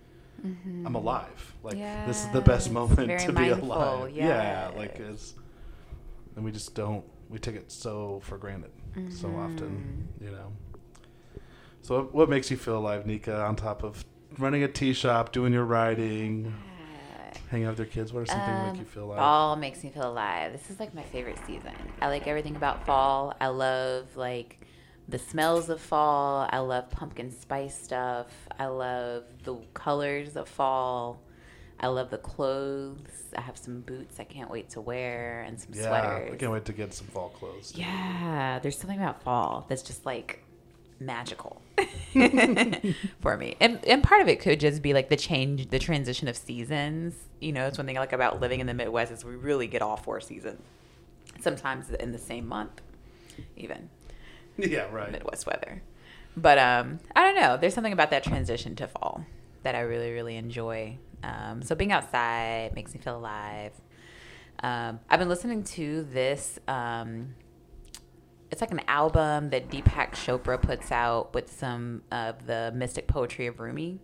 Mm-hmm. 0.47 0.87
I'm 0.87 0.95
alive. 0.95 1.55
Like 1.63 1.77
this 2.07 2.25
is 2.25 2.31
the 2.33 2.41
best 2.41 2.71
moment 2.71 3.21
to 3.27 3.29
be 3.33 3.49
mindful, 3.51 3.73
alive. 3.73 4.11
Yeah, 4.11 4.71
like 4.75 4.99
it's, 4.99 5.35
and 6.37 6.45
we 6.45 6.51
just 6.53 6.75
don't. 6.75 7.05
We 7.29 7.39
take 7.39 7.57
it 7.57 7.71
so 7.71 8.21
for 8.25 8.39
granted 8.39 8.71
so 9.09 9.29
often, 9.37 10.09
Mm-hmm. 10.19 10.25
you 10.25 10.31
know. 10.33 10.53
So 11.83 12.09
what, 12.13 12.29
makes 12.29 12.51
you 12.51 12.57
feel 12.57 12.79
alive, 12.79 13.07
Nika? 13.07 13.41
On 13.43 13.57
top 13.57 13.83
of 13.83 14.05
running 14.39 14.63
a 14.63 14.69
tea 14.69 14.93
shop, 14.93 15.33
doing 15.33 15.53
your 15.53 15.65
writing, 15.65 16.55
hanging 17.51 17.67
out 17.67 17.71
with 17.71 17.79
your 17.81 17.87
kids, 17.87 18.13
what 18.13 18.21
are 18.23 18.27
some 18.27 18.39
things 18.41 18.49
that 18.49 18.61
Um, 18.61 18.73
make 18.73 18.79
you 18.81 18.85
feel 18.85 19.05
alive? 19.05 19.19
Fall 19.19 19.57
makes 19.57 19.83
me 19.83 19.91
feel 19.91 20.09
alive. 20.11 20.53
This 20.53 20.71
is 20.71 20.79
like 20.79 20.95
my 20.95 21.03
favorite 21.03 21.39
season. 21.47 21.75
I 22.01 22.09
like 22.09 22.27
everything 22.27 22.57
about 22.57 22.85
fall. 22.87 23.35
I 23.41 23.49
love 23.49 24.17
like 24.17 24.61
the 25.09 25.19
smells 25.19 25.69
of 25.69 25.81
fall. 25.81 26.47
I 26.53 26.59
love 26.59 26.91
pumpkin 26.91 27.31
spice 27.33 27.77
stuff. 27.77 28.29
I 28.59 28.67
love 28.67 29.25
the 29.45 29.57
colors 29.75 30.37
of 30.37 30.49
fall. 30.49 31.23
I 31.81 31.89
love 31.89 32.11
the 32.11 32.19
clothes. 32.19 32.99
I 33.37 33.41
have 33.41 33.57
some 33.57 33.81
boots 33.81 34.21
I 34.21 34.25
can't 34.25 34.51
wait 34.51 34.71
to 34.71 34.81
wear 34.81 35.43
and 35.43 35.59
some 35.59 35.73
yeah, 35.75 35.87
sweaters. 35.87 36.33
I 36.35 36.37
can't 36.37 36.53
wait 36.53 36.65
to 36.67 36.73
get 36.73 36.93
some 36.93 37.07
fall 37.09 37.31
clothes. 37.31 37.73
Yeah, 37.75 38.59
there's 38.63 38.79
something 38.79 38.99
about 38.99 39.23
fall 39.23 39.67
that's 39.69 39.83
just 39.83 40.05
like 40.05 40.45
magical 40.99 41.63
for 43.21 43.37
me. 43.39 43.57
And 43.61 43.83
and 43.87 44.03
part 44.03 44.21
of 44.21 44.29
it 44.29 44.41
could 44.41 44.61
just 44.61 44.83
be 44.83 44.93
like 44.93 45.09
the 45.09 45.17
change 45.17 45.71
the 45.71 45.79
transition 45.79 46.29
of 46.29 46.37
seasons. 46.37 47.15
You 47.41 47.53
know, 47.53 47.67
it's 47.67 47.79
one 47.79 47.87
thing 47.87 47.97
I 47.97 48.01
like 48.01 48.13
about 48.13 48.41
living 48.41 48.61
in 48.61 48.67
the 48.67 48.75
Midwest 48.75 49.11
is 49.11 49.25
we 49.25 49.35
really 49.35 49.67
get 49.67 49.81
all 49.81 49.97
four 49.97 50.21
seasons. 50.21 50.61
Sometimes 51.41 51.89
in 51.91 52.13
the 52.13 52.19
same 52.19 52.47
month, 52.47 52.83
even 53.57 53.89
Yeah, 54.59 54.87
right. 54.93 55.11
Midwest 55.11 55.47
weather. 55.47 55.83
But 56.37 56.59
um, 56.59 57.01
I 57.17 57.23
don't 57.23 57.41
know. 57.41 57.57
There's 57.57 57.75
something 57.75 57.93
about 57.93 58.11
that 58.11 58.23
transition 58.23 58.77
to 58.77 58.87
fall 58.87 59.25
that 59.63 59.75
I 59.75 59.81
really, 59.81 60.13
really 60.13 60.37
enjoy. 60.37 60.99
Um, 61.23 61.63
so 61.63 61.75
being 61.75 61.93
outside 61.93 62.75
makes 62.75 62.95
me 62.95 63.01
feel 63.01 63.17
alive. 63.17 63.73
Um, 64.63 65.01
I've 65.09 65.19
been 65.19 65.29
listening 65.29 65.65
to 65.65 66.07
this. 66.13 66.59
Um, 66.69 67.35
it's 68.51 68.61
like 68.61 68.73
an 68.73 68.83
album 68.89 69.51
that 69.51 69.71
Deepak 69.71 70.13
Chopra 70.13 70.61
puts 70.61 70.91
out 70.91 71.35
with 71.35 71.53
some 71.53 72.03
of 72.11 72.47
the 72.47 72.73
mystic 72.75 73.07
poetry 73.07 73.47
of 73.47 73.61
Rumi 73.61 74.01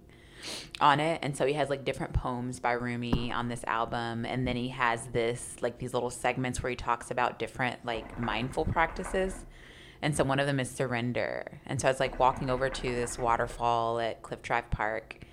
on 0.81 1.00
it. 1.00 1.18
And 1.22 1.37
so 1.37 1.46
he 1.46 1.55
has 1.55 1.68
like 1.68 1.85
different 1.85 2.12
poems 2.12 2.61
by 2.61 2.72
Rumi 2.72 3.33
on 3.33 3.48
this 3.48 3.64
album. 3.64 4.24
And 4.24 4.46
then 4.46 4.57
he 4.57 4.68
has 4.68 5.07
this, 5.09 5.57
like 5.61 5.79
these 5.79 5.92
little 5.92 6.11
segments 6.11 6.62
where 6.62 6.70
he 6.70 6.76
talks 6.76 7.11
about 7.11 7.38
different 7.38 7.85
like 7.85 8.18
mindful 8.20 8.64
practices. 8.64 9.46
And 10.02 10.16
so 10.16 10.24
one 10.24 10.38
of 10.38 10.46
them 10.46 10.61
is 10.61 10.70
surrender. 10.70 11.61
And 11.66 11.81
so 11.81 11.88
I 11.88 11.90
was 11.90 12.00
like 12.00 12.18
walking 12.18 12.50
over 12.50 12.68
to 12.68 12.83
this 12.83 13.18
waterfall 13.18 13.98
at 13.98 14.22
Cliff 14.22 14.42
Drive 14.42 14.70
Park 14.70 15.24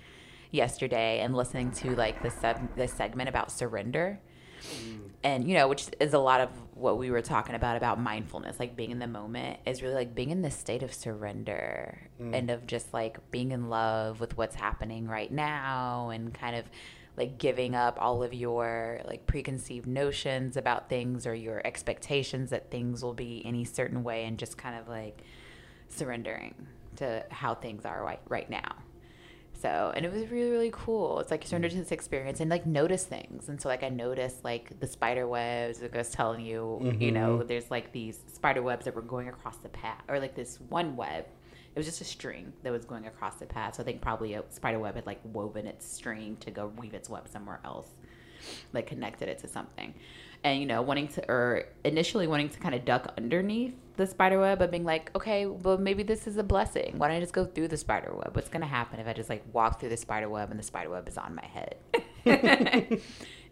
yesterday 0.54 1.20
and 1.20 1.34
listening 1.34 1.70
to 1.72 1.94
like 1.96 2.22
the 2.22 2.30
sub 2.30 2.74
this 2.76 2.92
segment 2.92 3.28
about 3.28 3.50
surrender. 3.50 4.20
Mm. 4.62 5.10
And 5.22 5.48
you 5.48 5.54
know, 5.54 5.68
which 5.68 5.88
is 6.00 6.14
a 6.14 6.18
lot 6.18 6.40
of 6.40 6.50
what 6.74 6.98
we 6.98 7.10
were 7.10 7.22
talking 7.22 7.54
about 7.54 7.76
about 7.76 8.00
mindfulness, 8.00 8.58
like 8.58 8.76
being 8.76 8.90
in 8.90 8.98
the 8.98 9.06
moment 9.06 9.58
is 9.66 9.82
really 9.82 9.94
like 9.94 10.14
being 10.14 10.30
in 10.30 10.42
this 10.42 10.56
state 10.56 10.82
of 10.82 10.92
surrender 10.92 12.08
mm. 12.20 12.34
and 12.34 12.50
of 12.50 12.66
just 12.66 12.92
like 12.92 13.18
being 13.30 13.52
in 13.52 13.68
love 13.68 14.20
with 14.20 14.36
what's 14.36 14.54
happening 14.54 15.06
right 15.06 15.32
now 15.32 16.10
and 16.10 16.32
kind 16.32 16.56
of 16.56 16.64
like 17.16 17.38
giving 17.38 17.74
up 17.74 17.96
all 18.00 18.22
of 18.22 18.34
your 18.34 19.00
like 19.06 19.26
preconceived 19.26 19.86
notions 19.86 20.56
about 20.56 20.88
things 20.88 21.26
or 21.26 21.34
your 21.34 21.64
expectations 21.64 22.50
that 22.50 22.70
things 22.70 23.02
will 23.02 23.14
be 23.14 23.42
any 23.44 23.64
certain 23.64 24.02
way 24.02 24.24
and 24.24 24.38
just 24.38 24.58
kind 24.58 24.78
of 24.78 24.88
like 24.88 25.22
surrendering 25.88 26.54
to 26.96 27.24
how 27.30 27.54
things 27.54 27.84
are 27.84 28.02
right, 28.02 28.20
right 28.28 28.50
now. 28.50 28.74
So, 29.64 29.92
and 29.96 30.04
it 30.04 30.12
was 30.12 30.28
really, 30.28 30.50
really 30.50 30.70
cool. 30.74 31.20
It's 31.20 31.30
like 31.30 31.42
you 31.42 31.48
surrender 31.48 31.70
to 31.70 31.76
this 31.76 31.90
experience 31.90 32.40
and 32.40 32.50
like 32.50 32.66
notice 32.66 33.06
things. 33.06 33.48
And 33.48 33.58
so, 33.58 33.70
like, 33.70 33.82
I 33.82 33.88
noticed 33.88 34.44
like 34.44 34.78
the 34.78 34.86
spider 34.86 35.26
webs, 35.26 35.80
like 35.80 35.94
I 35.94 35.98
was 35.98 36.10
telling 36.10 36.44
you, 36.44 36.94
you 37.00 37.10
know, 37.10 37.38
mm-hmm. 37.38 37.46
there's 37.46 37.70
like 37.70 37.90
these 37.90 38.18
spider 38.30 38.60
webs 38.60 38.84
that 38.84 38.94
were 38.94 39.00
going 39.00 39.30
across 39.30 39.56
the 39.56 39.70
path, 39.70 40.02
or 40.06 40.20
like 40.20 40.34
this 40.34 40.58
one 40.68 40.96
web. 40.96 41.24
It 41.74 41.78
was 41.78 41.86
just 41.86 42.02
a 42.02 42.04
string 42.04 42.52
that 42.62 42.72
was 42.72 42.84
going 42.84 43.06
across 43.06 43.36
the 43.36 43.46
path. 43.46 43.76
So, 43.76 43.82
I 43.82 43.86
think 43.86 44.02
probably 44.02 44.34
a 44.34 44.44
spider 44.50 44.78
web 44.78 44.96
had 44.96 45.06
like 45.06 45.20
woven 45.32 45.66
its 45.66 45.90
string 45.90 46.36
to 46.40 46.50
go 46.50 46.70
weave 46.76 46.92
its 46.92 47.08
web 47.08 47.26
somewhere 47.26 47.60
else, 47.64 47.88
like 48.74 48.86
connected 48.86 49.30
it 49.30 49.38
to 49.38 49.48
something. 49.48 49.94
And, 50.42 50.60
you 50.60 50.66
know, 50.66 50.82
wanting 50.82 51.08
to, 51.08 51.26
or 51.26 51.64
initially 51.84 52.26
wanting 52.26 52.50
to 52.50 52.58
kind 52.58 52.74
of 52.74 52.84
duck 52.84 53.14
underneath 53.16 53.72
the 53.96 54.06
spider 54.06 54.40
web, 54.40 54.58
but 54.58 54.70
being 54.70 54.84
like, 54.84 55.10
okay, 55.14 55.46
well, 55.46 55.78
maybe 55.78 56.02
this 56.02 56.26
is 56.26 56.36
a 56.36 56.42
blessing. 56.42 56.94
Why 56.98 57.08
don't 57.08 57.16
I 57.18 57.20
just 57.20 57.32
go 57.32 57.44
through 57.44 57.68
the 57.68 57.76
spider 57.76 58.12
web? 58.14 58.34
What's 58.34 58.48
going 58.48 58.62
to 58.62 58.66
happen 58.66 58.98
if 59.00 59.06
I 59.06 59.12
just 59.12 59.28
like 59.28 59.44
walk 59.52 59.78
through 59.80 59.90
the 59.90 59.96
spider 59.96 60.28
web 60.28 60.50
and 60.50 60.58
the 60.58 60.64
spider 60.64 60.90
web 60.90 61.08
is 61.08 61.16
on 61.16 61.34
my 61.34 61.46
head? 61.46 61.76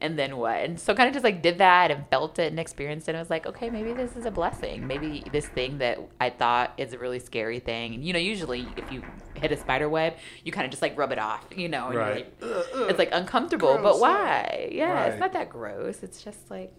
and 0.01 0.19
then 0.19 0.37
what? 0.37 0.57
And 0.57 0.81
so 0.81 0.95
kind 0.95 1.07
of 1.09 1.13
just 1.15 1.25
like 1.25 1.43
did 1.43 1.59
that 1.59 1.91
and 1.91 2.05
felt 2.09 2.39
it 2.39 2.51
and 2.51 2.59
experienced 2.59 3.09
it. 3.09 3.13
And 3.13 3.19
I 3.19 3.21
was 3.21 3.31
like, 3.31 3.47
okay, 3.47 3.71
maybe 3.71 3.93
this 3.93 4.17
is 4.17 4.27
a 4.27 4.31
blessing. 4.31 4.87
Maybe 4.87 5.25
this 5.31 5.47
thing 5.47 5.79
that 5.79 5.99
I 6.21 6.31
thought 6.31 6.73
is 6.77 6.93
a 6.93 6.99
really 6.99 7.19
scary 7.21 7.61
thing. 7.61 7.95
And, 7.95 8.05
you 8.05 8.13
know, 8.13 8.19
usually 8.19 8.67
if 8.77 8.91
you 8.91 9.03
hit 9.35 9.53
a 9.53 9.57
spider 9.57 9.89
web, 9.89 10.15
you 10.45 10.51
kind 10.53 10.65
of 10.65 10.71
just 10.71 10.83
like 10.83 10.97
rub 10.99 11.13
it 11.13 11.19
off, 11.19 11.47
you 11.55 11.69
know, 11.69 11.87
and 11.87 11.95
you're 11.95 12.03
Right. 12.03 12.33
like, 12.43 12.67
it's 12.91 12.99
like 12.99 13.11
uncomfortable, 13.13 13.75
Gross. 13.79 13.83
but 13.95 14.01
why? 14.01 14.69
Yeah, 14.73 14.93
Right. 14.93 15.11
it's 15.13 15.21
not 15.21 15.33
that 15.35 15.49
gross. 15.51 16.03
It's 16.03 16.23
just 16.23 16.51
like 16.51 16.73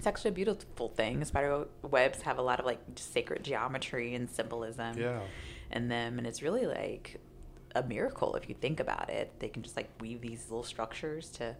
it's 0.00 0.06
actually 0.06 0.30
a 0.30 0.32
beautiful 0.32 0.88
thing. 0.88 1.22
Spider 1.26 1.66
webs 1.82 2.22
have 2.22 2.38
a 2.38 2.42
lot 2.42 2.58
of 2.58 2.64
like 2.64 2.80
sacred 2.96 3.44
geometry 3.44 4.14
and 4.14 4.30
symbolism 4.30 4.96
Yeah. 4.98 5.20
in 5.70 5.88
them, 5.88 6.16
and 6.16 6.26
it's 6.26 6.40
really 6.40 6.64
like 6.64 7.20
a 7.74 7.82
miracle 7.82 8.34
if 8.34 8.48
you 8.48 8.54
think 8.54 8.80
about 8.80 9.10
it. 9.10 9.30
They 9.40 9.48
can 9.48 9.62
just 9.62 9.76
like 9.76 9.90
weave 10.00 10.22
these 10.22 10.46
little 10.48 10.62
structures 10.62 11.28
to 11.32 11.54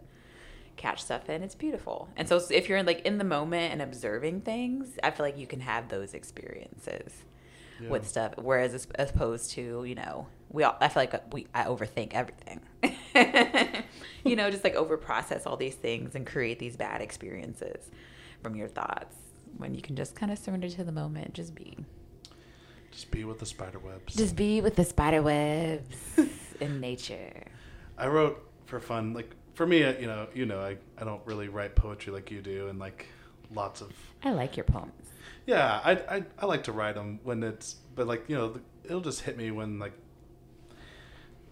catch 0.75 1.03
stuff 1.03 1.29
in. 1.29 1.43
It's 1.43 1.53
beautiful. 1.53 2.09
And 2.17 2.27
so 2.27 2.41
if 2.49 2.67
you're 2.67 2.79
in 2.79 2.87
like 2.87 3.01
in 3.05 3.19
the 3.19 3.23
moment 3.23 3.73
and 3.73 3.79
observing 3.79 4.41
things, 4.41 4.97
I 5.03 5.11
feel 5.11 5.23
like 5.23 5.37
you 5.37 5.45
can 5.45 5.59
have 5.59 5.89
those 5.89 6.15
experiences 6.15 7.23
Yeah. 7.79 7.89
with 7.89 8.07
stuff. 8.07 8.33
Whereas 8.37 8.73
as, 8.73 8.87
as 8.95 9.11
opposed 9.11 9.51
to 9.51 9.83
you 9.85 9.93
know 9.93 10.25
we 10.49 10.63
all 10.63 10.77
I 10.81 10.87
feel 10.87 11.03
like 11.03 11.31
we 11.31 11.45
I 11.53 11.65
overthink 11.65 12.13
everything. 12.15 12.61
you 14.25 14.35
know, 14.35 14.49
just 14.49 14.63
like 14.63 14.73
over 14.73 14.97
process 14.97 15.45
all 15.45 15.57
these 15.57 15.75
things 15.75 16.15
and 16.15 16.25
create 16.25 16.57
these 16.57 16.75
bad 16.75 17.01
experiences 17.01 17.91
from 18.41 18.55
your 18.55 18.67
thoughts 18.67 19.15
when 19.57 19.73
you 19.75 19.81
can 19.81 19.95
just 19.95 20.15
kind 20.15 20.31
of 20.31 20.37
surrender 20.37 20.69
to 20.69 20.83
the 20.83 20.91
moment, 20.91 21.33
just 21.33 21.55
be. 21.55 21.77
Just 22.91 23.11
be 23.11 23.23
with 23.23 23.39
the 23.39 23.45
spider 23.45 23.79
webs. 23.79 24.15
Just 24.15 24.35
be 24.35 24.59
with 24.61 24.75
the 24.75 24.83
spider 24.83 25.21
webs 25.21 25.95
in 26.59 26.79
nature. 26.81 27.43
I 27.97 28.07
wrote 28.07 28.45
for 28.65 28.79
fun, 28.79 29.13
like 29.13 29.33
for 29.53 29.65
me, 29.65 29.83
uh, 29.83 29.93
you 29.97 30.07
know, 30.07 30.27
you 30.33 30.45
know, 30.45 30.59
I, 30.59 30.77
I 30.97 31.05
don't 31.05 31.21
really 31.25 31.47
write 31.47 31.75
poetry 31.75 32.11
like 32.11 32.31
you 32.31 32.41
do, 32.41 32.67
and 32.67 32.79
like 32.79 33.07
lots 33.53 33.81
of 33.81 33.91
I 34.23 34.31
like 34.31 34.57
your 34.57 34.63
poems. 34.65 34.91
yeah, 35.45 35.79
I 35.83 35.91
I, 35.91 36.23
I 36.39 36.45
like 36.45 36.63
to 36.63 36.71
write 36.71 36.95
them 36.95 37.19
when 37.23 37.43
it's, 37.43 37.75
but 37.95 38.07
like 38.07 38.25
you 38.27 38.35
know, 38.35 38.49
the, 38.49 38.61
it'll 38.83 39.01
just 39.01 39.21
hit 39.21 39.37
me 39.37 39.51
when 39.51 39.79
like 39.79 39.93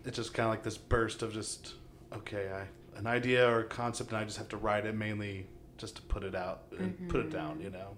it's 0.06 0.17
just 0.17 0.34
kind 0.34 0.45
of 0.47 0.52
like 0.52 0.63
this 0.63 0.78
burst 0.78 1.21
of 1.21 1.34
just 1.34 1.73
okay, 2.13 2.49
I 2.54 2.97
an 2.97 3.08
idea 3.08 3.47
or 3.49 3.62
a 3.62 3.65
concept, 3.65 4.10
and 4.10 4.17
I 4.17 4.25
just 4.25 4.38
have 4.38 4.49
to 4.49 4.58
write 4.58 4.86
it 4.86 4.95
mainly 4.95 5.47
just 5.80 5.96
to 5.96 6.02
put 6.04 6.24
it 6.24 6.36
out 6.36 6.63
and 6.78 7.10
put 7.10 7.22
it 7.22 7.32
down, 7.32 7.60
you 7.62 7.70
know, 7.70 7.98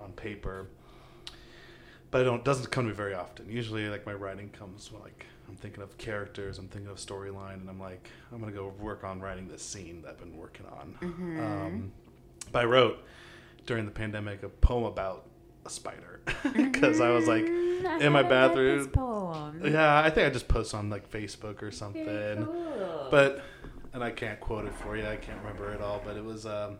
on 0.00 0.12
paper. 0.12 0.68
But 2.10 2.22
it 2.22 2.24
don't 2.24 2.44
doesn't 2.44 2.70
come 2.70 2.84
to 2.84 2.90
me 2.90 2.96
very 2.96 3.14
often. 3.14 3.50
Usually, 3.50 3.88
like 3.88 4.06
my 4.06 4.14
writing 4.14 4.48
comes 4.50 4.90
when 4.90 5.02
like 5.02 5.26
I'm 5.48 5.56
thinking 5.56 5.82
of 5.82 5.98
characters, 5.98 6.58
I'm 6.58 6.68
thinking 6.68 6.90
of 6.90 6.96
storyline, 6.98 7.54
and 7.60 7.68
I'm 7.68 7.80
like, 7.80 8.08
I'm 8.32 8.40
gonna 8.40 8.52
go 8.52 8.72
work 8.80 9.04
on 9.04 9.20
writing 9.20 9.48
this 9.48 9.62
scene 9.62 10.02
that 10.02 10.10
I've 10.10 10.18
been 10.18 10.36
working 10.36 10.66
on. 10.66 10.96
Um, 11.02 11.92
but 12.52 12.62
I 12.62 12.64
wrote 12.64 12.98
during 13.66 13.84
the 13.84 13.90
pandemic 13.90 14.42
a 14.44 14.48
poem 14.48 14.84
about 14.84 15.26
a 15.64 15.70
spider 15.70 16.20
because 16.54 17.00
I 17.00 17.10
was 17.10 17.26
like 17.26 17.44
in 17.44 18.12
my 18.12 18.22
bathroom. 18.22 18.88
poem. 18.88 19.60
Yeah, 19.64 20.00
I 20.00 20.10
think 20.10 20.28
I 20.28 20.30
just 20.30 20.46
posted 20.46 20.78
on 20.78 20.90
like 20.90 21.10
Facebook 21.10 21.60
or 21.62 21.72
something. 21.72 22.46
But 23.10 23.42
and 23.92 24.04
I 24.04 24.10
can't 24.10 24.38
quote 24.40 24.66
it 24.66 24.74
for 24.74 24.96
you. 24.96 25.06
I 25.06 25.16
can't 25.16 25.38
remember 25.38 25.72
it 25.72 25.80
all, 25.80 26.00
but 26.04 26.16
it 26.16 26.24
was 26.24 26.46
um, 26.46 26.78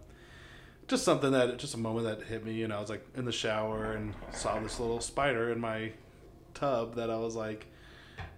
just 0.89 1.05
something 1.05 1.33
that 1.33 1.59
just 1.59 1.75
a 1.75 1.79
moment 1.79 2.07
that 2.07 2.27
hit 2.27 2.45
me. 2.45 2.53
You 2.53 2.69
know, 2.69 2.77
I 2.77 2.81
was 2.81 2.91
like 2.91 3.05
in 3.15 3.25
the 3.25 3.33
shower 3.33 3.93
and 3.93 4.15
saw 4.33 4.59
this 4.61 4.79
little 4.79 5.01
spider 5.01 5.51
in 5.51 5.61
my 5.61 5.93
tub 6.55 6.95
that 6.97 7.11
I 7.11 7.17
was 7.17 7.35
like, 7.35 7.67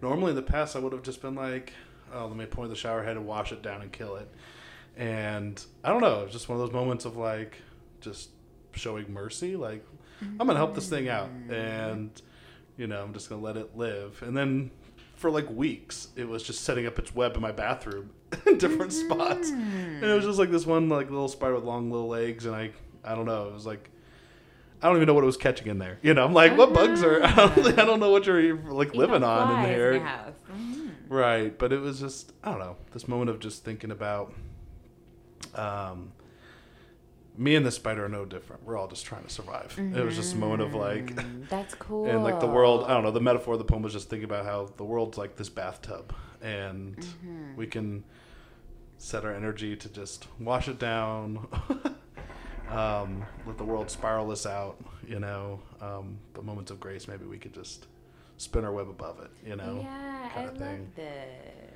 normally 0.02 0.30
in 0.30 0.36
the 0.36 0.42
past 0.42 0.76
I 0.76 0.78
would 0.78 0.92
have 0.92 1.02
just 1.02 1.22
been 1.22 1.34
like, 1.34 1.72
oh, 2.12 2.26
let 2.26 2.36
me 2.36 2.46
point 2.46 2.70
the 2.70 2.76
shower 2.76 3.02
head 3.02 3.16
and 3.16 3.26
wash 3.26 3.52
it 3.52 3.62
down 3.62 3.82
and 3.82 3.92
kill 3.92 4.16
it. 4.16 4.28
And 4.96 5.62
I 5.84 5.90
don't 5.90 6.00
know, 6.00 6.20
it 6.20 6.24
was 6.24 6.32
just 6.32 6.48
one 6.48 6.60
of 6.60 6.66
those 6.66 6.74
moments 6.74 7.04
of 7.04 7.16
like 7.16 7.58
just 8.00 8.30
showing 8.72 9.12
mercy, 9.12 9.56
like 9.56 9.84
I'm 10.22 10.38
gonna 10.38 10.56
help 10.56 10.74
this 10.74 10.88
thing 10.88 11.08
out, 11.08 11.28
mm-hmm. 11.28 11.52
and 11.52 12.22
you 12.76 12.86
know 12.86 13.02
I'm 13.02 13.12
just 13.12 13.28
gonna 13.28 13.42
let 13.42 13.56
it 13.56 13.76
live. 13.76 14.22
And 14.22 14.36
then 14.36 14.70
for 15.18 15.30
like 15.30 15.50
weeks, 15.50 16.08
it 16.16 16.28
was 16.28 16.42
just 16.42 16.62
setting 16.62 16.86
up 16.86 16.98
its 16.98 17.14
web 17.14 17.34
in 17.34 17.42
my 17.42 17.52
bathroom 17.52 18.10
in 18.46 18.56
different 18.56 18.92
mm-hmm. 18.92 19.12
spots, 19.12 19.50
and 19.50 20.04
it 20.04 20.14
was 20.14 20.24
just 20.24 20.38
like 20.38 20.50
this 20.50 20.64
one 20.64 20.88
like 20.88 21.10
little 21.10 21.28
spider 21.28 21.54
with 21.54 21.64
long 21.64 21.90
little 21.90 22.08
legs, 22.08 22.46
and 22.46 22.54
I 22.54 22.70
I 23.04 23.14
don't 23.14 23.26
know, 23.26 23.48
it 23.48 23.54
was 23.54 23.66
like. 23.66 23.90
I 24.80 24.86
don't 24.86 24.98
even 24.98 25.08
know 25.08 25.14
what 25.14 25.24
it 25.24 25.26
was 25.26 25.36
catching 25.36 25.66
in 25.66 25.80
there. 25.80 25.98
You 26.02 26.14
know, 26.14 26.24
I'm 26.24 26.32
like, 26.32 26.56
what 26.56 26.72
bugs 26.72 27.02
are? 27.02 27.20
I 27.24 27.34
don't, 27.34 27.66
ah. 27.66 27.82
I 27.82 27.84
don't 27.84 27.98
know 27.98 28.12
what 28.12 28.26
you're 28.26 28.56
like 28.58 28.94
living 28.94 29.24
on 29.24 29.56
in 29.56 29.62
there. 29.72 29.94
your 29.94 30.04
house. 30.04 30.34
right. 31.08 31.58
But 31.58 31.72
it 31.72 31.80
was 31.80 31.98
just 31.98 32.32
I 32.44 32.52
don't 32.52 32.60
know 32.60 32.76
this 32.92 33.08
moment 33.08 33.28
of 33.28 33.40
just 33.40 33.64
thinking 33.64 33.90
about. 33.90 34.32
Um, 35.56 36.12
me 37.38 37.54
and 37.54 37.64
the 37.64 37.70
spider 37.70 38.04
are 38.04 38.08
no 38.08 38.24
different. 38.24 38.64
We're 38.64 38.76
all 38.76 38.88
just 38.88 39.06
trying 39.06 39.22
to 39.24 39.30
survive. 39.30 39.78
It 39.78 40.04
was 40.04 40.16
just 40.16 40.34
a 40.34 40.36
moment 40.36 40.60
of 40.62 40.74
like, 40.74 41.14
Mm, 41.14 41.48
That's 41.48 41.74
cool. 41.86 42.04
and 42.06 42.22
like 42.24 42.40
the 42.40 42.46
world. 42.48 42.84
I 42.84 42.88
don't 42.94 43.04
know. 43.04 43.10
The 43.12 43.20
metaphor 43.20 43.54
of 43.54 43.58
the 43.58 43.64
poem 43.64 43.82
was 43.82 43.92
just 43.92 44.10
thinking 44.10 44.24
about 44.24 44.44
how 44.44 44.70
the 44.76 44.84
world's 44.84 45.16
like 45.16 45.36
this 45.36 45.48
bathtub, 45.48 46.12
and 46.42 46.96
Mm-hmm. 46.96 47.56
we 47.56 47.66
can 47.66 48.04
set 48.98 49.24
our 49.24 49.32
energy 49.32 49.76
to 49.76 49.88
just 49.88 50.26
wash 50.40 50.66
it 50.68 50.78
down. 50.80 51.46
um, 52.70 53.24
let 53.46 53.56
the 53.56 53.64
world 53.64 53.90
spiral 53.90 54.30
us 54.30 54.44
out, 54.44 54.76
you 55.06 55.20
know. 55.20 55.60
Um, 55.80 56.18
but 56.34 56.44
moments 56.44 56.70
of 56.70 56.80
grace, 56.80 57.08
maybe 57.08 57.24
we 57.24 57.38
could 57.38 57.54
just 57.54 57.86
spin 58.36 58.64
our 58.64 58.72
web 58.72 58.88
above 58.88 59.20
it, 59.20 59.30
you 59.48 59.56
know. 59.56 59.80
Yeah, 59.82 60.24
I 60.24 60.28
kinda 60.34 60.50
love 60.50 60.58
thing. 60.58 60.92
this. 60.96 61.67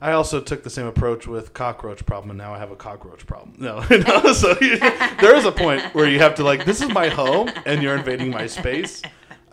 I 0.00 0.12
also 0.12 0.40
took 0.40 0.62
the 0.62 0.70
same 0.70 0.86
approach 0.86 1.26
with 1.26 1.52
cockroach 1.54 2.06
problem, 2.06 2.30
and 2.30 2.38
now 2.38 2.54
I 2.54 2.58
have 2.58 2.70
a 2.70 2.76
cockroach 2.76 3.26
problem. 3.26 3.54
No, 3.58 3.80
no. 3.90 4.32
So 4.32 4.56
you, 4.60 4.78
there 5.20 5.34
is 5.34 5.44
a 5.44 5.52
point 5.52 5.82
where 5.94 6.08
you 6.08 6.20
have 6.20 6.36
to 6.36 6.44
like, 6.44 6.64
this 6.64 6.80
is 6.80 6.88
my 6.90 7.08
home, 7.08 7.50
and 7.66 7.82
you're 7.82 7.96
invading 7.96 8.30
my 8.30 8.46
space. 8.46 9.02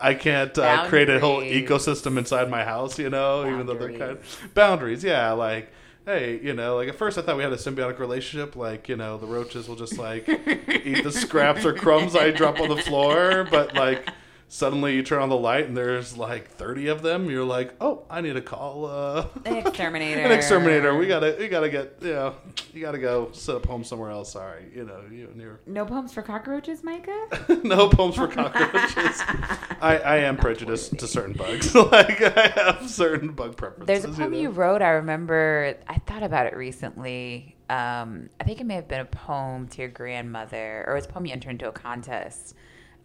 I 0.00 0.14
can't 0.14 0.56
uh, 0.58 0.86
create 0.88 1.08
a 1.08 1.18
whole 1.18 1.40
ecosystem 1.40 2.18
inside 2.18 2.50
my 2.50 2.64
house, 2.64 2.98
you 2.98 3.10
know, 3.10 3.48
even 3.48 3.66
though 3.66 3.74
they're 3.74 3.90
kind 3.90 4.12
of 4.12 4.50
boundaries. 4.54 5.02
Yeah, 5.02 5.32
like, 5.32 5.72
hey, 6.04 6.38
you 6.40 6.52
know, 6.52 6.76
like 6.76 6.88
at 6.88 6.96
first 6.96 7.18
I 7.18 7.22
thought 7.22 7.36
we 7.38 7.42
had 7.42 7.52
a 7.52 7.56
symbiotic 7.56 7.98
relationship. 7.98 8.56
Like, 8.56 8.88
you 8.88 8.96
know, 8.96 9.16
the 9.16 9.26
roaches 9.26 9.68
will 9.68 9.76
just 9.76 9.98
like 9.98 10.28
eat 10.28 11.02
the 11.02 11.10
scraps 11.10 11.64
or 11.64 11.72
crumbs 11.72 12.14
I 12.14 12.30
drop 12.30 12.60
on 12.60 12.68
the 12.68 12.76
floor, 12.76 13.48
but 13.50 13.74
like. 13.74 14.08
Suddenly, 14.48 14.94
you 14.94 15.02
turn 15.02 15.20
on 15.22 15.28
the 15.28 15.36
light 15.36 15.66
and 15.66 15.76
there's 15.76 16.16
like 16.16 16.48
thirty 16.52 16.86
of 16.86 17.02
them. 17.02 17.28
You're 17.28 17.44
like, 17.44 17.74
"Oh, 17.80 18.04
I 18.08 18.20
need 18.20 18.34
to 18.34 18.40
call 18.40 18.86
uh, 18.86 19.26
An 19.44 19.56
exterminator. 19.66 20.20
an 20.20 20.30
exterminator. 20.30 20.96
We 20.96 21.08
gotta, 21.08 21.34
we 21.36 21.48
gotta 21.48 21.68
get, 21.68 21.96
you 22.00 22.12
know, 22.12 22.34
you 22.72 22.80
gotta 22.80 22.98
go 22.98 23.30
set 23.32 23.56
up 23.56 23.66
home 23.66 23.82
somewhere 23.82 24.10
else. 24.12 24.32
Sorry, 24.32 24.66
you 24.72 24.84
know, 24.84 25.00
you 25.10 25.26
and 25.32 25.40
your 25.40 25.58
No 25.66 25.84
poems 25.84 26.12
for 26.14 26.22
cockroaches, 26.22 26.84
Micah? 26.84 27.26
no 27.64 27.88
poems 27.88 28.14
for 28.14 28.28
cockroaches. 28.28 29.20
I, 29.80 30.00
I 30.04 30.16
am 30.18 30.36
prejudiced 30.36 30.96
to 30.98 31.08
certain 31.08 31.32
bugs. 31.34 31.74
like 31.74 32.22
I 32.22 32.46
have 32.54 32.88
certain 32.88 33.32
bug 33.32 33.56
preferences. 33.56 33.86
There's 33.86 34.04
a 34.04 34.16
poem 34.16 34.30
know? 34.32 34.38
you 34.38 34.50
wrote. 34.50 34.80
I 34.80 34.90
remember. 34.90 35.74
I 35.88 35.98
thought 35.98 36.22
about 36.22 36.46
it 36.46 36.56
recently. 36.56 37.56
Um, 37.68 38.30
I 38.40 38.44
think 38.44 38.60
it 38.60 38.64
may 38.64 38.76
have 38.76 38.86
been 38.86 39.00
a 39.00 39.04
poem 39.06 39.66
to 39.68 39.82
your 39.82 39.90
grandmother, 39.90 40.84
or 40.86 40.92
it 40.92 40.96
was 40.98 41.06
a 41.06 41.08
poem 41.08 41.26
you 41.26 41.32
entered 41.32 41.50
into 41.50 41.68
a 41.68 41.72
contest, 41.72 42.54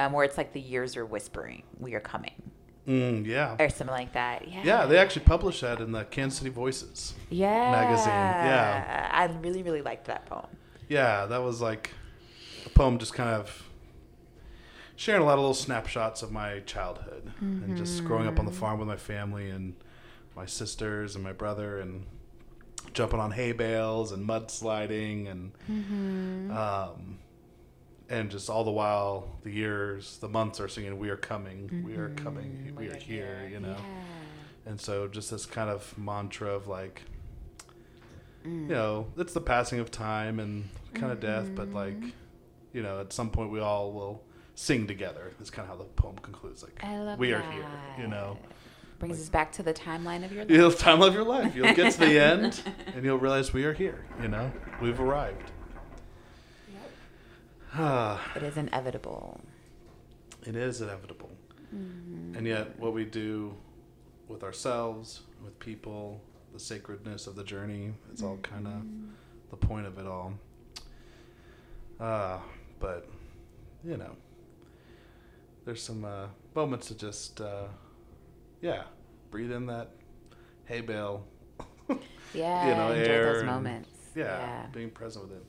um, 0.05 0.11
where 0.13 0.23
it's 0.25 0.37
like 0.37 0.53
the 0.53 0.61
years 0.61 0.95
are 0.97 1.05
whispering, 1.05 1.63
"We 1.79 1.93
are 1.93 1.99
coming," 1.99 2.51
Mm, 2.87 3.25
yeah, 3.25 3.55
or 3.59 3.69
something 3.69 3.93
like 3.95 4.13
that. 4.13 4.47
Yeah. 4.47 4.61
yeah. 4.63 4.85
They 4.85 4.97
actually 4.97 5.25
published 5.25 5.61
that 5.61 5.79
in 5.79 5.91
the 5.91 6.03
Kansas 6.05 6.39
City 6.39 6.49
Voices. 6.49 7.13
Yeah. 7.29 7.71
magazine, 7.71 8.07
yeah. 8.09 9.09
I 9.11 9.25
really, 9.41 9.63
really 9.63 9.81
liked 9.81 10.05
that 10.05 10.25
poem. 10.25 10.47
Yeah, 10.89 11.25
that 11.27 11.41
was 11.43 11.61
like 11.61 11.91
a 12.65 12.69
poem, 12.69 12.97
just 12.97 13.13
kind 13.13 13.29
of 13.29 13.69
sharing 14.95 15.21
a 15.21 15.25
lot 15.25 15.33
of 15.33 15.39
little 15.39 15.53
snapshots 15.53 16.21
of 16.21 16.31
my 16.31 16.59
childhood 16.61 17.31
and 17.39 17.75
just 17.77 18.03
growing 18.05 18.27
up 18.27 18.39
on 18.39 18.45
the 18.45 18.51
farm 18.51 18.77
with 18.77 18.87
my 18.87 18.97
family 18.97 19.49
and 19.49 19.73
my 20.35 20.45
sisters 20.45 21.15
and 21.15 21.23
my 21.23 21.33
brother 21.33 21.79
and 21.79 22.05
jumping 22.93 23.19
on 23.19 23.31
hay 23.31 23.51
bales 23.51 24.11
and 24.11 24.27
mudsliding 24.27 25.29
and 25.29 26.51
um, 26.51 27.17
and 28.11 28.29
just 28.29 28.49
all 28.49 28.63
the 28.63 28.71
while 28.71 29.27
the 29.43 29.51
years 29.51 30.17
the 30.17 30.27
months 30.27 30.59
are 30.59 30.67
singing 30.67 30.99
we 30.99 31.09
are 31.09 31.17
coming 31.17 31.83
we 31.83 31.95
are 31.95 32.09
mm-hmm. 32.09 32.23
coming 32.23 32.73
oh 32.75 32.79
we, 32.79 32.89
are, 32.89 32.97
here, 32.97 33.49
you 33.51 33.59
know 33.59 33.77
and 34.65 34.79
so 34.79 35.07
just 35.07 35.31
this 35.31 35.45
kind 35.45 35.69
of 35.69 35.97
mantra 35.97 36.49
of 36.49 36.67
like 36.67 37.03
mm. 38.45 38.63
you 38.63 38.75
know 38.75 39.07
it's 39.17 39.33
the 39.33 39.41
passing 39.41 39.79
of 39.79 39.89
time 39.89 40.39
and 40.39 40.69
kind 40.93 41.11
of 41.11 41.19
death 41.19 41.49
but 41.55 41.67
mm-hmm. 41.67 41.77
like 41.77 42.13
you 42.73 42.83
know 42.83 42.99
at 42.99 43.13
some 43.13 43.29
point 43.29 43.49
we 43.49 43.59
all 43.59 43.91
will 43.93 44.21
sing 44.53 44.85
together 44.85 45.31
is 45.41 45.49
kind 45.49 45.67
of 45.67 45.77
how 45.77 45.81
the 45.81 45.89
poem 45.91 46.15
concludes 46.17 46.63
like 46.63 47.17
we 47.17 47.31
are 47.31 47.41
here 47.51 47.65
you 47.97 48.07
know 48.07 48.37
Brings 48.99 49.19
us 49.19 49.29
back 49.29 49.51
to 49.53 49.63
the 49.63 49.73
timeline 49.73 50.23
of 50.23 50.31
your 50.31 50.43
life. 50.43 50.51
You'll 50.51 50.71
time 50.71 51.01
of 51.01 51.15
your 51.15 51.23
life. 51.23 51.55
You'll 51.55 51.73
get 51.73 51.93
to 51.93 51.99
the 52.01 52.19
end, 52.23 52.61
and 52.93 53.03
you'll 53.03 53.17
realize 53.17 53.51
we 53.51 53.63
are 53.63 53.73
here. 53.73 54.05
You 54.21 54.27
know, 54.27 54.51
we've 54.79 54.99
arrived. 54.99 55.49
Ah, 57.73 58.31
It 58.35 58.43
is 58.43 58.57
inevitable. 58.57 59.39
it 60.43 60.55
is 60.55 60.81
inevitable, 60.81 61.29
and 61.71 62.45
yet 62.47 62.77
what 62.79 62.93
we 62.93 63.05
do 63.05 63.53
with 64.27 64.43
ourselves, 64.43 65.21
with 65.43 65.57
people, 65.59 66.21
the 66.53 66.59
sacredness 66.59 67.27
of 67.27 67.35
the 67.35 67.43
journey, 67.43 67.93
it's 68.11 68.23
all 68.23 68.37
kind 68.37 68.67
of 68.67 68.81
the 69.51 69.57
point 69.57 69.85
of 69.85 69.97
it 69.99 70.05
all. 70.07 70.33
Ah, 71.99 72.41
but 72.79 73.07
you 73.83 73.97
know, 73.97 74.15
there's 75.65 75.81
some 75.81 76.03
uh, 76.03 76.27
moments 76.55 76.87
to 76.87 76.95
just, 76.97 77.39
uh, 77.41 77.65
yeah, 78.61 78.83
breathe 79.29 79.51
in 79.51 79.65
that 79.67 79.91
hay 80.65 80.81
bale. 80.81 81.25
Yeah, 82.33 82.69
You 82.69 82.75
know, 82.75 82.91
enjoy 82.93 83.11
air 83.11 83.25
those 83.33 83.41
and- 83.41 83.49
moments. 83.51 83.89
yeah, 84.15 84.23
Yeah. 84.23 84.65
being 84.71 84.89
present 84.89 85.27
with 85.27 85.37
it. 85.37 85.43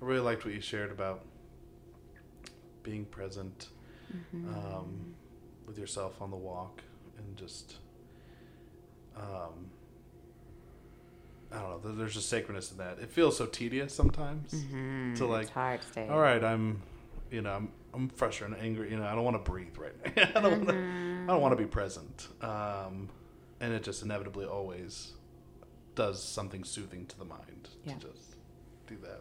I 0.00 0.04
really 0.06 0.20
liked 0.20 0.44
what 0.46 0.54
you 0.54 0.62
shared 0.62 0.90
about 0.90 1.24
being 2.82 3.04
present 3.04 3.68
Mm-hmm. 4.14 4.48
um, 4.54 5.14
with 5.66 5.78
yourself 5.78 6.20
on 6.20 6.30
the 6.30 6.36
walk 6.36 6.82
and 7.16 7.34
just, 7.34 7.76
um, 9.16 9.70
I 11.50 11.58
don't 11.60 11.84
know. 11.84 11.92
There's 11.92 12.12
just 12.14 12.28
sacredness 12.28 12.72
in 12.72 12.78
that. 12.78 12.98
It 12.98 13.10
feels 13.10 13.36
so 13.38 13.46
tedious 13.46 13.94
sometimes 13.94 14.52
Mhm. 14.52 15.16
to 15.16 15.26
like. 15.26 15.42
it's 15.44 15.50
hard 15.52 15.80
to 15.82 15.86
stay. 15.88 16.08
All 16.08 16.18
right, 16.20 16.42
I'm, 16.44 16.82
you 17.30 17.40
know, 17.42 17.52
I'm, 17.52 17.72
I'm 17.94 18.08
frustrated 18.10 18.56
and 18.58 18.66
angry. 18.66 18.90
You 18.90 18.98
know, 18.98 19.04
I 19.06 19.14
don't 19.14 19.24
want 19.24 19.42
to 19.42 19.50
breathe 19.50 19.76
right 19.78 19.94
now. 20.16 20.22
I 20.36 20.40
don't 20.42 20.52
want 20.58 20.68
to. 20.68 20.74
I 20.74 21.26
don't 21.32 21.40
want 21.40 21.52
to 21.56 21.62
be 21.62 21.68
present. 21.68 22.28
Um, 22.42 23.08
and 23.60 23.72
it 23.72 23.82
just 23.82 24.02
inevitably 24.02 24.44
always 24.46 25.12
does 25.94 26.22
something 26.22 26.64
soothing 26.64 27.06
to 27.06 27.18
the 27.18 27.24
mind 27.24 27.68
Yeah. 27.84 27.94
to 27.94 28.08
just 28.08 28.36
do 28.86 28.96
that. 29.04 29.20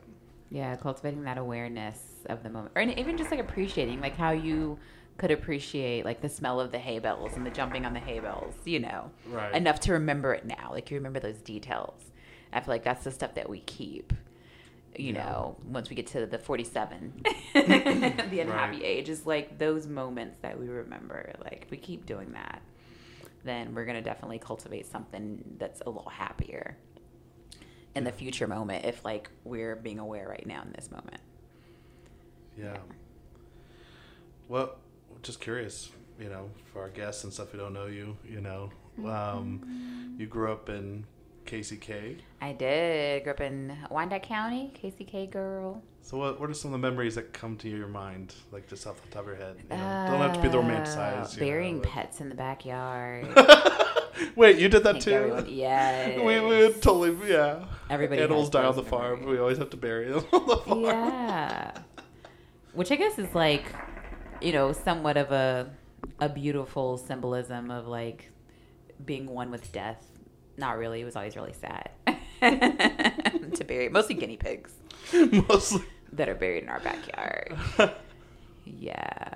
Yeah, 0.50 0.76
cultivating 0.78 1.24
that 1.24 1.38
awareness 1.38 2.11
of 2.26 2.44
the 2.44 2.50
moment, 2.50 2.72
or 2.76 2.82
even 2.82 3.18
just 3.18 3.32
like 3.32 3.40
appreciating, 3.40 4.00
like 4.02 4.16
how 4.18 4.32
you 4.32 4.78
could 5.18 5.32
appreciate 5.32 6.04
like 6.06 6.22
the 6.22 6.30
smell 6.30 6.60
of 6.60 6.72
the 6.72 6.80
hay 6.80 6.98
bales 7.00 7.36
and 7.38 7.46
the 7.46 7.52
jumping 7.52 7.86
on 7.86 7.94
the 7.94 8.00
hay 8.00 8.20
bales, 8.20 8.56
you 8.66 8.80
know, 8.80 9.12
Right. 9.26 9.54
enough 9.54 9.80
to 9.82 9.94
remember 9.94 10.34
it 10.34 10.46
now. 10.46 10.70
Like 10.72 10.90
you 10.90 10.98
remember 10.98 11.20
those 11.20 11.38
details. 11.42 12.00
I 12.54 12.60
feel 12.60 12.74
like 12.74 12.84
that's 12.84 13.04
the 13.04 13.12
stuff 13.12 13.36
that 13.36 13.50
we 13.50 13.60
keep. 13.60 14.14
You 14.98 15.14
Yeah. 15.14 15.24
know, 15.24 15.58
once 15.66 15.90
we 15.90 15.96
get 15.96 16.08
to 16.08 16.26
the 16.26 16.38
forty-seven, 16.38 17.24
the 17.54 18.40
unhappy 18.42 18.78
Right. 18.78 18.84
age 18.84 19.10
is 19.10 19.26
like 19.26 19.58
those 19.58 19.88
moments 19.88 20.38
that 20.42 20.60
we 20.60 20.68
remember. 20.68 21.34
Like 21.44 21.64
if 21.64 21.72
we 21.72 21.78
keep 21.78 22.06
doing 22.06 22.32
that, 22.34 22.62
then 23.44 23.74
we're 23.74 23.86
gonna 23.86 24.02
definitely 24.02 24.40
cultivate 24.40 24.86
something 24.86 25.44
that's 25.58 25.82
a 25.86 25.90
little 25.90 26.10
happier 26.10 26.78
in 27.96 28.04
the 28.04 28.12
future 28.12 28.48
moment 28.48 28.86
if 28.86 29.04
like 29.06 29.30
we're 29.44 29.76
being 29.76 30.00
aware 30.00 30.28
right 30.28 30.46
now 30.46 30.62
in 30.62 30.72
this 30.74 30.90
moment. 30.92 31.20
Yeah. 32.58 32.78
Well, 34.48 34.76
just 35.24 35.40
curious, 35.40 35.90
you 36.20 36.30
know, 36.30 36.50
for 36.74 36.82
our 36.82 36.90
guests 36.90 37.24
and 37.24 37.32
stuff 37.34 37.52
who 37.52 37.58
don't 37.58 37.74
know 37.74 37.86
you, 37.88 38.18
you 38.28 38.42
know, 38.42 38.72
um, 39.08 40.16
you 40.18 40.26
grew 40.28 40.52
up 40.52 40.70
in 40.70 41.06
KCK. 41.46 42.18
I 42.42 42.52
did. 42.54 43.24
Grew 43.24 43.34
up 43.34 43.42
in 43.42 43.78
Wyandotte 43.90 44.24
County, 44.24 44.74
KCK 44.82 45.32
girl. 45.32 45.82
So 46.04 46.18
what, 46.18 46.40
what 46.40 46.50
are 46.50 46.54
some 46.54 46.74
of 46.74 46.82
the 46.82 46.90
memories 46.90 47.16
that 47.16 47.32
come 47.32 47.56
to 47.58 47.70
your 47.70 47.88
mind, 47.88 48.34
like 48.52 48.68
just 48.68 48.86
off 48.88 49.02
the 49.02 49.08
top 49.10 49.22
of 49.22 49.28
your 49.28 49.36
head? 49.38 49.56
You 49.58 49.70
know, 49.70 50.08
don't 50.10 50.20
have 50.22 50.34
to 50.34 50.42
be 50.42 50.48
the 50.50 50.58
romanticized. 50.58 51.38
know, 51.38 51.44
Uh, 51.44 51.46
Burying 51.46 51.80
but- 51.80 51.90
pets 51.90 52.20
in 52.22 52.30
the 52.30 52.36
backyard. 52.36 53.28
Wait, 54.36 54.58
you 54.60 54.68
did 54.70 54.84
that 54.84 55.00
too? 55.02 55.46
yes. 55.48 56.20
We, 56.20 56.40
would 56.40 56.82
totally, 56.82 57.32
yeah. 57.32 57.66
Everybody 57.90 58.22
Animals 58.22 58.50
die 58.50 58.66
on 58.66 58.76
the 58.76 58.84
farm. 58.84 59.20
memories. 59.22 59.32
We 59.32 59.40
always 59.40 59.58
have 59.58 59.70
to 59.72 59.78
bury 59.78 60.12
them 60.12 60.26
on 60.34 60.48
the 60.48 60.58
farm. 60.58 60.82
yeah. 60.84 61.72
Which 62.74 62.92
I 62.92 62.96
guess 62.96 63.20
is 63.20 63.34
like, 63.36 63.66
you 64.42 64.52
know, 64.54 64.72
somewhat 64.72 65.18
of 65.18 65.32
a 65.32 65.70
a 66.20 66.30
beautiful 66.30 66.98
symbolism 66.98 67.70
of 67.72 67.88
like 67.88 68.32
being 69.06 69.28
one 69.28 69.52
with 69.52 69.72
death. 69.72 70.06
Not 70.58 70.78
really. 70.78 71.02
It 71.02 71.06
was 71.06 71.16
always 71.16 71.36
really 71.36 71.54
sad 71.54 71.90
to 73.56 73.64
bury 73.66 73.90
mostly 73.90 74.16
guinea 74.16 74.38
pigs 74.38 74.74
Mostly. 75.14 75.84
that 76.14 76.30
are 76.30 76.36
buried 76.36 76.64
in 76.64 76.70
our 76.70 76.80
backyard. 76.80 77.56
Yeah. 78.64 79.34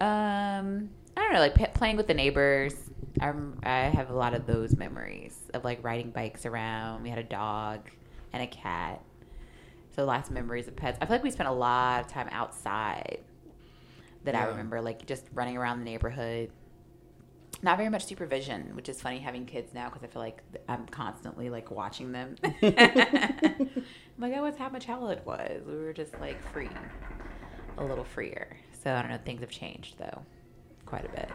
Um, 0.00 0.90
I 1.16 1.20
don't 1.22 1.32
know, 1.32 1.38
like 1.40 1.54
p- 1.54 1.66
playing 1.72 1.96
with 1.96 2.08
the 2.08 2.14
neighbors. 2.14 2.74
I'm, 3.20 3.58
I 3.62 3.84
have 3.84 4.10
a 4.10 4.14
lot 4.14 4.34
of 4.34 4.46
those 4.46 4.76
memories 4.76 5.36
of 5.54 5.64
like 5.64 5.82
riding 5.82 6.10
bikes 6.10 6.44
around. 6.44 7.02
We 7.02 7.08
had 7.08 7.18
a 7.18 7.22
dog 7.24 7.88
and 8.32 8.42
a 8.42 8.46
cat. 8.46 9.00
So 9.96 10.04
lots 10.04 10.28
of 10.28 10.34
memories 10.34 10.68
of 10.68 10.76
pets. 10.76 10.98
I 11.00 11.06
feel 11.06 11.14
like 11.16 11.24
we 11.24 11.30
spent 11.30 11.48
a 11.48 11.52
lot 11.52 12.00
of 12.00 12.06
time 12.06 12.28
outside 12.30 13.20
that 14.24 14.34
I 14.34 14.44
remember, 14.44 14.80
like 14.82 15.06
just 15.06 15.24
running 15.32 15.56
around 15.56 15.78
the 15.78 15.84
neighborhood. 15.86 16.50
not 17.62 17.78
very 17.78 17.88
much 17.88 18.04
supervision, 18.04 18.74
which 18.76 18.88
is 18.88 19.00
funny 19.00 19.18
having 19.18 19.46
kids 19.46 19.72
now 19.72 19.88
because 19.88 20.04
I 20.04 20.08
feel 20.08 20.20
like 20.20 20.42
I'm 20.68 20.84
constantly 20.86 21.48
like 21.48 21.70
watching 21.70 22.12
them. 22.12 22.36
like 22.62 22.72
that 24.32 24.42
was 24.42 24.56
how 24.58 24.68
my 24.68 24.78
childhood 24.78 25.22
was. 25.24 25.62
We 25.66 25.76
were 25.76 25.92
just 25.92 26.18
like 26.20 26.40
free, 26.52 26.68
a 27.78 27.84
little 27.84 28.04
freer. 28.04 28.56
So 28.84 28.92
I 28.92 29.00
don't 29.00 29.10
know. 29.10 29.18
Things 29.24 29.40
have 29.40 29.50
changed 29.50 29.96
though, 29.98 30.22
quite 30.84 31.06
a 31.06 31.08
bit. 31.08 31.30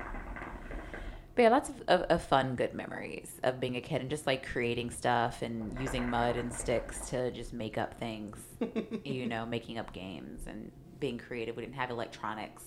But 1.36 1.44
yeah, 1.44 1.50
lots 1.50 1.70
of, 1.70 1.82
of, 1.88 2.02
of 2.04 2.22
fun, 2.22 2.56
good 2.56 2.74
memories 2.74 3.40
of 3.44 3.60
being 3.60 3.78
a 3.78 3.82
kid 3.82 4.02
and 4.02 4.10
just 4.10 4.28
like 4.28 4.46
creating 4.46 4.92
stuff 4.92 5.42
and 5.42 5.78
using 5.80 6.10
mud 6.10 6.36
and 6.36 6.54
sticks 6.54 7.10
to 7.10 7.32
just 7.32 7.54
make 7.54 7.78
up 7.78 7.98
things. 8.00 8.38
you 9.06 9.28
know, 9.28 9.46
making 9.46 9.78
up 9.78 9.94
games 9.94 10.42
and 10.48 10.72
being 11.00 11.18
creative. 11.18 11.56
We 11.56 11.64
didn't 11.64 11.76
have 11.76 11.90
electronics 11.90 12.64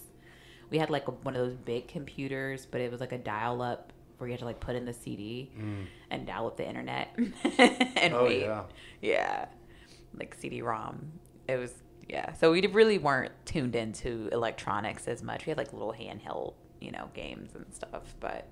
we 0.70 0.78
had 0.78 0.90
like 0.90 1.08
a, 1.08 1.12
one 1.12 1.36
of 1.36 1.46
those 1.46 1.56
big 1.56 1.88
computers, 1.88 2.66
but 2.66 2.80
it 2.80 2.90
was 2.90 3.00
like 3.00 3.12
a 3.12 3.18
dial 3.18 3.62
up 3.62 3.92
where 4.18 4.28
you 4.28 4.32
had 4.32 4.40
to 4.40 4.44
like 4.44 4.60
put 4.60 4.76
in 4.76 4.84
the 4.84 4.92
CD 4.92 5.50
mm. 5.58 5.86
and 6.10 6.26
dial 6.26 6.46
up 6.46 6.56
the 6.56 6.66
internet 6.66 7.14
and 7.58 8.14
oh, 8.14 8.24
wait. 8.24 8.40
Yeah. 8.40 8.64
yeah. 9.00 9.46
Like 10.18 10.34
CD 10.34 10.62
ROM. 10.62 11.12
It 11.48 11.56
was, 11.56 11.74
yeah. 12.08 12.32
So 12.34 12.52
we 12.52 12.66
really 12.66 12.98
weren't 12.98 13.32
tuned 13.44 13.76
into 13.76 14.28
electronics 14.32 15.08
as 15.08 15.22
much. 15.22 15.46
We 15.46 15.50
had 15.50 15.58
like 15.58 15.72
little 15.72 15.92
handheld, 15.92 16.54
you 16.80 16.90
know, 16.90 17.10
games 17.14 17.54
and 17.54 17.66
stuff. 17.74 18.14
But 18.20 18.48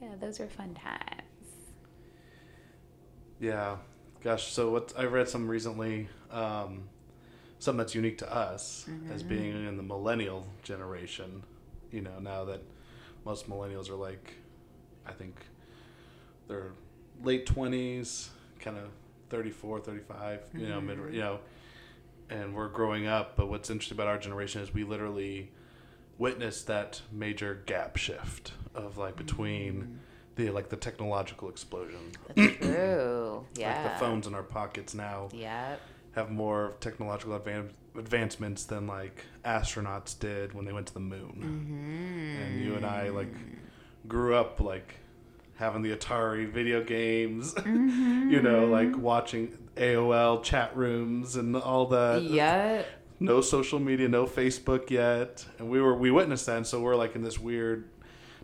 yeah, 0.00 0.14
those 0.20 0.40
are 0.40 0.48
fun 0.48 0.74
times. 0.74 1.22
Yeah. 3.40 3.76
Gosh, 4.22 4.52
so 4.52 4.70
what 4.70 4.92
I 4.96 5.04
read 5.04 5.28
some 5.28 5.48
recently. 5.48 6.08
Um, 6.30 6.88
something 7.58 7.78
that's 7.78 7.94
unique 7.94 8.18
to 8.18 8.32
us 8.32 8.86
mm-hmm. 8.88 9.12
as 9.12 9.22
being 9.22 9.66
in 9.66 9.76
the 9.76 9.82
millennial 9.82 10.46
generation. 10.62 11.42
You 11.90 12.02
know, 12.02 12.18
now 12.20 12.44
that 12.44 12.62
most 13.24 13.48
millennials 13.48 13.88
are 13.90 13.96
like, 13.96 14.34
I 15.06 15.12
think 15.12 15.36
they're 16.48 16.72
late 17.22 17.46
20s, 17.46 18.28
kind 18.60 18.76
of 18.76 18.90
34, 19.30 19.80
35, 19.80 20.40
mm-hmm. 20.40 20.58
you 20.58 20.68
know, 20.68 20.80
mid, 20.80 20.98
mm-hmm. 20.98 21.14
you 21.14 21.20
know, 21.20 21.38
and 22.28 22.54
we're 22.54 22.68
growing 22.68 23.06
up. 23.06 23.36
But 23.36 23.48
what's 23.48 23.70
interesting 23.70 23.96
about 23.96 24.08
our 24.08 24.18
generation 24.18 24.60
is 24.60 24.74
we 24.74 24.84
literally 24.84 25.50
witnessed 26.18 26.66
that 26.66 27.02
major 27.12 27.62
gap 27.66 27.96
shift 27.96 28.52
of 28.74 28.98
like 28.98 29.16
between 29.16 29.74
mm-hmm. 29.74 29.92
the 30.36 30.50
like 30.50 30.68
the 30.68 30.76
technological 30.76 31.48
explosion. 31.48 32.12
That's 32.34 32.56
true. 32.56 33.46
Yeah. 33.54 33.82
Like 33.84 33.94
the 33.94 33.98
phones 33.98 34.26
in 34.26 34.34
our 34.34 34.42
pockets 34.42 34.94
now. 34.94 35.28
Yep 35.32 35.80
have 36.16 36.30
more 36.30 36.74
technological 36.80 37.38
advan- 37.38 37.68
advancements 37.96 38.64
than 38.64 38.86
like 38.86 39.24
astronauts 39.44 40.18
did 40.18 40.54
when 40.54 40.64
they 40.64 40.72
went 40.72 40.86
to 40.88 40.94
the 40.94 41.00
moon. 41.00 41.36
Mm-hmm. 41.38 42.42
And 42.42 42.64
you 42.64 42.74
and 42.74 42.86
I 42.86 43.10
like 43.10 43.32
grew 44.08 44.34
up 44.34 44.58
like 44.60 44.94
having 45.56 45.82
the 45.82 45.94
Atari 45.94 46.50
video 46.50 46.82
games, 46.82 47.54
mm-hmm. 47.54 48.30
you 48.32 48.40
know, 48.40 48.64
like 48.64 48.96
watching 48.96 49.56
AOL 49.76 50.42
chat 50.42 50.74
rooms 50.74 51.36
and 51.36 51.54
all 51.54 51.86
that. 51.86 52.22
Yeah. 52.22 52.82
No 53.18 53.40
social 53.40 53.78
media, 53.78 54.08
no 54.08 54.26
Facebook 54.26 54.90
yet, 54.90 55.44
and 55.58 55.70
we 55.70 55.80
were 55.80 55.94
we 55.94 56.10
witnessed 56.10 56.46
that, 56.46 56.58
and 56.58 56.66
so 56.66 56.80
we're 56.80 56.96
like 56.96 57.14
in 57.16 57.22
this 57.22 57.38
weird, 57.38 57.88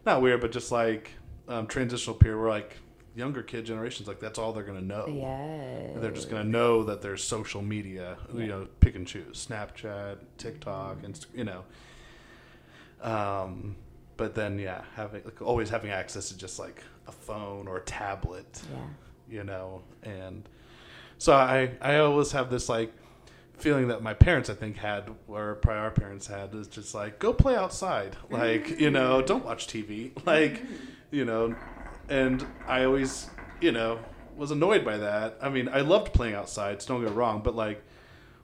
not 0.06 0.22
weird, 0.22 0.40
but 0.40 0.50
just 0.50 0.72
like 0.72 1.10
um, 1.48 1.66
transitional 1.66 2.16
period. 2.16 2.38
We're 2.38 2.48
like 2.48 2.76
younger 3.14 3.42
kid 3.42 3.66
generations 3.66 4.08
like 4.08 4.20
that's 4.20 4.38
all 4.38 4.52
they're 4.52 4.62
gonna 4.62 4.80
know. 4.80 5.06
Yeah. 5.06 6.00
They're 6.00 6.10
just 6.10 6.30
gonna 6.30 6.44
know 6.44 6.84
that 6.84 7.02
there's 7.02 7.22
social 7.22 7.62
media. 7.62 8.16
Yeah. 8.32 8.40
You 8.40 8.46
know, 8.46 8.68
pick 8.80 8.94
and 8.94 9.06
choose 9.06 9.46
Snapchat, 9.46 10.18
TikTok, 10.38 10.98
and 11.04 11.26
you 11.34 11.44
know. 11.44 11.64
Um, 13.02 13.76
but 14.16 14.34
then 14.34 14.58
yeah, 14.58 14.82
having 14.94 15.22
like 15.24 15.42
always 15.42 15.68
having 15.68 15.90
access 15.90 16.28
to 16.28 16.38
just 16.38 16.58
like 16.58 16.82
a 17.06 17.12
phone 17.12 17.68
or 17.68 17.78
a 17.78 17.82
tablet. 17.82 18.62
Yeah. 18.72 19.36
You 19.38 19.44
know, 19.44 19.82
and 20.02 20.48
so 21.18 21.34
I 21.34 21.72
I 21.80 21.96
always 21.96 22.32
have 22.32 22.50
this 22.50 22.68
like 22.68 22.92
feeling 23.62 23.88
that 23.88 24.02
my 24.02 24.14
parents 24.14 24.50
I 24.50 24.54
think 24.54 24.76
had 24.76 25.08
or 25.28 25.54
probably 25.56 25.80
our 25.80 25.90
parents 25.90 26.26
had 26.26 26.54
is 26.54 26.68
just 26.68 26.94
like 26.94 27.18
go 27.18 27.32
play 27.32 27.56
outside 27.56 28.16
like 28.30 28.80
you 28.80 28.90
know 28.90 29.22
don't 29.22 29.44
watch 29.44 29.66
TV 29.66 30.10
like 30.26 30.62
you 31.10 31.24
know 31.24 31.54
and 32.08 32.44
I 32.66 32.84
always, 32.84 33.28
you 33.60 33.72
know, 33.72 33.98
was 34.36 34.50
annoyed 34.50 34.84
by 34.84 34.98
that. 34.98 35.38
I 35.40 35.48
mean, 35.48 35.68
I 35.68 35.80
loved 35.80 36.12
playing 36.12 36.34
outside. 36.34 36.82
So 36.82 36.94
don't 36.94 37.04
get 37.04 37.14
wrong, 37.14 37.40
but 37.42 37.54
like 37.54 37.82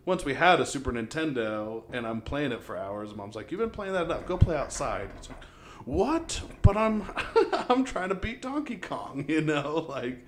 once 0.04 0.24
we 0.24 0.34
had 0.34 0.60
a 0.60 0.66
Super 0.66 0.92
Nintendo 0.92 1.82
and 1.92 2.06
I'm 2.06 2.20
playing 2.20 2.52
it 2.52 2.62
for 2.62 2.76
hours, 2.76 3.14
mom's 3.14 3.34
like, 3.34 3.50
"You've 3.50 3.60
been 3.60 3.70
playing 3.70 3.92
that 3.92 4.04
enough. 4.04 4.26
Go 4.26 4.36
play 4.36 4.56
outside." 4.56 5.10
It's 5.18 5.28
like, 5.28 5.44
"What?" 5.84 6.40
But 6.62 6.76
I'm 6.76 7.04
I'm 7.68 7.84
trying 7.84 8.08
to 8.08 8.14
beat 8.14 8.42
Donkey 8.42 8.76
Kong, 8.76 9.24
you 9.28 9.40
know, 9.42 9.86
like, 9.88 10.24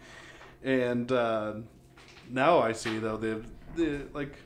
and 0.63 1.11
uh, 1.11 1.55
now 2.29 2.59
I 2.59 2.73
see 2.73 2.99
though 2.99 3.17
the 3.17 3.43
the 3.77 4.03
like, 4.13 4.37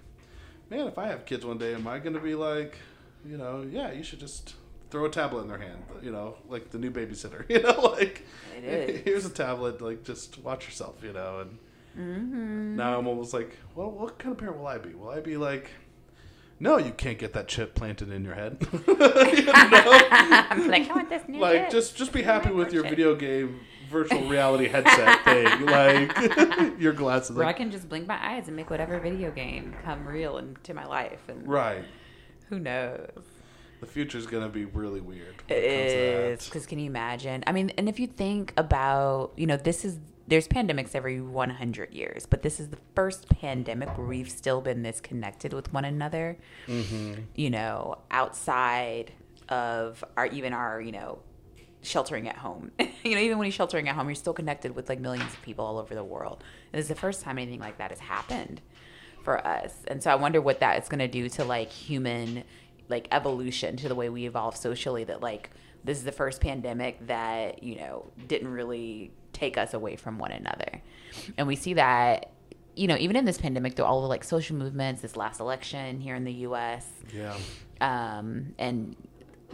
man, 0.74 0.88
if 0.88 0.98
I 0.98 1.08
have 1.08 1.24
kids 1.24 1.44
one 1.44 1.58
day, 1.58 1.74
am 1.74 1.86
I 1.86 1.98
gonna 1.98 2.20
be 2.20 2.34
like, 2.34 2.78
you 3.24 3.36
know, 3.36 3.66
yeah, 3.70 3.92
you 3.92 4.02
should 4.02 4.20
just 4.20 4.54
throw 4.90 5.06
a 5.06 5.10
tablet 5.10 5.42
in 5.42 5.48
their 5.48 5.58
hand, 5.58 5.82
you 6.02 6.10
know, 6.10 6.36
like 6.48 6.70
the 6.70 6.78
new 6.78 6.90
babysitter, 6.90 7.48
you 7.48 7.62
know, 7.62 7.80
like 7.80 8.24
here's 8.60 9.26
a 9.26 9.30
tablet, 9.30 9.80
like 9.80 10.04
just 10.04 10.38
watch 10.38 10.66
yourself, 10.66 10.96
you 11.02 11.12
know, 11.12 11.40
and 11.40 11.58
mm-hmm. 11.98 12.76
now 12.76 12.98
I'm 12.98 13.06
almost 13.06 13.32
like, 13.32 13.56
well, 13.74 13.90
what 13.90 14.18
kind 14.18 14.32
of 14.32 14.38
parent 14.38 14.58
will 14.58 14.66
I 14.66 14.78
be? 14.78 14.94
Will 14.94 15.10
I 15.10 15.20
be 15.20 15.36
like, 15.36 15.70
no, 16.60 16.78
you 16.78 16.92
can't 16.92 17.18
get 17.18 17.32
that 17.32 17.48
chip 17.48 17.74
planted 17.74 18.12
in 18.12 18.24
your 18.24 18.34
head. 18.34 18.58
you 18.72 18.78
like, 18.94 18.98
I 20.88 20.92
want 20.94 21.08
this 21.08 21.26
new 21.28 21.40
Like, 21.40 21.64
chip. 21.64 21.70
just 21.70 21.96
just 21.96 22.12
be 22.12 22.22
happy 22.22 22.50
with 22.50 22.72
your 22.72 22.82
chip. 22.82 22.90
video 22.90 23.14
game 23.14 23.60
virtual 23.94 24.28
reality 24.28 24.68
headset 24.68 25.24
thing, 25.24 25.66
like 25.66 26.78
your 26.80 26.92
glasses. 26.92 27.34
Where 27.34 27.46
like, 27.46 27.54
I 27.54 27.58
can 27.58 27.70
just 27.70 27.88
blink 27.88 28.06
my 28.06 28.18
eyes 28.22 28.48
and 28.48 28.56
make 28.56 28.68
whatever 28.68 29.00
video 29.00 29.30
game 29.30 29.74
come 29.84 30.06
real 30.06 30.38
into 30.38 30.74
my 30.74 30.84
life, 30.84 31.20
and 31.28 31.48
right. 31.48 31.84
Who 32.50 32.58
knows? 32.58 33.22
the 33.80 33.90
future 33.90 34.16
is 34.16 34.26
going 34.26 34.42
to 34.42 34.48
be 34.48 34.64
really 34.64 35.00
weird. 35.00 35.34
It 35.48 35.64
is 35.64 36.44
because 36.46 36.66
can 36.66 36.78
you 36.78 36.86
imagine? 36.86 37.44
I 37.46 37.52
mean, 37.52 37.70
and 37.76 37.88
if 37.88 38.00
you 38.00 38.06
think 38.06 38.52
about, 38.56 39.32
you 39.36 39.46
know, 39.46 39.56
this 39.56 39.84
is 39.84 39.98
there's 40.26 40.48
pandemics 40.48 40.94
every 40.94 41.20
100 41.20 41.92
years, 41.92 42.24
but 42.24 42.42
this 42.42 42.58
is 42.58 42.70
the 42.70 42.78
first 42.94 43.28
pandemic 43.28 43.96
where 43.98 44.06
we've 44.06 44.30
still 44.30 44.62
been 44.62 44.82
this 44.82 45.00
connected 45.00 45.52
with 45.52 45.70
one 45.72 45.84
another. 45.84 46.38
Mm-hmm. 46.66 47.20
You 47.34 47.50
know, 47.50 47.98
outside 48.10 49.12
of 49.50 50.02
our 50.16 50.26
even 50.28 50.54
our 50.54 50.80
you 50.80 50.92
know 50.92 51.18
sheltering 51.84 52.28
at 52.28 52.36
home. 52.36 52.70
you 52.78 53.14
know, 53.14 53.20
even 53.20 53.38
when 53.38 53.46
you're 53.46 53.52
sheltering 53.52 53.88
at 53.88 53.94
home, 53.94 54.08
you're 54.08 54.14
still 54.14 54.32
connected 54.32 54.74
with 54.74 54.88
like 54.88 55.00
millions 55.00 55.32
of 55.32 55.42
people 55.42 55.64
all 55.64 55.78
over 55.78 55.94
the 55.94 56.04
world. 56.04 56.42
And 56.72 56.80
is 56.80 56.88
the 56.88 56.94
first 56.94 57.22
time 57.22 57.38
anything 57.38 57.60
like 57.60 57.78
that 57.78 57.90
has 57.90 58.00
happened 58.00 58.60
for 59.22 59.44
us. 59.46 59.72
And 59.86 60.02
so 60.02 60.10
I 60.10 60.16
wonder 60.16 60.40
what 60.40 60.60
that 60.60 60.82
is 60.82 60.88
going 60.88 60.98
to 60.98 61.08
do 61.08 61.28
to 61.30 61.44
like 61.44 61.70
human 61.70 62.44
like 62.88 63.08
evolution 63.10 63.76
to 63.76 63.88
the 63.88 63.94
way 63.94 64.08
we 64.08 64.26
evolve 64.26 64.56
socially 64.56 65.04
that 65.04 65.22
like 65.22 65.50
this 65.84 65.98
is 65.98 66.04
the 66.04 66.12
first 66.12 66.40
pandemic 66.40 67.06
that 67.06 67.62
you 67.62 67.76
know 67.76 68.10
didn't 68.26 68.48
really 68.48 69.10
take 69.32 69.56
us 69.56 69.74
away 69.74 69.96
from 69.96 70.18
one 70.18 70.32
another 70.32 70.82
and 71.38 71.46
we 71.46 71.56
see 71.56 71.74
that 71.74 72.30
you 72.76 72.86
know 72.86 72.96
even 72.98 73.16
in 73.16 73.24
this 73.24 73.38
pandemic 73.38 73.74
through 73.74 73.84
all 73.84 74.02
the 74.02 74.06
like 74.06 74.24
social 74.24 74.56
movements 74.56 75.02
this 75.02 75.16
last 75.16 75.40
election 75.40 76.00
here 76.00 76.14
in 76.14 76.24
the 76.24 76.32
us 76.32 76.86
yeah 77.12 77.36
um 77.80 78.54
and 78.58 78.96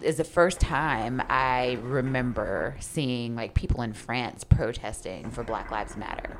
is 0.02 0.16
the 0.16 0.24
first 0.24 0.60
time 0.60 1.22
I 1.28 1.78
remember 1.82 2.76
seeing 2.80 3.34
like 3.34 3.54
people 3.54 3.82
in 3.82 3.92
France 3.92 4.44
protesting 4.44 5.30
for 5.30 5.44
Black 5.44 5.70
Lives 5.70 5.96
Matter 5.96 6.36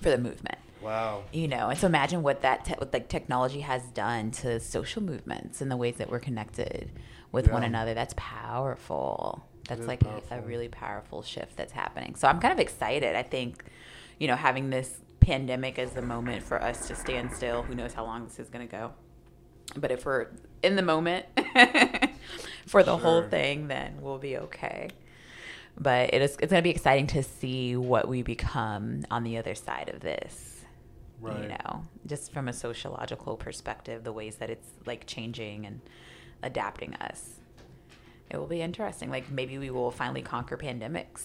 for 0.00 0.10
the 0.10 0.18
movement. 0.18 0.58
Wow. 0.82 1.24
You 1.32 1.48
know, 1.48 1.68
and 1.68 1.78
so 1.78 1.86
imagine 1.86 2.22
what 2.22 2.42
that 2.42 2.64
te- 2.64 2.74
what, 2.74 2.92
like 2.92 3.08
technology 3.08 3.60
has 3.60 3.82
done 3.90 4.30
to 4.32 4.60
social 4.60 5.02
movements 5.02 5.60
and 5.60 5.70
the 5.70 5.76
ways 5.76 5.96
that 5.96 6.10
we're 6.10 6.20
connected 6.20 6.90
with 7.32 7.48
yeah. 7.48 7.52
one 7.52 7.64
another. 7.64 7.94
That's 7.94 8.14
powerful. 8.16 9.44
That's 9.68 9.86
like 9.86 10.02
a, 10.02 10.22
a 10.30 10.40
really 10.40 10.68
powerful 10.68 11.22
shift 11.22 11.56
that's 11.56 11.72
happening. 11.72 12.16
So 12.16 12.26
I'm 12.26 12.40
kind 12.40 12.52
of 12.52 12.58
excited. 12.58 13.14
I 13.14 13.22
think, 13.22 13.62
you 14.18 14.26
know, 14.26 14.34
having 14.34 14.70
this 14.70 15.00
pandemic 15.20 15.78
as 15.78 15.92
the 15.92 16.02
moment 16.02 16.42
for 16.42 16.60
us 16.60 16.88
to 16.88 16.96
stand 16.96 17.32
still. 17.32 17.62
Who 17.62 17.74
knows 17.74 17.92
how 17.92 18.04
long 18.04 18.24
this 18.24 18.38
is 18.40 18.48
going 18.48 18.66
to 18.66 18.70
go? 18.70 18.92
But 19.76 19.92
if 19.92 20.04
we're 20.04 20.28
in 20.62 20.76
the 20.76 20.82
moment 20.82 21.26
for 22.70 22.82
the 22.82 22.96
sure. 22.96 23.04
whole 23.04 23.22
thing, 23.22 23.68
then 23.68 23.98
we'll 24.00 24.18
be 24.18 24.36
okay. 24.36 24.88
But 25.78 26.14
it 26.14 26.22
is 26.22 26.36
it's 26.40 26.50
going 26.50 26.62
to 26.62 26.62
be 26.62 26.70
exciting 26.70 27.06
to 27.08 27.22
see 27.22 27.76
what 27.76 28.08
we 28.08 28.22
become 28.22 29.02
on 29.10 29.24
the 29.24 29.38
other 29.38 29.54
side 29.54 29.90
of 29.92 30.00
this 30.00 30.50
right. 31.20 31.42
you 31.42 31.48
know, 31.48 31.86
just 32.06 32.32
from 32.32 32.48
a 32.48 32.52
sociological 32.52 33.36
perspective, 33.36 34.04
the 34.04 34.12
ways 34.12 34.36
that 34.36 34.50
it's 34.50 34.68
like 34.86 35.06
changing 35.06 35.66
and 35.66 35.80
adapting 36.42 36.94
us. 36.94 37.34
It 38.30 38.38
will 38.38 38.46
be 38.46 38.62
interesting. 38.62 39.10
Like 39.10 39.30
maybe 39.30 39.58
we 39.58 39.70
will 39.70 39.90
finally 39.90 40.22
conquer 40.22 40.56
pandemics. 40.56 41.24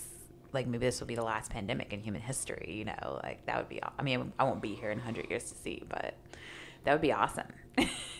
Like 0.54 0.68
maybe 0.68 0.86
this 0.86 1.00
will 1.00 1.08
be 1.08 1.16
the 1.16 1.24
last 1.24 1.52
pandemic 1.52 1.94
in 1.94 2.02
human 2.02 2.22
history. 2.22 2.76
You 2.78 2.86
know, 2.86 3.20
like 3.24 3.46
that 3.46 3.58
would 3.58 3.70
be. 3.70 3.82
I 3.84 4.04
mean, 4.04 4.34
I 4.40 4.44
won't 4.44 4.62
be 4.62 4.76
here 4.76 4.92
in 4.92 5.00
hundred 5.00 5.30
years 5.30 5.44
to 5.52 5.56
see, 5.56 5.84
but 5.88 6.16
that 6.84 6.94
would 6.94 7.02
be 7.02 7.14
awesome. 7.14 7.48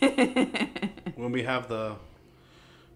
when 1.16 1.32
we 1.32 1.42
have 1.42 1.68
the 1.68 1.96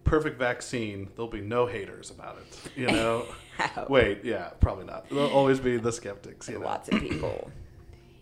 perfect 0.05 0.39
vaccine, 0.39 1.09
there'll 1.15 1.31
be 1.31 1.41
no 1.41 1.67
haters 1.67 2.11
about 2.11 2.39
it. 2.39 2.73
You 2.77 2.87
know. 2.93 3.27
Wait, 3.89 4.25
yeah, 4.25 4.51
probably 4.61 4.87
not. 4.87 5.09
There'll 5.09 5.31
always 5.31 5.61
be 5.61 5.77
the 5.77 5.93
skeptics. 5.93 6.49
You 6.49 6.59
know. 6.59 6.67
Lots 6.67 6.89
of 6.89 7.01
people. 7.01 7.51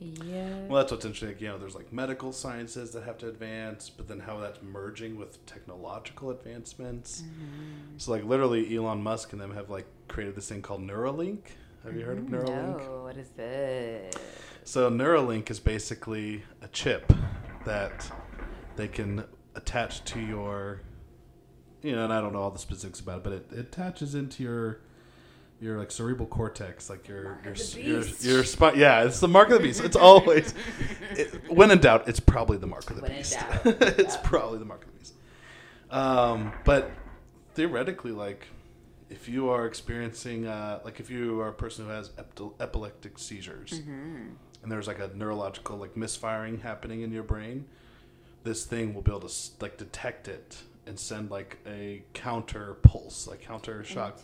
yeah. 0.00 0.66
Well, 0.66 0.80
that's 0.80 0.92
what's 0.92 1.04
interesting. 1.04 1.36
You 1.40 1.48
know, 1.48 1.58
there's 1.58 1.74
like 1.74 1.92
medical 1.92 2.32
sciences 2.32 2.90
that 2.92 3.04
have 3.04 3.18
to 3.18 3.28
advance, 3.28 3.90
but 3.90 4.08
then 4.08 4.20
how 4.20 4.38
that's 4.38 4.60
merging 4.62 5.16
with 5.16 5.44
technological 5.46 6.30
advancements. 6.30 7.22
Mm-hmm. 7.22 7.98
So, 7.98 8.12
like, 8.12 8.24
literally, 8.24 8.74
Elon 8.76 9.02
Musk 9.02 9.32
and 9.32 9.40
them 9.40 9.54
have 9.54 9.70
like 9.70 9.86
created 10.08 10.34
this 10.34 10.48
thing 10.48 10.62
called 10.62 10.82
Neuralink. 10.86 11.40
Have 11.84 11.96
you 11.96 12.04
heard 12.04 12.18
of 12.18 12.24
Neuralink? 12.24 12.78
No, 12.78 13.02
what 13.04 13.16
is 13.16 13.28
this? 13.30 14.14
So, 14.64 14.90
Neuralink 14.90 15.50
is 15.50 15.60
basically 15.60 16.42
a 16.60 16.68
chip 16.68 17.12
that 17.64 18.10
they 18.76 18.88
can 18.88 19.24
attach 19.54 20.04
to 20.04 20.20
your, 20.20 20.80
you 21.82 21.94
know, 21.94 22.04
and 22.04 22.12
I 22.12 22.20
don't 22.20 22.32
know 22.32 22.42
all 22.42 22.50
the 22.50 22.58
specifics 22.58 23.00
about 23.00 23.18
it, 23.18 23.24
but 23.24 23.32
it, 23.32 23.46
it 23.52 23.58
attaches 23.60 24.14
into 24.14 24.42
your. 24.42 24.80
Your 25.60 25.76
like 25.76 25.90
cerebral 25.90 26.28
cortex, 26.28 26.88
like 26.88 27.08
your 27.08 27.36
your 27.44 27.54
your, 27.76 28.04
your 28.20 28.44
spine. 28.44 28.78
Yeah, 28.78 29.02
it's 29.02 29.18
the 29.18 29.26
mark 29.26 29.48
of 29.50 29.54
the 29.58 29.64
beast. 29.64 29.80
It's 29.82 29.96
always, 29.96 30.54
it, 31.10 31.50
when 31.50 31.72
in 31.72 31.80
doubt, 31.80 32.06
it's 32.06 32.20
probably 32.20 32.58
the 32.58 32.68
mark 32.68 32.88
of 32.88 32.94
the 32.94 33.02
When 33.02 33.10
in 33.10 33.16
beast. 33.16 33.32
doubt, 33.40 33.62
it's 33.64 34.16
probably 34.18 34.60
the 34.60 34.64
mark 34.64 34.84
of 34.84 34.92
the 34.92 34.98
beast. 35.00 35.14
Um, 35.90 36.52
but 36.64 36.92
theoretically, 37.54 38.12
like 38.12 38.46
if 39.10 39.28
you 39.28 39.48
are 39.50 39.66
experiencing, 39.66 40.46
uh, 40.46 40.78
like 40.84 41.00
if 41.00 41.10
you 41.10 41.40
are 41.40 41.48
a 41.48 41.52
person 41.52 41.86
who 41.86 41.90
has 41.90 42.10
epileptic 42.60 43.18
seizures, 43.18 43.70
Mm-hmm. 43.72 44.26
and 44.62 44.70
there's 44.70 44.86
like 44.86 45.00
a 45.00 45.10
neurological 45.12 45.76
like 45.76 45.96
misfiring 45.96 46.58
happening 46.60 47.02
in 47.02 47.10
your 47.10 47.24
brain, 47.24 47.64
this 48.44 48.64
thing 48.64 48.94
will 48.94 49.02
be 49.02 49.10
able 49.10 49.28
to 49.28 49.34
like 49.60 49.76
detect 49.76 50.28
it 50.28 50.58
and 50.88 50.98
send 50.98 51.30
like 51.30 51.58
a 51.66 52.02
counter 52.14 52.74
pulse, 52.82 53.26
like 53.28 53.42
counter 53.42 53.84
shock 53.84 54.18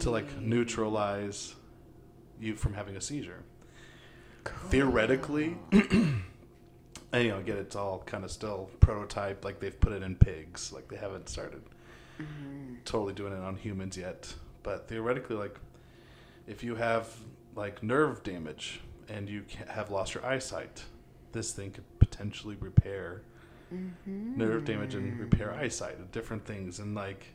to 0.00 0.10
like 0.10 0.40
neutralize 0.40 1.54
you 2.40 2.56
from 2.56 2.74
having 2.74 2.96
a 2.96 3.00
seizure. 3.00 3.44
Theoretically, 4.68 5.56
and 5.72 6.24
you 7.12 7.28
know, 7.28 7.38
again, 7.38 7.58
it's 7.58 7.76
all 7.76 8.02
kind 8.06 8.24
of 8.24 8.30
still 8.30 8.70
prototype. 8.80 9.44
Like 9.44 9.60
they've 9.60 9.78
put 9.78 9.92
it 9.92 10.02
in 10.02 10.16
pigs. 10.16 10.72
Like 10.72 10.88
they 10.88 10.96
haven't 10.96 11.28
started 11.28 11.62
mm-hmm. 12.20 12.76
totally 12.84 13.14
doing 13.14 13.32
it 13.32 13.40
on 13.40 13.56
humans 13.56 13.96
yet. 13.96 14.34
But 14.62 14.88
theoretically, 14.88 15.36
like 15.36 15.58
if 16.46 16.64
you 16.64 16.74
have 16.76 17.14
like 17.54 17.82
nerve 17.82 18.22
damage 18.22 18.80
and 19.08 19.28
you 19.28 19.44
have 19.68 19.90
lost 19.90 20.14
your 20.14 20.24
eyesight, 20.24 20.84
this 21.32 21.52
thing 21.52 21.70
could 21.70 21.98
potentially 21.98 22.56
repair 22.58 23.22
nerve 24.06 24.64
damage 24.64 24.94
and 24.94 25.18
repair 25.18 25.52
eyesight 25.54 25.98
and 25.98 26.10
different 26.12 26.44
things 26.44 26.78
and 26.78 26.94
like 26.94 27.26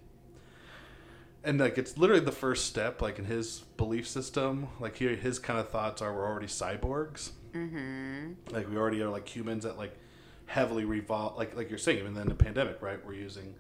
and 1.44 1.60
like 1.60 1.78
it's 1.78 1.98
literally 1.98 2.24
the 2.24 2.32
first 2.32 2.66
step 2.66 3.02
like 3.02 3.18
in 3.18 3.26
his 3.26 3.60
belief 3.78 4.08
system. 4.08 4.68
Like 4.80 4.98
here 4.98 5.16
his 5.16 5.40
kind 5.40 5.60
of 5.60 5.70
thoughts 5.70 6.02
are 6.02 6.14
we're 6.14 6.28
already 6.28 6.48
cyborgs. 6.48 7.32
Mm-hmm. 7.54 8.34
like 8.54 8.70
we 8.70 8.78
already 8.78 9.02
are 9.02 9.10
like 9.10 9.28
humans 9.28 9.64
that 9.64 9.76
like 9.76 9.98
heavily 10.46 10.86
revolve 10.86 11.36
like 11.36 11.56
like 11.56 11.68
you're 11.70 11.80
saying 11.80 11.98
even 12.00 12.14
then 12.14 12.28
the 12.28 12.36
pandemic 12.36 12.82
right? 12.82 13.04
We're 13.06 13.14
using 13.14 13.56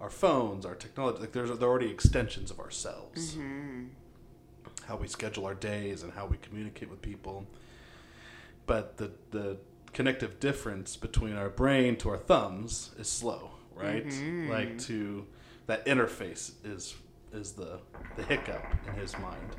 our 0.00 0.10
phones 0.10 0.66
our 0.66 0.74
technology 0.74 1.20
like 1.20 1.32
there's 1.32 1.56
they're 1.58 1.68
already 1.68 1.90
extensions 1.90 2.50
of 2.50 2.60
ourselves. 2.60 3.34
Mm-hmm. 3.34 3.84
how 4.86 4.96
we 4.96 5.06
schedule 5.08 5.46
our 5.46 5.54
days 5.54 6.02
and 6.02 6.12
how 6.12 6.26
we 6.26 6.36
communicate 6.38 6.90
with 6.90 7.00
people. 7.00 7.46
But 8.66 8.96
the 8.98 9.12
the 9.30 9.56
connective 9.94 10.38
difference 10.40 10.96
between 10.96 11.34
our 11.34 11.48
brain 11.48 11.96
to 11.96 12.10
our 12.10 12.18
thumbs 12.18 12.90
is 12.98 13.08
slow 13.08 13.54
right? 13.74 14.06
Mm-hmm. 14.06 14.50
Like 14.50 14.78
to 14.80 15.26
that 15.66 15.84
interface 15.86 16.52
is 16.64 16.94
is 17.32 17.52
the 17.52 17.80
the 18.16 18.22
hiccup 18.24 18.64
in 18.86 18.94
his 18.94 19.16
mind. 19.18 19.56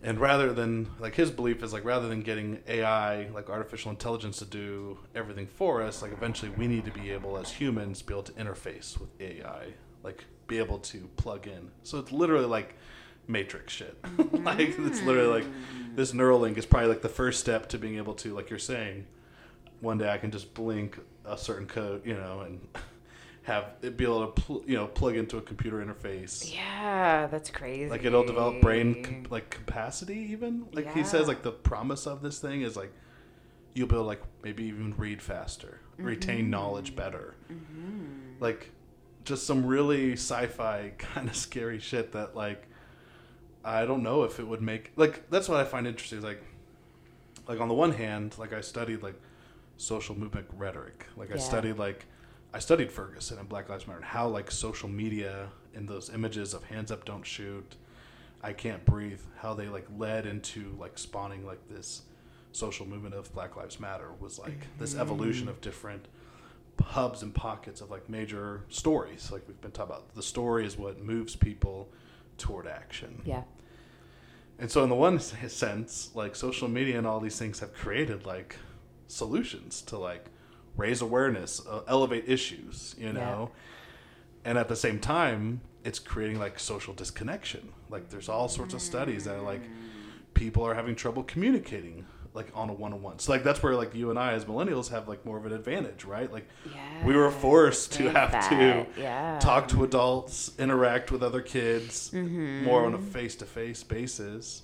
And 0.00 0.20
rather 0.20 0.52
than 0.52 0.88
like 1.00 1.16
his 1.16 1.30
belief 1.30 1.62
is 1.62 1.72
like 1.72 1.84
rather 1.84 2.08
than 2.08 2.22
getting 2.22 2.60
ai 2.68 3.28
like 3.34 3.50
artificial 3.50 3.90
intelligence 3.90 4.38
to 4.38 4.44
do 4.44 4.98
everything 5.14 5.48
for 5.48 5.82
us 5.82 6.02
like 6.02 6.12
eventually 6.12 6.52
we 6.52 6.68
need 6.68 6.84
to 6.84 6.92
be 6.92 7.10
able 7.10 7.36
as 7.36 7.50
humans 7.50 8.00
be 8.00 8.14
able 8.14 8.22
to 8.22 8.32
interface 8.32 8.98
with 8.98 9.10
ai 9.20 9.72
like 10.04 10.24
be 10.46 10.58
able 10.58 10.78
to 10.78 11.08
plug 11.16 11.46
in. 11.48 11.70
So 11.82 11.98
it's 11.98 12.12
literally 12.12 12.46
like 12.46 12.76
matrix 13.28 13.72
shit. 13.72 13.96
Mm-hmm. 14.18 14.44
Like 14.44 14.74
it's 14.78 15.02
literally 15.02 15.42
like 15.42 15.44
this 15.94 16.12
neuralink 16.12 16.58
is 16.58 16.66
probably 16.66 16.88
like 16.88 17.02
the 17.02 17.08
first 17.08 17.40
step 17.40 17.68
to 17.68 17.78
being 17.78 17.96
able 17.96 18.14
to 18.14 18.34
like 18.34 18.50
you're 18.50 18.58
saying 18.58 19.06
one 19.80 19.98
day 19.98 20.10
i 20.10 20.18
can 20.18 20.30
just 20.30 20.54
blink 20.54 20.98
a 21.24 21.38
certain 21.38 21.66
code 21.66 22.04
you 22.04 22.14
know 22.14 22.40
and 22.40 22.60
have 23.42 23.72
it 23.80 23.96
be 23.96 24.04
able 24.04 24.26
to 24.26 24.42
pl- 24.42 24.62
you 24.66 24.76
know 24.76 24.86
plug 24.86 25.16
into 25.16 25.38
a 25.38 25.40
computer 25.40 25.84
interface. 25.84 26.52
Yeah, 26.54 27.26
that's 27.28 27.50
crazy. 27.50 27.88
like 27.88 28.04
it'll 28.04 28.24
develop 28.24 28.60
brain 28.60 29.02
com- 29.02 29.26
like 29.30 29.50
capacity 29.50 30.28
even? 30.32 30.66
Like 30.72 30.92
he 30.94 31.02
says 31.04 31.28
like 31.28 31.42
the 31.42 31.52
promise 31.52 32.06
of 32.06 32.22
this 32.22 32.38
thing 32.38 32.62
is 32.62 32.76
like 32.76 32.92
you'll 33.74 33.88
be 33.88 33.94
able 33.94 34.04
to 34.04 34.08
like 34.08 34.22
maybe 34.42 34.64
even 34.64 34.94
read 34.96 35.22
faster 35.22 35.80
retain 35.98 36.42
mm-hmm. 36.42 36.50
knowledge 36.50 36.94
better. 36.96 37.34
Mm-hmm. 37.52 38.40
Like 38.40 38.70
just 39.24 39.46
some 39.46 39.66
really 39.66 40.12
sci-fi 40.12 40.92
kind 40.98 41.28
of 41.28 41.36
scary 41.36 41.80
shit 41.80 42.12
that 42.12 42.36
like 42.36 42.68
i 43.68 43.84
don't 43.84 44.02
know 44.02 44.22
if 44.24 44.38
it 44.38 44.46
would 44.46 44.62
make 44.62 44.92
like 44.96 45.28
that's 45.30 45.48
what 45.48 45.60
i 45.60 45.64
find 45.64 45.86
interesting 45.86 46.18
is 46.18 46.24
like 46.24 46.42
like 47.46 47.60
on 47.60 47.68
the 47.68 47.74
one 47.74 47.92
hand 47.92 48.34
like 48.38 48.52
i 48.52 48.60
studied 48.60 49.02
like 49.02 49.14
social 49.76 50.18
movement 50.18 50.46
rhetoric. 50.56 51.06
Like 51.16 51.32
i 51.32 51.36
studied 51.36 51.78
like 51.78 52.06
i 52.52 52.58
studied 52.58 52.90
ferguson 52.90 53.38
and 53.38 53.48
black 53.48 53.68
lives 53.68 53.86
matter 53.86 53.98
and 53.98 54.06
how 54.06 54.28
like 54.28 54.50
social 54.50 54.88
media 54.88 55.48
and 55.74 55.88
those 55.88 56.10
images 56.10 56.54
of 56.54 56.64
hands 56.64 56.90
up 56.90 57.04
don't 57.04 57.24
shoot 57.24 57.76
i 58.42 58.52
can't 58.52 58.84
breathe 58.84 59.20
how 59.36 59.54
they 59.54 59.68
like 59.68 59.86
led 59.96 60.26
into 60.26 60.76
like 60.80 60.98
spawning 60.98 61.46
like 61.46 61.60
this 61.68 62.02
social 62.52 62.86
movement 62.86 63.14
of 63.14 63.32
black 63.34 63.56
lives 63.56 63.78
matter 63.78 64.10
was 64.18 64.38
like 64.38 64.66
this 64.78 64.96
evolution 64.96 65.42
mm-hmm. 65.42 65.50
of 65.50 65.60
different 65.60 66.08
hubs 66.82 67.22
and 67.22 67.34
pockets 67.34 67.80
of 67.80 67.90
like 67.90 68.08
major 68.08 68.64
stories. 68.68 69.30
Like 69.32 69.42
we've 69.46 69.60
been 69.60 69.70
talking 69.70 69.92
about 69.92 70.14
the 70.14 70.22
story 70.22 70.66
is 70.66 70.76
what 70.76 71.02
moves 71.02 71.36
people 71.36 71.88
toward 72.38 72.66
action 72.66 73.20
Yeah. 73.24 73.42
and 74.58 74.70
so, 74.70 74.82
in 74.82 74.88
the 74.88 74.94
one 74.94 75.18
sense, 75.20 76.10
like 76.14 76.34
social 76.34 76.68
media 76.68 76.98
and 76.98 77.06
all 77.06 77.20
these 77.20 77.38
things 77.38 77.60
have 77.60 77.72
created 77.74 78.24
like 78.26 78.56
solutions 79.06 79.82
to 79.82 79.98
like 79.98 80.26
raise 80.76 81.00
awareness, 81.02 81.60
uh, 81.66 81.82
elevate 81.88 82.24
issues, 82.28 82.94
you 82.98 83.12
know. 83.12 83.50
And 84.44 84.56
at 84.56 84.68
the 84.68 84.76
same 84.76 84.98
time, 85.00 85.60
it's 85.84 85.98
creating 85.98 86.38
like 86.38 86.58
social 86.60 86.94
disconnection. 86.94 87.72
Like 87.90 88.08
there's 88.10 88.28
all 88.28 88.48
sorts 88.48 88.74
of 88.74 88.80
studies 88.80 89.24
that 89.24 89.42
like 89.42 89.62
people 90.34 90.62
are 90.64 90.74
having 90.74 90.94
trouble 90.94 91.22
communicating 91.24 92.06
like 92.38 92.48
on 92.54 92.70
a 92.70 92.72
one-on-one. 92.72 93.18
So 93.18 93.32
like 93.32 93.44
that's 93.44 93.62
where 93.62 93.74
like 93.74 93.94
you 93.94 94.08
and 94.10 94.18
I 94.18 94.32
as 94.32 94.46
millennials 94.46 94.90
have 94.90 95.08
like 95.08 95.26
more 95.26 95.36
of 95.36 95.44
an 95.44 95.52
advantage, 95.52 96.04
right? 96.04 96.32
Like 96.32 96.48
we 97.04 97.14
were 97.14 97.30
forced 97.30 97.92
to 97.94 98.04
have 98.10 98.32
that, 98.32 98.48
to 98.48 98.86
yeah. 98.98 99.38
talk 99.40 99.68
to 99.68 99.84
adults, 99.84 100.52
interact 100.58 101.10
with 101.12 101.22
other 101.22 101.42
kids 101.42 102.10
Mm-hmm. 102.14 102.64
more 102.64 102.86
on 102.86 102.94
a 102.94 102.98
face-to-face 102.98 103.82
basis 103.84 104.62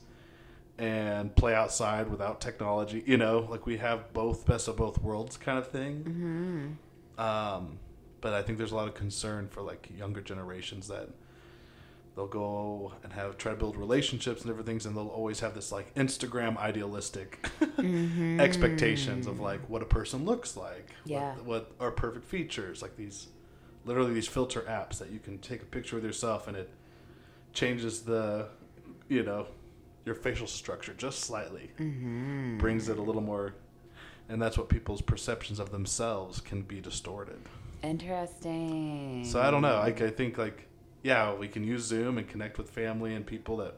and 0.79 1.35
play 1.37 1.55
outside 1.55 2.09
without 2.09 2.41
technology, 2.41 3.03
you 3.07 3.17
know, 3.17 3.47
like 3.51 3.67
we 3.67 3.77
have 3.77 4.13
both 4.13 4.47
best 4.47 4.69
of 4.69 4.77
both 4.77 5.01
worlds 5.03 5.37
kind 5.37 5.59
of 5.59 5.69
thing. 5.69 6.77
Mm-hmm. 7.19 7.21
Um, 7.21 7.79
but 8.21 8.33
I 8.33 8.43
think 8.43 8.59
there's 8.59 8.73
a 8.73 8.77
lot 8.77 8.89
of 8.89 8.95
concern 8.95 9.49
for 9.49 9.63
like 9.63 9.89
younger 9.97 10.21
generations 10.21 10.89
that 10.89 11.11
they'll 12.17 12.27
go 12.29 12.93
and 13.03 13.13
have 13.13 13.37
try 13.39 13.53
to 13.53 13.59
build 13.59 13.77
relationships 13.77 14.43
and 14.43 14.49
different 14.51 14.67
things 14.67 14.87
and 14.87 14.97
they'll 14.97 15.09
always 15.09 15.41
have 15.41 15.55
this 15.55 15.73
like 15.73 15.93
Instagram 15.95 16.57
idealistic 16.57 17.47
Mm-hmm. 17.79 18.41
expectations 18.41 19.27
of 19.27 19.41
like 19.41 19.61
what 19.69 19.83
a 19.83 19.87
person 19.87 20.25
looks 20.25 20.57
like. 20.57 20.91
Yeah. 21.05 21.35
What, 21.35 21.45
what 21.47 21.73
are 21.81 21.91
perfect 21.91 22.25
features, 22.25 22.81
like 22.83 22.97
these 22.97 23.29
literally 23.85 24.15
these 24.15 24.29
filter 24.29 24.63
apps 24.63 24.99
that 24.99 25.11
you 25.11 25.19
can 25.19 25.39
take 25.39 25.61
a 25.61 25.67
picture 25.67 25.97
with 25.97 26.05
yourself 26.05 26.49
and 26.49 26.57
it 26.57 26.71
changes 27.53 28.03
the 28.03 28.47
you 29.09 29.23
know 29.23 29.47
your 30.07 30.15
facial 30.15 30.47
structure 30.47 30.95
just 30.95 31.21
slightly 31.21 31.71
Mm-hmm. 31.79 32.59
brings 32.59 32.89
it 32.89 32.99
a 32.99 33.03
little 33.03 33.21
more 33.23 33.55
and 34.29 34.41
that's 34.41 34.57
what 34.57 34.69
people's 34.71 35.03
perceptions 35.03 35.59
of 35.59 35.71
themselves 35.71 36.41
can 36.41 36.63
be 36.63 36.81
distorted 36.81 37.39
Interesting. 37.83 39.25
so 39.25 39.41
i 39.43 39.51
don't 39.51 39.63
know 39.63 39.79
like 39.81 40.01
i 40.01 40.11
think 40.11 40.39
like 40.39 40.67
yeah 41.05 41.33
we 41.33 41.47
can 41.47 41.63
use 41.63 41.83
zoom 41.85 42.19
and 42.19 42.27
connect 42.29 42.59
with 42.59 42.69
family 42.71 43.15
and 43.15 43.25
people 43.25 43.59
that 43.59 43.75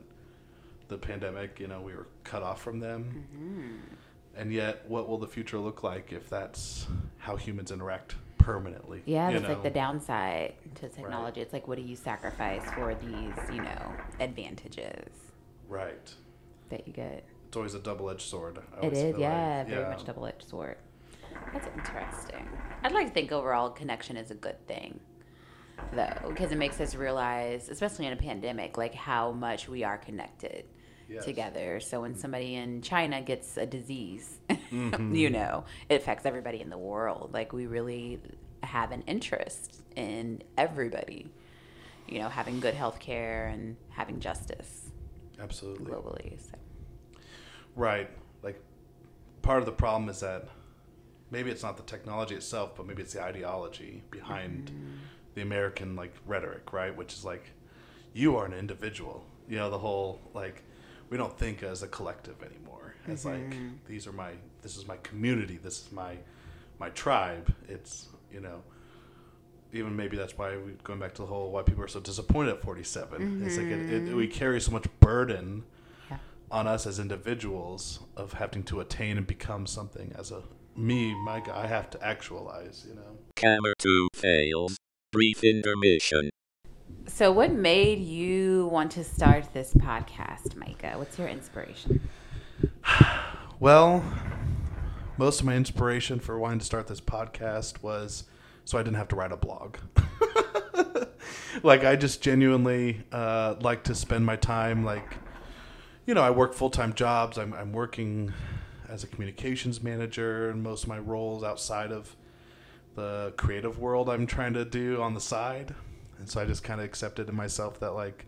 the 0.88 0.96
pandemic 0.96 1.60
you 1.60 1.66
know 1.66 1.80
we 1.82 1.92
were 1.94 2.06
cut 2.24 2.42
off 2.42 2.62
from 2.62 2.80
them 2.80 3.26
Mm-hmm. 3.36 4.40
and 4.40 4.52
yet 4.52 4.84
what 4.88 5.08
will 5.08 5.18
the 5.18 5.26
future 5.26 5.58
look 5.58 5.82
like 5.82 6.12
if 6.12 6.30
that's 6.30 6.86
how 7.18 7.36
humans 7.36 7.70
interact 7.70 8.14
permanently 8.38 9.02
Yeah, 9.06 9.32
that's 9.32 9.48
like 9.48 9.62
the 9.64 9.70
downside 9.70 10.54
to 10.76 10.88
technology. 10.88 11.40
It's 11.40 11.52
like, 11.52 11.66
what 11.66 11.76
do 11.78 11.82
you 11.82 11.96
sacrifice 11.96 12.62
for 12.76 12.94
these, 12.94 13.34
you 13.52 13.60
know, 13.60 13.92
advantages 14.20 15.10
right 15.68 16.14
that 16.68 16.86
you 16.86 16.92
get? 16.92 17.24
it's 17.48 17.56
always 17.56 17.74
a 17.74 17.80
double-edged 17.80 18.20
sword 18.20 18.60
I 18.80 18.86
It 18.86 18.92
is, 18.92 19.18
yeah, 19.18 19.58
like. 19.58 19.68
very 19.68 19.82
Yeah. 19.82 19.88
much 19.88 20.04
double 20.04 20.26
edged 20.26 20.44
sword. 20.48 20.76
That's 21.52 21.66
interesting. 21.76 22.46
I'd 22.84 22.92
like 22.92 23.08
to 23.08 23.12
think 23.12 23.32
overall 23.32 23.70
connection 23.70 24.16
is 24.16 24.30
a 24.30 24.34
good 24.36 24.64
thing. 24.68 25.00
Though, 25.92 26.28
because 26.28 26.52
it 26.52 26.58
makes 26.58 26.80
us 26.80 26.94
realize, 26.94 27.68
especially 27.68 28.06
in 28.06 28.12
a 28.12 28.16
pandemic, 28.16 28.76
like 28.76 28.94
how 28.94 29.32
much 29.32 29.68
we 29.68 29.84
are 29.84 29.98
connected 29.98 30.64
Yes. 31.08 31.24
together. 31.24 31.78
So 31.78 32.00
when 32.00 32.16
somebody 32.16 32.56
in 32.56 32.82
China 32.82 33.22
gets 33.22 33.56
a 33.56 33.64
disease, 33.66 34.40
Mm-hmm. 34.72 35.14
you 35.14 35.30
know, 35.30 35.64
it 35.88 35.94
affects 36.00 36.26
everybody 36.26 36.60
in 36.60 36.68
the 36.70 36.76
world. 36.78 37.30
Like 37.32 37.52
we 37.52 37.66
really 37.66 38.20
have 38.64 38.90
an 38.90 39.04
interest 39.06 39.80
in 39.94 40.42
everybody, 40.58 41.30
you 42.08 42.18
know, 42.18 42.28
having 42.28 42.58
good 42.58 42.74
health 42.74 42.98
care 42.98 43.46
and 43.46 43.76
having 43.90 44.18
justice 44.18 44.90
Absolutely. 45.38 45.86
globally. 45.86 46.40
So. 46.40 46.56
Right. 47.76 48.10
Like 48.42 48.60
part 49.42 49.60
of 49.60 49.66
the 49.66 49.72
problem 49.72 50.08
is 50.08 50.18
that 50.20 50.48
maybe 51.30 51.50
it's 51.52 51.62
not 51.62 51.76
the 51.76 51.84
technology 51.84 52.34
itself, 52.34 52.74
but 52.76 52.86
maybe 52.88 53.02
it's 53.02 53.12
the 53.12 53.22
ideology 53.22 54.02
behind 54.10 54.72
the 55.36 55.42
American 55.42 55.94
like 55.94 56.14
rhetoric, 56.26 56.72
right? 56.72 56.96
Which 56.96 57.12
is 57.12 57.24
like 57.24 57.52
you 58.12 58.36
are 58.36 58.46
an 58.46 58.54
individual. 58.54 59.24
You 59.48 59.58
know, 59.58 59.70
the 59.70 59.78
whole 59.78 60.20
like 60.34 60.64
we 61.10 61.16
don't 61.16 61.38
think 61.38 61.62
as 61.62 61.84
a 61.84 61.88
collective 61.88 62.42
anymore. 62.42 62.94
It's 63.06 63.24
like 63.24 63.50
mm-hmm. 63.50 63.74
these 63.86 64.08
are 64.08 64.12
my 64.12 64.32
this 64.62 64.76
is 64.76 64.88
my 64.88 64.96
community, 64.98 65.60
this 65.62 65.86
is 65.86 65.92
my 65.92 66.16
my 66.80 66.88
tribe. 66.90 67.54
It's 67.68 68.08
you 68.32 68.40
know 68.40 68.62
even 69.72 69.94
maybe 69.94 70.16
that's 70.16 70.38
why 70.38 70.56
we 70.56 70.72
going 70.84 70.98
back 70.98 71.12
to 71.14 71.22
the 71.22 71.26
whole 71.26 71.52
why 71.52 71.62
people 71.62 71.84
are 71.84 71.88
so 71.88 72.00
disappointed 72.00 72.52
at 72.52 72.62
47 72.62 73.42
it's 73.44 73.58
like 73.58 73.66
it, 73.66 73.92
it, 73.92 74.14
we 74.14 74.26
mm-hmm. 74.26 74.38
carry 74.38 74.60
so 74.60 74.70
much 74.70 74.86
burden 75.00 75.64
Yeah. 76.08 76.18
on 76.50 76.66
us 76.66 76.86
as 76.86 76.98
individuals 76.98 77.98
of 78.16 78.34
having 78.34 78.62
to 78.64 78.80
attain 78.80 79.18
and 79.18 79.26
become 79.26 79.66
something 79.66 80.14
as 80.16 80.30
a 80.30 80.44
me 80.76 81.14
my 81.14 81.40
guy 81.40 81.64
i 81.64 81.66
have 81.66 81.90
to 81.90 82.02
actualize 82.02 82.86
you 82.88 82.94
know 82.94 83.18
Camera 83.34 83.74
2 83.78 84.08
fails. 84.14 84.78
Brief 85.12 85.42
intermission. 85.44 86.30
So, 87.06 87.32
what 87.32 87.52
made 87.52 88.00
you 88.00 88.68
want 88.72 88.90
to 88.92 89.04
start 89.04 89.52
this 89.54 89.72
podcast, 89.74 90.56
Micah? 90.56 90.94
What's 90.96 91.18
your 91.18 91.28
inspiration? 91.28 92.00
well 93.60 94.04
most 95.18 95.40
of 95.40 95.46
my 95.46 95.56
inspiration 95.56 96.20
for 96.20 96.38
wanting 96.38 96.58
to 96.58 96.64
start 96.64 96.86
this 96.86 97.00
podcast 97.00 97.82
was 97.82 98.24
so 98.64 98.78
i 98.78 98.82
didn't 98.82 98.96
have 98.96 99.08
to 99.08 99.16
write 99.16 99.32
a 99.32 99.36
blog 99.36 99.76
like 101.62 101.84
i 101.84 101.96
just 101.96 102.22
genuinely 102.22 103.02
uh, 103.12 103.54
like 103.60 103.82
to 103.82 103.94
spend 103.94 104.24
my 104.24 104.36
time 104.36 104.84
like 104.84 105.16
you 106.06 106.14
know 106.14 106.22
i 106.22 106.30
work 106.30 106.54
full-time 106.54 106.92
jobs 106.92 107.38
i'm, 107.38 107.52
I'm 107.54 107.72
working 107.72 108.32
as 108.88 109.04
a 109.04 109.06
communications 109.06 109.82
manager 109.82 110.50
and 110.50 110.62
most 110.62 110.84
of 110.84 110.88
my 110.88 110.98
roles 110.98 111.42
outside 111.42 111.92
of 111.92 112.14
the 112.96 113.32
creative 113.36 113.78
world 113.78 114.08
i'm 114.10 114.26
trying 114.26 114.52
to 114.52 114.64
do 114.64 115.00
on 115.00 115.14
the 115.14 115.20
side 115.20 115.74
and 116.18 116.28
so 116.28 116.40
i 116.40 116.44
just 116.44 116.64
kind 116.64 116.80
of 116.80 116.84
accepted 116.84 117.28
in 117.28 117.34
myself 117.36 117.78
that 117.78 117.92
like 117.92 118.26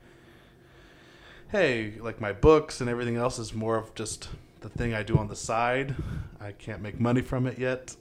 hey, 1.51 1.95
like 2.01 2.21
my 2.21 2.33
books 2.33 2.81
and 2.81 2.91
everything 2.91 3.17
else 3.17 3.39
is 3.39 3.55
more 3.55 3.77
of 3.77 3.95
just 3.95 4.29
the 4.61 4.69
thing 4.69 4.95
I 4.95 5.03
do 5.03 5.17
on 5.17 5.29
the 5.29 5.37
side. 5.37 5.95
I 6.41 6.53
can't 6.53 6.83
make 6.83 7.01
money 7.01 7.23
from 7.23 7.47
it 7.47 7.59
yet. 7.59 7.97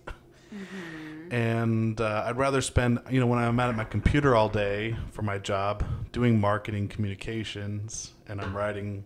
And 1.31 1.99
uh, 1.99 2.23
I'd 2.25 2.37
rather 2.37 2.61
spend, 2.61 2.99
you 3.09 3.19
know, 3.19 3.27
when 3.27 3.39
I'm 3.39 3.59
out 3.59 3.69
at 3.69 3.75
my 3.75 3.83
computer 3.83 4.35
all 4.35 4.49
day 4.49 4.95
for 5.11 5.21
my 5.21 5.37
job, 5.37 5.83
doing 6.11 6.39
marketing 6.39 6.87
communications, 6.87 8.13
and 8.27 8.39
I'm 8.41 8.55
writing 8.55 9.03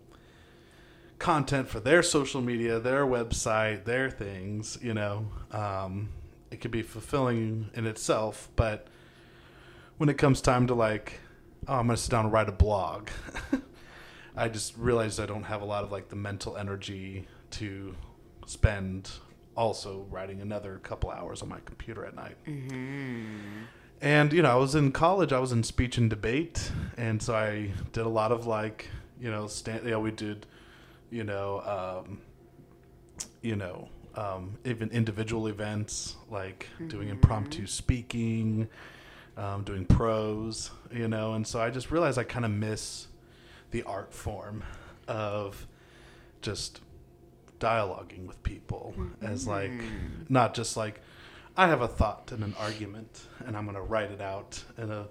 content 1.17 1.67
for 1.67 1.79
their 1.79 2.01
social 2.01 2.41
media, 2.41 2.79
their 2.79 3.05
website, 3.05 3.85
their 3.85 4.09
things, 4.09 4.77
you 4.81 4.93
know, 4.93 5.27
um, 5.51 6.09
it 6.51 6.61
could 6.61 6.71
be 6.71 6.81
fulfilling 6.81 7.69
in 7.73 7.87
itself. 7.87 8.49
But 8.55 8.87
when 9.97 10.09
it 10.09 10.17
comes 10.17 10.41
time 10.41 10.67
to 10.67 10.73
like, 10.73 11.19
oh, 11.67 11.75
I'm 11.75 11.87
going 11.87 11.95
to 11.95 12.01
sit 12.01 12.11
down 12.11 12.25
and 12.25 12.33
write 12.33 12.49
a 12.49 12.53
blog. 12.53 13.09
I 14.35 14.47
just 14.47 14.77
realized 14.77 15.19
I 15.19 15.25
don't 15.25 15.43
have 15.43 15.61
a 15.61 15.65
lot 15.65 15.83
of 15.83 15.91
like 15.91 16.09
the 16.09 16.15
mental 16.15 16.55
energy 16.57 17.27
to 17.51 17.95
spend 18.45 19.09
also 19.55 20.05
writing 20.09 20.41
another 20.41 20.79
couple 20.83 21.09
hours 21.09 21.41
on 21.41 21.49
my 21.49 21.59
computer 21.65 22.05
at 22.05 22.15
night. 22.15 22.37
And 24.01 24.33
you 24.33 24.41
know, 24.41 24.49
I 24.51 24.55
was 24.55 24.73
in 24.73 24.91
college. 24.91 25.31
I 25.31 25.39
was 25.39 25.51
in 25.51 25.63
speech 25.63 25.97
and 25.97 26.09
debate, 26.09 26.71
and 26.97 27.21
so 27.21 27.35
I 27.35 27.71
did 27.91 28.05
a 28.05 28.09
lot 28.09 28.31
of 28.31 28.47
like, 28.47 28.87
you 29.19 29.29
know, 29.29 29.47
stand. 29.47 29.83
You 29.83 29.91
know, 29.91 29.99
we 29.99 30.11
did, 30.11 30.47
you 31.11 31.23
know, 31.23 32.03
um, 32.07 32.21
you 33.41 33.55
know, 33.55 33.89
um, 34.15 34.57
even 34.65 34.89
individual 34.89 35.47
events 35.47 36.15
like 36.29 36.67
doing 36.87 37.09
impromptu 37.09 37.65
speaking, 37.65 38.67
um, 39.37 39.63
doing 39.63 39.85
prose. 39.85 40.71
You 40.91 41.07
know, 41.07 41.33
and 41.33 41.45
so 41.47 41.61
I 41.61 41.69
just 41.69 41.91
realized 41.91 42.17
I 42.17 42.23
kind 42.23 42.45
of 42.45 42.51
miss 42.51 43.07
the 43.71 43.83
art 43.83 44.13
form 44.13 44.63
of 45.07 45.67
just 46.41 46.81
dialoguing 47.59 48.25
with 48.25 48.41
people 48.43 48.93
as 49.21 49.47
like 49.47 49.71
not 50.29 50.53
just 50.53 50.75
like 50.75 50.99
I 51.55 51.67
have 51.67 51.81
a 51.81 51.87
thought 51.87 52.31
and 52.31 52.43
an 52.43 52.55
argument 52.59 53.27
and 53.45 53.55
I'm 53.55 53.65
going 53.65 53.75
to 53.75 53.81
write 53.83 54.09
it 54.09 54.19
out 54.19 54.63
in 54.77 54.89
a 54.89 55.07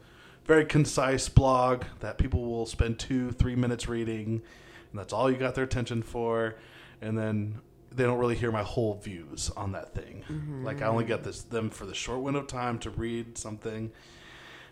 very 0.46 0.64
concise 0.64 1.28
blog 1.28 1.84
that 2.00 2.18
people 2.18 2.44
will 2.44 2.66
spend 2.66 2.98
2 2.98 3.30
3 3.32 3.54
minutes 3.54 3.88
reading 3.88 4.42
and 4.90 4.98
that's 4.98 5.12
all 5.12 5.30
you 5.30 5.36
got 5.36 5.54
their 5.54 5.64
attention 5.64 6.02
for. 6.02 6.56
And 7.00 7.16
then 7.16 7.60
they 7.92 8.04
don't 8.04 8.18
really 8.18 8.36
hear 8.36 8.52
my 8.52 8.62
whole 8.62 8.94
views 8.94 9.50
on 9.56 9.72
that 9.72 9.94
thing. 9.94 10.24
Mm-hmm. 10.28 10.64
Like 10.64 10.82
I 10.82 10.86
only 10.86 11.04
get 11.04 11.24
this 11.24 11.42
them 11.42 11.70
for 11.70 11.86
the 11.86 11.94
short 11.94 12.20
window 12.20 12.40
of 12.40 12.46
time 12.46 12.78
to 12.80 12.90
read 12.90 13.36
something 13.36 13.92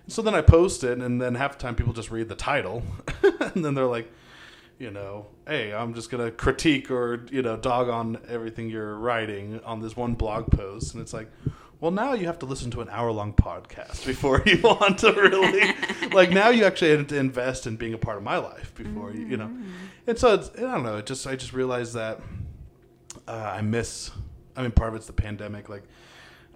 so 0.08 0.22
then 0.22 0.34
I 0.34 0.40
post 0.40 0.84
it, 0.84 0.98
and 0.98 1.20
then 1.20 1.34
half 1.34 1.52
the 1.52 1.58
time 1.58 1.74
people 1.74 1.92
just 1.92 2.10
read 2.10 2.28
the 2.28 2.34
title, 2.34 2.82
and 3.22 3.62
then 3.62 3.74
they're 3.74 3.86
like, 3.86 4.10
you 4.78 4.90
know, 4.90 5.26
hey, 5.46 5.72
I'm 5.72 5.92
just 5.92 6.10
gonna 6.10 6.30
critique 6.30 6.90
or 6.90 7.26
you 7.30 7.42
know 7.42 7.56
dog 7.56 7.88
on 7.90 8.18
everything 8.26 8.70
you're 8.70 8.96
writing 8.96 9.60
on 9.64 9.80
this 9.80 9.96
one 9.96 10.14
blog 10.14 10.50
post, 10.50 10.94
and 10.94 11.02
it's 11.02 11.12
like, 11.12 11.30
well, 11.80 11.90
now 11.90 12.14
you 12.14 12.26
have 12.26 12.38
to 12.38 12.46
listen 12.46 12.70
to 12.72 12.80
an 12.80 12.88
hour 12.88 13.12
long 13.12 13.34
podcast 13.34 14.06
before 14.06 14.42
you 14.46 14.58
want 14.64 14.98
to 14.98 15.12
really 15.12 15.74
like. 16.12 16.30
Now 16.30 16.48
you 16.48 16.64
actually 16.64 16.96
have 16.96 17.06
to 17.08 17.16
invest 17.18 17.66
in 17.66 17.76
being 17.76 17.92
a 17.92 17.98
part 17.98 18.16
of 18.16 18.22
my 18.22 18.38
life 18.38 18.74
before 18.74 19.12
you, 19.12 19.26
you 19.26 19.36
know, 19.36 19.48
mm-hmm. 19.48 19.72
and 20.06 20.18
so 20.18 20.34
it's 20.34 20.50
I 20.56 20.62
don't 20.62 20.84
know. 20.84 20.96
It 20.96 21.06
just 21.06 21.26
I 21.26 21.36
just 21.36 21.52
realized 21.52 21.92
that 21.94 22.20
uh, 23.29 23.53
I 23.57 23.61
miss. 23.61 24.11
I 24.57 24.62
mean, 24.62 24.72
part 24.72 24.89
of 24.91 24.97
it's 24.97 25.07
the 25.07 25.12
pandemic, 25.12 25.68
like. 25.68 25.85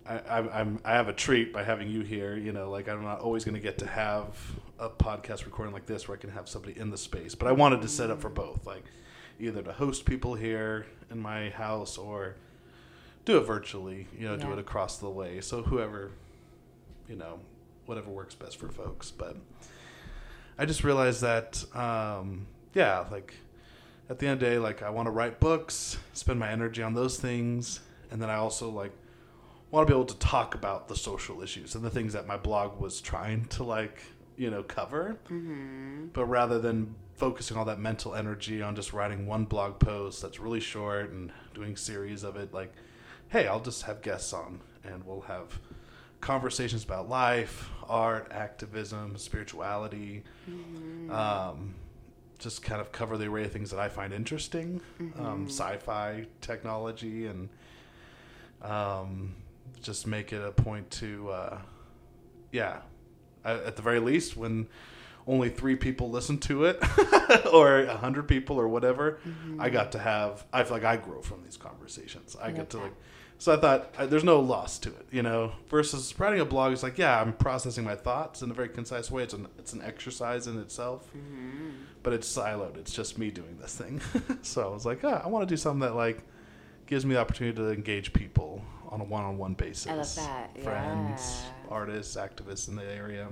I, 0.04 0.18
I, 0.18 0.60
I'm 0.60 0.80
I 0.84 0.94
have 0.94 1.06
a 1.06 1.12
treat 1.12 1.52
by 1.52 1.62
having 1.62 1.88
you 1.88 2.00
here. 2.00 2.36
You 2.36 2.50
know, 2.50 2.68
like 2.68 2.88
I'm 2.88 3.04
not 3.04 3.20
always 3.20 3.44
going 3.44 3.54
to 3.54 3.60
get 3.60 3.78
to 3.78 3.86
have 3.86 4.36
a 4.80 4.88
podcast 4.88 5.44
recording 5.44 5.72
like 5.72 5.86
this 5.86 6.08
where 6.08 6.18
I 6.18 6.20
can 6.20 6.30
have 6.30 6.48
somebody 6.48 6.76
in 6.76 6.90
the 6.90 6.98
space. 6.98 7.36
But 7.36 7.46
I 7.46 7.52
wanted 7.52 7.82
to 7.82 7.88
set 7.88 8.10
up 8.10 8.20
for 8.20 8.28
both, 8.28 8.66
like 8.66 8.82
either 9.38 9.62
to 9.62 9.72
host 9.72 10.04
people 10.04 10.34
here 10.34 10.86
in 11.12 11.20
my 11.20 11.50
house 11.50 11.98
or 11.98 12.34
do 13.24 13.38
it 13.38 13.42
virtually. 13.42 14.08
You 14.18 14.26
know, 14.26 14.36
do 14.36 14.52
it 14.52 14.58
across 14.58 14.98
the 14.98 15.08
way. 15.08 15.40
So 15.40 15.62
whoever, 15.62 16.10
you 17.08 17.14
know, 17.14 17.38
whatever 17.86 18.10
works 18.10 18.34
best 18.34 18.56
for 18.58 18.70
folks. 18.70 19.12
But 19.12 19.36
I 20.58 20.66
just 20.66 20.82
realized 20.82 21.20
that, 21.20 21.64
um, 21.76 22.48
yeah, 22.74 23.04
like 23.12 23.34
at 24.12 24.18
the 24.18 24.26
end 24.26 24.34
of 24.34 24.40
the 24.40 24.54
day, 24.54 24.58
like 24.58 24.82
I 24.82 24.90
want 24.90 25.06
to 25.06 25.10
write 25.10 25.40
books, 25.40 25.98
spend 26.12 26.38
my 26.38 26.50
energy 26.50 26.82
on 26.82 26.94
those 26.94 27.18
things, 27.18 27.80
and 28.10 28.20
then 28.20 28.28
I 28.30 28.36
also 28.36 28.70
like 28.70 28.92
want 29.70 29.88
to 29.88 29.92
be 29.92 29.96
able 29.96 30.06
to 30.06 30.18
talk 30.18 30.54
about 30.54 30.86
the 30.86 30.94
social 30.94 31.42
issues 31.42 31.74
and 31.74 31.82
the 31.82 31.90
things 31.90 32.12
that 32.12 32.26
my 32.26 32.36
blog 32.36 32.78
was 32.78 33.00
trying 33.00 33.46
to 33.46 33.64
like 33.64 34.02
you 34.36 34.50
know 34.50 34.62
cover. 34.62 35.16
But 36.12 36.26
rather 36.26 36.58
than 36.60 36.94
focusing 37.14 37.56
all 37.56 37.64
that 37.64 37.78
mental 37.78 38.14
energy 38.14 38.60
on 38.60 38.76
just 38.76 38.92
writing 38.92 39.26
one 39.26 39.44
blog 39.46 39.78
post 39.78 40.20
that's 40.20 40.38
really 40.38 40.60
short 40.60 41.10
and 41.10 41.32
doing 41.54 41.76
series 41.76 42.24
of 42.24 42.36
it 42.36 42.52
like 42.52 42.72
hey 43.28 43.46
i'll 43.46 43.60
just 43.60 43.82
have 43.82 44.02
guests 44.02 44.32
on 44.32 44.58
and 44.82 45.06
we'll 45.06 45.20
have 45.20 45.60
conversations 46.20 46.82
about 46.82 47.08
life 47.08 47.68
art 47.88 48.28
activism 48.32 49.16
spirituality. 49.18 50.22
Um, 51.10 51.74
just 52.42 52.62
kind 52.62 52.80
of 52.80 52.92
cover 52.92 53.16
the 53.16 53.26
array 53.26 53.44
of 53.44 53.52
things 53.52 53.70
that 53.70 53.78
i 53.80 53.88
find 53.88 54.12
interesting 54.12 54.80
um, 55.18 55.46
sci-fi 55.48 56.26
technology 56.40 57.26
and 57.26 57.48
um, 58.62 59.34
just 59.80 60.06
make 60.06 60.32
it 60.32 60.42
a 60.42 60.52
point 60.52 60.90
to, 60.92 61.30
uh, 61.30 61.58
yeah, 62.52 62.78
at, 63.44 63.56
at 63.64 63.76
the 63.76 63.82
very 63.82 63.98
least, 63.98 64.36
when 64.36 64.68
only 65.26 65.48
three 65.50 65.76
people 65.76 66.10
listen 66.10 66.38
to 66.38 66.64
it, 66.64 66.82
or 67.52 67.80
a 67.80 67.96
hundred 67.96 68.28
people, 68.28 68.58
or 68.58 68.68
whatever, 68.68 69.18
I 69.58 69.70
got 69.70 69.92
to 69.92 69.98
have. 69.98 70.44
I 70.52 70.62
feel 70.64 70.72
like 70.74 70.84
I 70.84 70.96
grow 70.96 71.20
from 71.22 71.42
these 71.44 71.56
conversations. 71.56 72.36
I, 72.40 72.48
I 72.48 72.50
get 72.52 72.70
to 72.70 72.76
that. 72.78 72.82
like. 72.84 72.92
So 73.38 73.52
I 73.52 73.56
thought 73.56 73.92
uh, 73.98 74.06
there's 74.06 74.22
no 74.22 74.38
loss 74.38 74.78
to 74.80 74.90
it, 74.90 75.06
you 75.10 75.22
know. 75.22 75.50
Versus 75.68 76.16
writing 76.16 76.38
a 76.38 76.44
blog, 76.44 76.72
it's 76.72 76.84
like, 76.84 76.96
yeah, 76.96 77.20
I'm 77.20 77.32
processing 77.32 77.82
my 77.82 77.96
thoughts 77.96 78.40
in 78.42 78.52
a 78.52 78.54
very 78.54 78.68
concise 78.68 79.10
way. 79.10 79.24
It's 79.24 79.34
an 79.34 79.48
it's 79.58 79.72
an 79.72 79.82
exercise 79.82 80.46
in 80.46 80.60
itself, 80.60 81.10
but 82.02 82.12
it's 82.12 82.30
siloed. 82.30 82.76
It's 82.76 82.92
just 82.92 83.18
me 83.18 83.30
doing 83.30 83.58
this 83.60 83.76
thing. 83.76 84.00
so 84.42 84.68
I 84.68 84.72
was 84.72 84.84
like, 84.86 85.04
ah, 85.04 85.22
I 85.24 85.28
want 85.28 85.48
to 85.48 85.52
do 85.52 85.56
something 85.56 85.80
that 85.80 85.94
like 85.94 86.22
gives 86.86 87.06
me 87.06 87.14
the 87.14 87.20
opportunity 87.20 87.56
to 87.56 87.70
engage 87.70 88.12
people 88.12 88.62
on 88.88 89.00
a 89.00 89.04
one-on-one 89.04 89.54
basis. 89.54 89.86
I 89.86 89.94
love 89.94 90.14
that, 90.16 90.62
Friends, 90.62 91.42
yeah. 91.44 91.74
artists, 91.74 92.16
activists 92.16 92.68
in 92.68 92.76
the 92.76 92.84
area. 92.84 93.28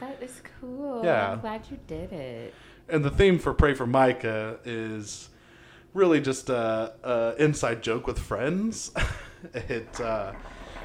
That 0.00 0.22
is 0.22 0.40
cool. 0.60 1.04
Yeah. 1.04 1.32
I'm 1.32 1.40
glad 1.40 1.62
you 1.70 1.78
did 1.88 2.12
it. 2.12 2.54
And 2.88 3.04
the 3.04 3.10
theme 3.10 3.38
for 3.38 3.52
Pray 3.52 3.74
for 3.74 3.86
Micah 3.86 4.60
is 4.64 5.28
really 5.92 6.20
just 6.20 6.48
a, 6.48 6.94
a 7.02 7.42
inside 7.42 7.82
joke 7.82 8.06
with 8.06 8.18
friends. 8.18 8.92
it 9.54 10.00
uh, 10.00 10.32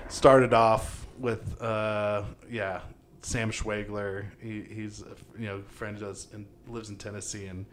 started 0.10 0.54
off 0.54 1.06
with, 1.20 1.62
uh, 1.62 2.24
yeah, 2.50 2.82
Sam 3.24 3.52
Schwagler. 3.52 4.26
He, 4.42 4.62
he's 4.62 5.02
a, 5.02 5.16
you 5.40 5.48
know 5.48 5.62
friend 5.68 6.00
does 6.00 6.28
and 6.34 6.46
lives 6.68 6.90
in 6.90 6.98
Tennessee, 6.98 7.46
and 7.46 7.66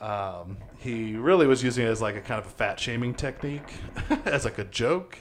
um, 0.00 0.56
he 0.78 1.16
really 1.16 1.46
was 1.46 1.62
using 1.62 1.86
it 1.86 1.90
as 1.90 2.02
like 2.02 2.16
a 2.16 2.20
kind 2.20 2.40
of 2.40 2.46
a 2.46 2.50
fat 2.50 2.80
shaming 2.80 3.14
technique, 3.14 3.72
as 4.24 4.44
like 4.44 4.58
a 4.58 4.64
joke. 4.64 5.18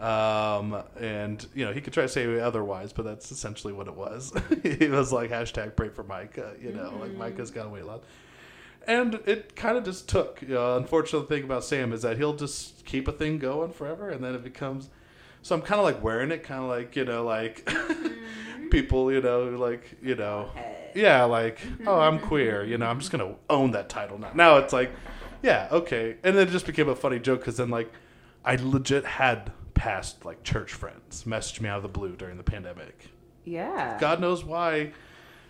Um, 0.00 0.80
and 1.00 1.44
you 1.54 1.64
know 1.64 1.72
he 1.72 1.80
could 1.80 1.92
try 1.92 2.04
to 2.04 2.08
say 2.08 2.38
otherwise, 2.38 2.92
but 2.92 3.04
that's 3.04 3.32
essentially 3.32 3.72
what 3.72 3.88
it 3.88 3.94
was. 3.94 4.32
he 4.62 4.86
was 4.88 5.12
like 5.12 5.30
hashtag 5.30 5.76
pray 5.76 5.88
for 5.88 6.04
Micah. 6.04 6.54
You 6.60 6.72
know, 6.72 6.94
like 7.00 7.14
Micah's 7.14 7.50
got 7.50 7.64
to 7.64 7.68
wait 7.68 7.82
a 7.82 7.86
lot 7.86 8.02
and 8.88 9.20
it 9.26 9.54
kind 9.54 9.76
of 9.76 9.84
just 9.84 10.08
took. 10.08 10.42
You 10.42 10.54
know, 10.54 10.76
unfortunate 10.76 11.28
thing 11.28 11.44
about 11.44 11.62
Sam 11.62 11.92
is 11.92 12.02
that 12.02 12.16
he'll 12.16 12.34
just 12.34 12.84
keep 12.84 13.06
a 13.06 13.12
thing 13.12 13.38
going 13.38 13.70
forever, 13.70 14.08
and 14.08 14.24
then 14.24 14.34
it 14.34 14.42
becomes. 14.42 14.88
So 15.42 15.54
I'm 15.54 15.62
kind 15.62 15.78
of 15.78 15.84
like 15.84 16.02
wearing 16.02 16.32
it, 16.32 16.42
kind 16.42 16.62
of 16.62 16.68
like 16.68 16.96
you 16.96 17.04
know, 17.04 17.22
like 17.22 17.70
people, 18.70 19.12
you 19.12 19.20
know, 19.20 19.44
like 19.50 19.96
you 20.02 20.14
know, 20.14 20.50
yeah, 20.94 21.24
like 21.24 21.60
oh, 21.86 22.00
I'm 22.00 22.18
queer, 22.28 22.64
you 22.64 22.78
know, 22.78 22.86
I'm 22.86 22.98
just 22.98 23.10
gonna 23.10 23.34
own 23.50 23.72
that 23.72 23.88
title 23.88 24.18
now. 24.18 24.32
Now 24.34 24.56
it's 24.58 24.72
like, 24.72 24.90
yeah, 25.42 25.68
okay, 25.70 26.16
and 26.22 26.36
then 26.36 26.48
it 26.48 26.50
just 26.50 26.66
became 26.66 26.88
a 26.88 26.96
funny 26.96 27.18
joke 27.18 27.40
because 27.40 27.56
then 27.56 27.70
like, 27.70 27.92
I 28.44 28.56
legit 28.56 29.04
had 29.04 29.52
past 29.74 30.24
like 30.24 30.42
church 30.42 30.72
friends 30.72 31.24
message 31.24 31.60
me 31.60 31.68
out 31.68 31.76
of 31.76 31.82
the 31.82 31.88
blue 31.88 32.16
during 32.16 32.36
the 32.36 32.42
pandemic. 32.42 33.08
Yeah. 33.44 33.96
God 34.00 34.20
knows 34.20 34.44
why, 34.44 34.92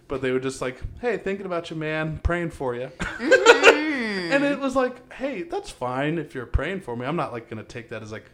but 0.06 0.22
they 0.22 0.30
were 0.30 0.40
just 0.40 0.60
like, 0.60 0.80
"Hey, 1.00 1.16
thinking 1.16 1.46
about 1.46 1.70
you, 1.70 1.76
man, 1.76 2.18
praying 2.22 2.50
for 2.50 2.74
you." 2.74 2.90
Mm-hmm. 2.98 4.32
and 4.32 4.44
it 4.44 4.60
was 4.60 4.76
like, 4.76 5.12
"Hey, 5.12 5.42
that's 5.42 5.70
fine 5.70 6.18
if 6.18 6.34
you're 6.34 6.46
praying 6.46 6.80
for 6.80 6.96
me. 6.96 7.06
I'm 7.06 7.16
not 7.16 7.32
like 7.32 7.48
gonna 7.48 7.64
take 7.64 7.88
that 7.88 8.02
as 8.02 8.12
like 8.12 8.30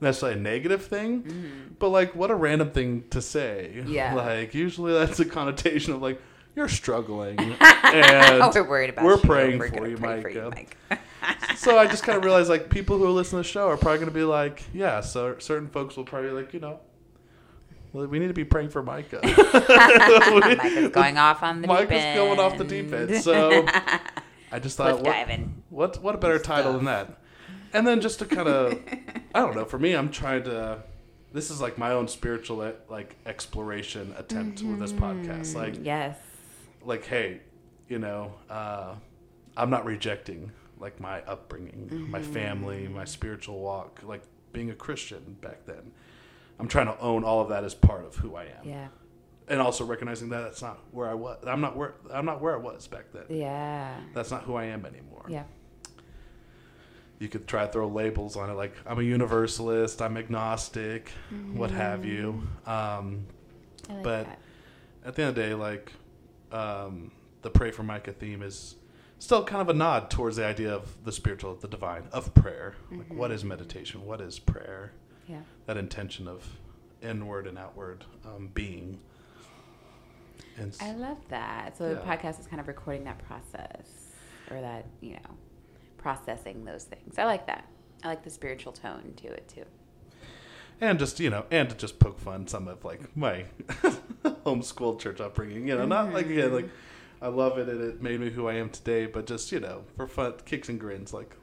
necessarily 0.00 0.38
a 0.38 0.42
negative 0.42 0.86
thing, 0.86 1.74
but 1.78 1.88
like, 1.88 2.14
what 2.14 2.30
a 2.30 2.34
random 2.34 2.70
thing 2.70 3.04
to 3.10 3.20
say. 3.20 3.72
Mm-hmm. 3.74 3.92
Yeah. 3.92 4.14
like 4.16 4.54
usually 4.54 4.92
that's 4.92 5.20
a 5.20 5.24
connotation 5.24 5.92
of 5.92 6.02
like 6.02 6.20
you're 6.54 6.68
struggling, 6.68 7.38
and 7.60 8.52
we're 8.54 8.62
worried 8.64 8.90
about 8.90 9.04
we're 9.04 9.16
you. 9.16 9.22
praying 9.22 9.58
We're 9.58 9.68
for 9.68 9.88
you, 9.88 9.96
pray 9.96 10.22
for 10.22 10.28
Micah. 10.28 10.50
Mike. 10.90 11.00
so 11.56 11.78
I 11.78 11.86
just 11.86 12.02
kind 12.02 12.18
of 12.18 12.24
realized 12.24 12.48
like 12.48 12.68
people 12.68 12.98
who 12.98 13.08
listen 13.10 13.32
to 13.32 13.36
the 13.38 13.44
show 13.44 13.68
are 13.68 13.76
probably 13.76 13.98
going 13.98 14.08
to 14.08 14.14
be 14.14 14.24
like, 14.24 14.64
yeah, 14.72 15.00
so 15.00 15.36
certain 15.38 15.68
folks 15.68 15.96
will 15.96 16.04
probably 16.04 16.30
like, 16.30 16.52
you 16.52 16.60
know, 16.60 16.80
well, 17.92 18.06
we 18.06 18.18
need 18.18 18.28
to 18.28 18.34
be 18.34 18.44
praying 18.44 18.70
for 18.70 18.82
Micah. 18.82 19.20
Micah's 19.22 20.90
going 20.90 21.16
off 21.16 21.42
on 21.42 21.62
the 21.62 21.68
deep 21.68 21.76
Micah's 21.76 22.02
end. 22.02 22.16
going 22.16 22.38
off 22.38 22.58
the 22.58 22.64
deep 22.64 22.92
end. 22.92 23.22
So 23.22 23.66
I 24.50 24.58
just 24.58 24.76
thought, 24.76 24.94
Cliff 24.94 25.04
what, 25.04 25.12
diving. 25.12 25.62
what, 25.70 26.02
what 26.02 26.14
a 26.14 26.18
better 26.18 26.38
title 26.38 26.72
than 26.74 26.86
that? 26.86 27.17
And 27.72 27.86
then 27.86 28.00
just 28.00 28.18
to 28.20 28.24
kind 28.24 28.48
of, 28.48 28.78
I 29.34 29.40
don't 29.40 29.54
know. 29.56 29.64
For 29.64 29.78
me, 29.78 29.94
I'm 29.94 30.10
trying 30.10 30.44
to. 30.44 30.82
This 31.32 31.50
is 31.50 31.60
like 31.60 31.76
my 31.76 31.92
own 31.92 32.08
spiritual 32.08 32.72
like 32.88 33.16
exploration 33.26 34.14
attempt 34.16 34.62
with 34.62 34.78
this 34.80 34.92
podcast. 34.92 35.54
Like, 35.54 35.74
Yes. 35.84 36.16
like 36.84 37.04
hey 37.04 37.40
you 37.88 37.98
know 37.98 38.32
uh, 38.50 38.94
i'm 39.56 39.68
not 39.70 39.84
rejecting 39.84 40.52
like 40.78 41.00
my 41.00 41.20
upbringing 41.22 42.06
my 42.10 42.20
family 42.22 42.86
my 42.86 43.04
spiritual 43.04 43.58
walk 43.58 44.00
like 44.04 44.22
being 44.52 44.70
a 44.70 44.74
christian 44.74 45.36
back 45.40 45.64
then 45.66 45.90
i'm 46.60 46.68
trying 46.68 46.86
to 46.86 46.98
own 47.00 47.24
all 47.24 47.40
of 47.40 47.48
that 47.48 47.64
as 47.64 47.74
part 47.74 48.04
of 48.04 48.14
who 48.16 48.36
i 48.36 48.44
am 48.44 48.50
Yeah. 48.64 48.88
and 49.48 49.58
also 49.60 49.84
recognizing 49.86 50.28
that 50.28 50.42
that's 50.42 50.60
not 50.62 50.78
where 50.92 51.08
i 51.08 51.14
was 51.14 51.38
i'm 51.46 51.60
not 51.62 51.76
where 51.76 51.94
i'm 52.12 52.26
not 52.26 52.40
where 52.42 52.54
i 52.54 52.58
was 52.58 52.86
back 52.86 53.06
then 53.12 53.24
Yeah. 53.30 53.94
that's 54.14 54.30
not 54.30 54.42
who 54.44 54.54
i 54.54 54.64
am 54.64 54.84
anymore 54.86 55.24
Yeah. 55.28 55.44
You 57.18 57.28
could 57.28 57.46
try 57.46 57.66
to 57.66 57.72
throw 57.72 57.88
labels 57.88 58.36
on 58.36 58.48
it 58.50 58.54
like 58.54 58.74
i'm 58.86 58.98
a 58.98 59.02
universalist 59.02 60.00
i'm 60.02 60.16
agnostic 60.16 61.10
what 61.54 61.70
have 61.70 62.04
you 62.04 62.42
um, 62.66 63.26
like 63.88 64.02
But- 64.02 64.24
that. 64.26 64.38
at 65.04 65.14
the 65.14 65.22
end 65.22 65.28
of 65.30 65.34
the 65.34 65.42
day, 65.42 65.54
like 65.54 65.92
um, 66.52 67.10
the 67.42 67.50
pray 67.50 67.70
for 67.70 67.82
Micah 67.82 68.12
theme 68.12 68.42
is 68.42 68.76
still 69.18 69.44
kind 69.44 69.60
of 69.62 69.68
a 69.68 69.74
nod 69.74 70.10
towards 70.10 70.36
the 70.36 70.44
idea 70.44 70.72
of 70.72 71.02
the 71.04 71.12
spiritual, 71.12 71.54
the 71.54 71.68
divine, 71.68 72.04
of 72.12 72.32
prayer. 72.34 72.74
Like, 72.90 73.12
what 73.12 73.30
is 73.30 73.44
meditation? 73.44 74.04
What 74.06 74.20
is 74.20 74.38
prayer? 74.38 74.92
Yeah. 75.26 75.40
That 75.66 75.76
intention 75.76 76.28
of 76.28 76.46
inward 77.02 77.46
and 77.46 77.58
outward 77.58 78.04
um, 78.24 78.50
being. 78.54 78.98
And 80.56 80.76
I 80.80 80.92
love 80.92 81.18
that. 81.28 81.76
So 81.76 81.94
the 81.94 82.00
podcast 82.00 82.40
is 82.40 82.46
kind 82.46 82.60
of 82.60 82.68
recording 82.68 83.04
that 83.04 83.18
process 83.26 83.86
or 84.50 84.60
that, 84.60 84.86
you 85.00 85.12
know, 85.14 85.36
processing 85.98 86.64
those 86.64 86.84
things. 86.84 87.18
I 87.18 87.24
like 87.24 87.46
that. 87.46 87.68
I 88.02 88.08
like 88.08 88.22
the 88.24 88.30
spiritual 88.30 88.72
tone 88.72 89.12
to 89.16 89.28
it 89.28 89.48
too. 89.48 89.64
and 90.80 90.98
just 90.98 91.20
you 91.20 91.30
know, 91.30 91.44
and 91.50 91.68
to 91.68 91.76
just 91.76 91.98
poke 91.98 92.18
fun 92.20 92.46
some 92.46 92.68
of 92.68 92.84
like 92.84 93.16
my 93.16 93.44
homeschooled 94.24 95.00
church 95.00 95.20
upbringing. 95.20 95.68
You 95.68 95.76
know, 95.76 95.86
not 95.86 96.12
like 96.12 96.26
again 96.26 96.46
mm-hmm. 96.46 96.54
like 96.54 96.70
I 97.20 97.28
love 97.28 97.58
it 97.58 97.68
and 97.68 97.82
it 97.82 98.02
made 98.02 98.20
me 98.20 98.30
who 98.30 98.48
I 98.48 98.54
am 98.54 98.70
today, 98.70 99.06
but 99.06 99.26
just 99.26 99.50
you 99.52 99.60
know 99.60 99.84
for 99.96 100.06
fun, 100.06 100.34
kicks 100.44 100.68
and 100.68 100.78
grins. 100.78 101.12
Like 101.12 101.36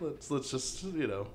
let's 0.00 0.30
let's 0.30 0.50
just 0.50 0.82
you 0.82 1.06
know. 1.06 1.28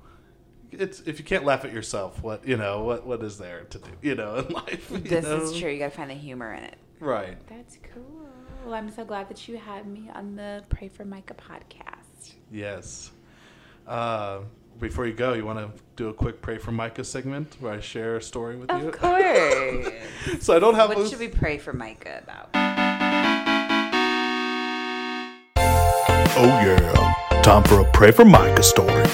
It's 0.72 1.02
if 1.02 1.20
you 1.20 1.26
can't 1.26 1.46
laugh 1.46 1.66
at 1.66 1.72
yourself, 1.72 2.24
what 2.24 2.48
you 2.48 2.58
know, 2.58 2.84
what 2.84 3.06
what 3.06 3.22
is 3.24 3.38
there 3.38 3.64
to 3.66 3.78
do, 3.78 3.92
you 4.02 4.16
know, 4.16 4.36
in 4.48 4.50
life? 4.50 4.90
This 4.90 5.26
is 5.26 5.60
true. 5.60 5.70
You 5.70 5.80
got 5.80 5.92
to 5.92 5.98
find 5.98 6.10
the 6.10 6.16
humor 6.16 6.54
in 6.54 6.64
it. 6.64 6.78
right? 7.00 7.38
That's 7.48 7.78
cool. 7.94 8.28
Well, 8.66 8.74
I'm 8.74 8.90
so 8.90 9.06
glad 9.06 9.30
that 9.30 9.48
you 9.48 9.58
had 9.58 9.86
me 9.86 10.10
on 10.14 10.36
the 10.36 10.64
Pray 10.70 10.88
for 10.88 11.06
Micah 11.06 11.36
podcast. 11.36 12.03
Yes. 12.52 13.12
Uh, 13.88 14.40
before 14.80 15.06
you 15.06 15.14
go, 15.14 15.34
you 15.34 15.46
want 15.46 15.60
to 15.60 15.72
do 15.96 16.10
a 16.10 16.14
quick 16.14 16.42
pray 16.42 16.58
for 16.58 16.72
Micah 16.72 17.04
segment 17.04 17.56
where 17.60 17.74
I 17.74 17.80
share 17.80 18.18
a 18.18 18.22
story 18.22 18.56
with 18.56 18.70
you? 18.72 18.90
Of 18.90 18.92
course. 19.00 19.88
so 20.44 20.56
I 20.56 20.60
don't 20.60 20.76
have. 20.76 20.90
what 20.90 21.00
a- 21.00 21.10
should 21.10 21.20
we 21.20 21.28
pray 21.28 21.58
for 21.58 21.74
Micah 21.74 22.22
about? 22.24 22.50
Oh 26.36 26.46
yeah, 26.46 27.42
time 27.44 27.64
for 27.64 27.82
a 27.82 27.92
pray 27.92 28.12
for 28.12 28.26
Micah 28.26 28.64
story. 28.64 29.06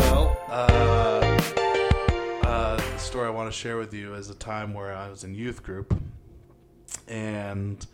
Well, 0.00 0.36
uh, 0.48 1.40
uh, 2.44 2.76
the 2.76 2.98
story 2.98 3.26
I 3.26 3.30
want 3.30 3.50
to 3.50 3.56
share 3.58 3.78
with 3.78 3.94
you 3.94 4.14
is 4.14 4.28
a 4.28 4.34
time 4.34 4.74
where 4.74 4.94
I 4.94 5.08
was 5.08 5.24
in 5.24 5.34
youth 5.34 5.62
group, 5.62 5.98
and 7.06 7.84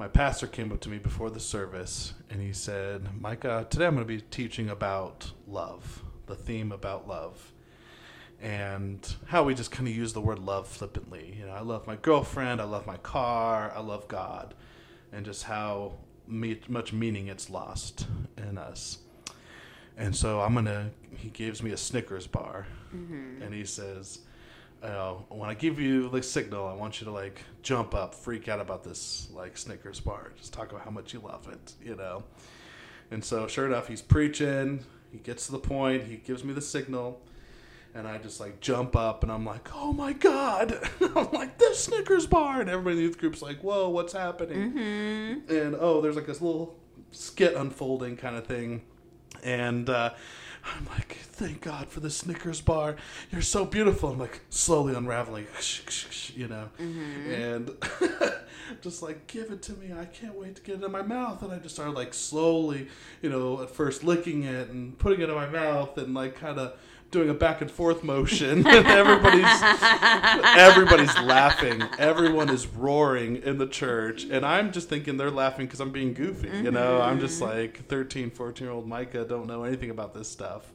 my 0.00 0.08
pastor 0.08 0.46
came 0.46 0.72
up 0.72 0.80
to 0.80 0.88
me 0.88 0.96
before 0.96 1.28
the 1.28 1.38
service, 1.38 2.14
and 2.30 2.40
he 2.40 2.54
said, 2.54 3.20
"Micah, 3.20 3.66
today 3.68 3.84
I'm 3.84 3.96
going 3.96 4.06
to 4.06 4.08
be 4.08 4.22
teaching 4.22 4.70
about 4.70 5.30
love, 5.46 6.02
the 6.24 6.34
theme 6.34 6.72
about 6.72 7.06
love." 7.06 7.52
And 8.40 9.06
how 9.26 9.44
we 9.44 9.54
just 9.54 9.70
kind 9.70 9.86
of 9.86 9.94
use 9.94 10.14
the 10.14 10.22
word 10.22 10.38
love 10.38 10.66
flippantly. 10.66 11.36
You 11.38 11.44
know, 11.44 11.52
I 11.52 11.60
love 11.60 11.86
my 11.86 11.96
girlfriend, 11.96 12.62
I 12.62 12.64
love 12.64 12.86
my 12.86 12.96
car, 12.96 13.70
I 13.76 13.80
love 13.80 14.08
God, 14.08 14.54
and 15.12 15.26
just 15.26 15.42
how 15.44 15.92
me- 16.26 16.62
much 16.66 16.94
meaning 16.94 17.28
it's 17.28 17.50
lost 17.50 18.06
in 18.38 18.56
us. 18.56 19.00
And 19.98 20.16
so 20.16 20.40
I'm 20.40 20.54
gonna. 20.54 20.92
He 21.14 21.28
gives 21.28 21.62
me 21.62 21.72
a 21.72 21.76
Snickers 21.76 22.26
bar, 22.26 22.66
mm-hmm. 22.96 23.42
and 23.42 23.52
he 23.52 23.66
says, 23.66 24.20
uh, 24.82 25.14
"When 25.28 25.48
I 25.50 25.54
give 25.54 25.78
you 25.78 26.08
the 26.08 26.22
signal, 26.22 26.66
I 26.66 26.74
want 26.74 27.00
you 27.00 27.04
to 27.06 27.10
like 27.12 27.42
jump 27.62 27.94
up, 27.94 28.14
freak 28.14 28.48
out 28.48 28.60
about 28.60 28.82
this 28.82 29.28
like 29.32 29.56
Snickers 29.56 30.00
bar. 30.00 30.32
Just 30.36 30.52
talk 30.52 30.70
about 30.70 30.84
how 30.84 30.90
much 30.90 31.12
you 31.12 31.20
love 31.20 31.48
it, 31.48 31.74
you 31.82 31.96
know." 31.96 32.24
And 33.10 33.24
so, 33.24 33.46
sure 33.46 33.66
enough, 33.66 33.88
he's 33.88 34.02
preaching. 34.02 34.84
He 35.10 35.18
gets 35.18 35.46
to 35.46 35.52
the 35.52 35.58
point. 35.58 36.04
He 36.04 36.16
gives 36.16 36.44
me 36.44 36.52
the 36.52 36.60
signal, 36.60 37.20
and 37.94 38.06
I 38.06 38.18
just 38.18 38.38
like 38.40 38.60
jump 38.60 38.94
up, 38.94 39.22
and 39.22 39.32
I'm 39.32 39.44
like, 39.44 39.68
"Oh 39.74 39.92
my 39.92 40.12
god!" 40.12 40.78
I'm 41.00 41.30
like, 41.32 41.58
"This 41.58 41.84
Snickers 41.84 42.26
bar!" 42.26 42.60
And 42.60 42.70
everybody 42.70 42.92
in 42.92 42.98
the 42.98 43.02
youth 43.08 43.18
group's 43.18 43.42
like, 43.42 43.60
"Whoa, 43.62 43.88
what's 43.88 44.12
happening?" 44.12 44.78
And 45.48 45.76
oh, 45.78 46.00
there's 46.00 46.16
like 46.16 46.26
this 46.26 46.40
little 46.40 46.76
skit 47.10 47.54
unfolding 47.54 48.16
kind 48.16 48.36
of 48.36 48.46
thing, 48.46 48.82
and 49.42 49.90
uh, 49.90 50.10
I'm 50.64 50.86
like, 50.86 51.16
"Thank 51.22 51.62
God 51.62 51.88
for 51.88 52.00
the 52.00 52.10
Snickers 52.10 52.60
bar. 52.60 52.96
You're 53.30 53.42
so 53.42 53.64
beautiful." 53.64 54.10
I'm 54.10 54.18
like 54.18 54.40
slowly 54.50 54.94
unraveling, 54.94 55.46
you 56.34 56.48
know, 56.48 56.68
mm-hmm. 56.80 57.30
and 57.30 57.70
just 58.82 59.02
like, 59.02 59.26
"Give 59.26 59.50
it 59.50 59.62
to 59.62 59.72
me! 59.72 59.92
I 59.92 60.04
can't 60.06 60.34
wait 60.34 60.56
to 60.56 60.62
get 60.62 60.76
it 60.76 60.84
in 60.84 60.92
my 60.92 61.02
mouth." 61.02 61.42
And 61.42 61.52
I 61.52 61.58
just 61.58 61.74
started 61.74 61.92
like 61.92 62.14
slowly, 62.14 62.88
you 63.22 63.30
know, 63.30 63.62
at 63.62 63.70
first 63.70 64.04
licking 64.04 64.44
it 64.44 64.68
and 64.70 64.98
putting 64.98 65.20
it 65.20 65.28
in 65.28 65.34
my 65.34 65.48
mouth, 65.48 65.96
and 65.98 66.14
like 66.14 66.36
kind 66.36 66.58
of 66.58 66.78
doing 67.10 67.28
a 67.28 67.34
back 67.34 67.60
and 67.60 67.70
forth 67.70 68.04
motion 68.04 68.66
and 68.66 68.86
everybody's 68.86 69.62
everybody's 70.56 71.14
laughing 71.20 71.82
everyone 71.98 72.48
is 72.48 72.66
roaring 72.66 73.36
in 73.42 73.58
the 73.58 73.66
church 73.66 74.24
and 74.30 74.46
i'm 74.46 74.70
just 74.72 74.88
thinking 74.88 75.16
they're 75.16 75.30
laughing 75.30 75.66
because 75.66 75.80
i'm 75.80 75.90
being 75.90 76.14
goofy 76.14 76.48
you 76.58 76.70
know 76.70 77.00
i'm 77.02 77.18
just 77.18 77.40
like 77.40 77.84
13 77.86 78.30
14 78.30 78.64
year 78.64 78.72
old 78.72 78.86
micah 78.86 79.24
don't 79.24 79.46
know 79.46 79.64
anything 79.64 79.90
about 79.90 80.14
this 80.14 80.28
stuff 80.28 80.72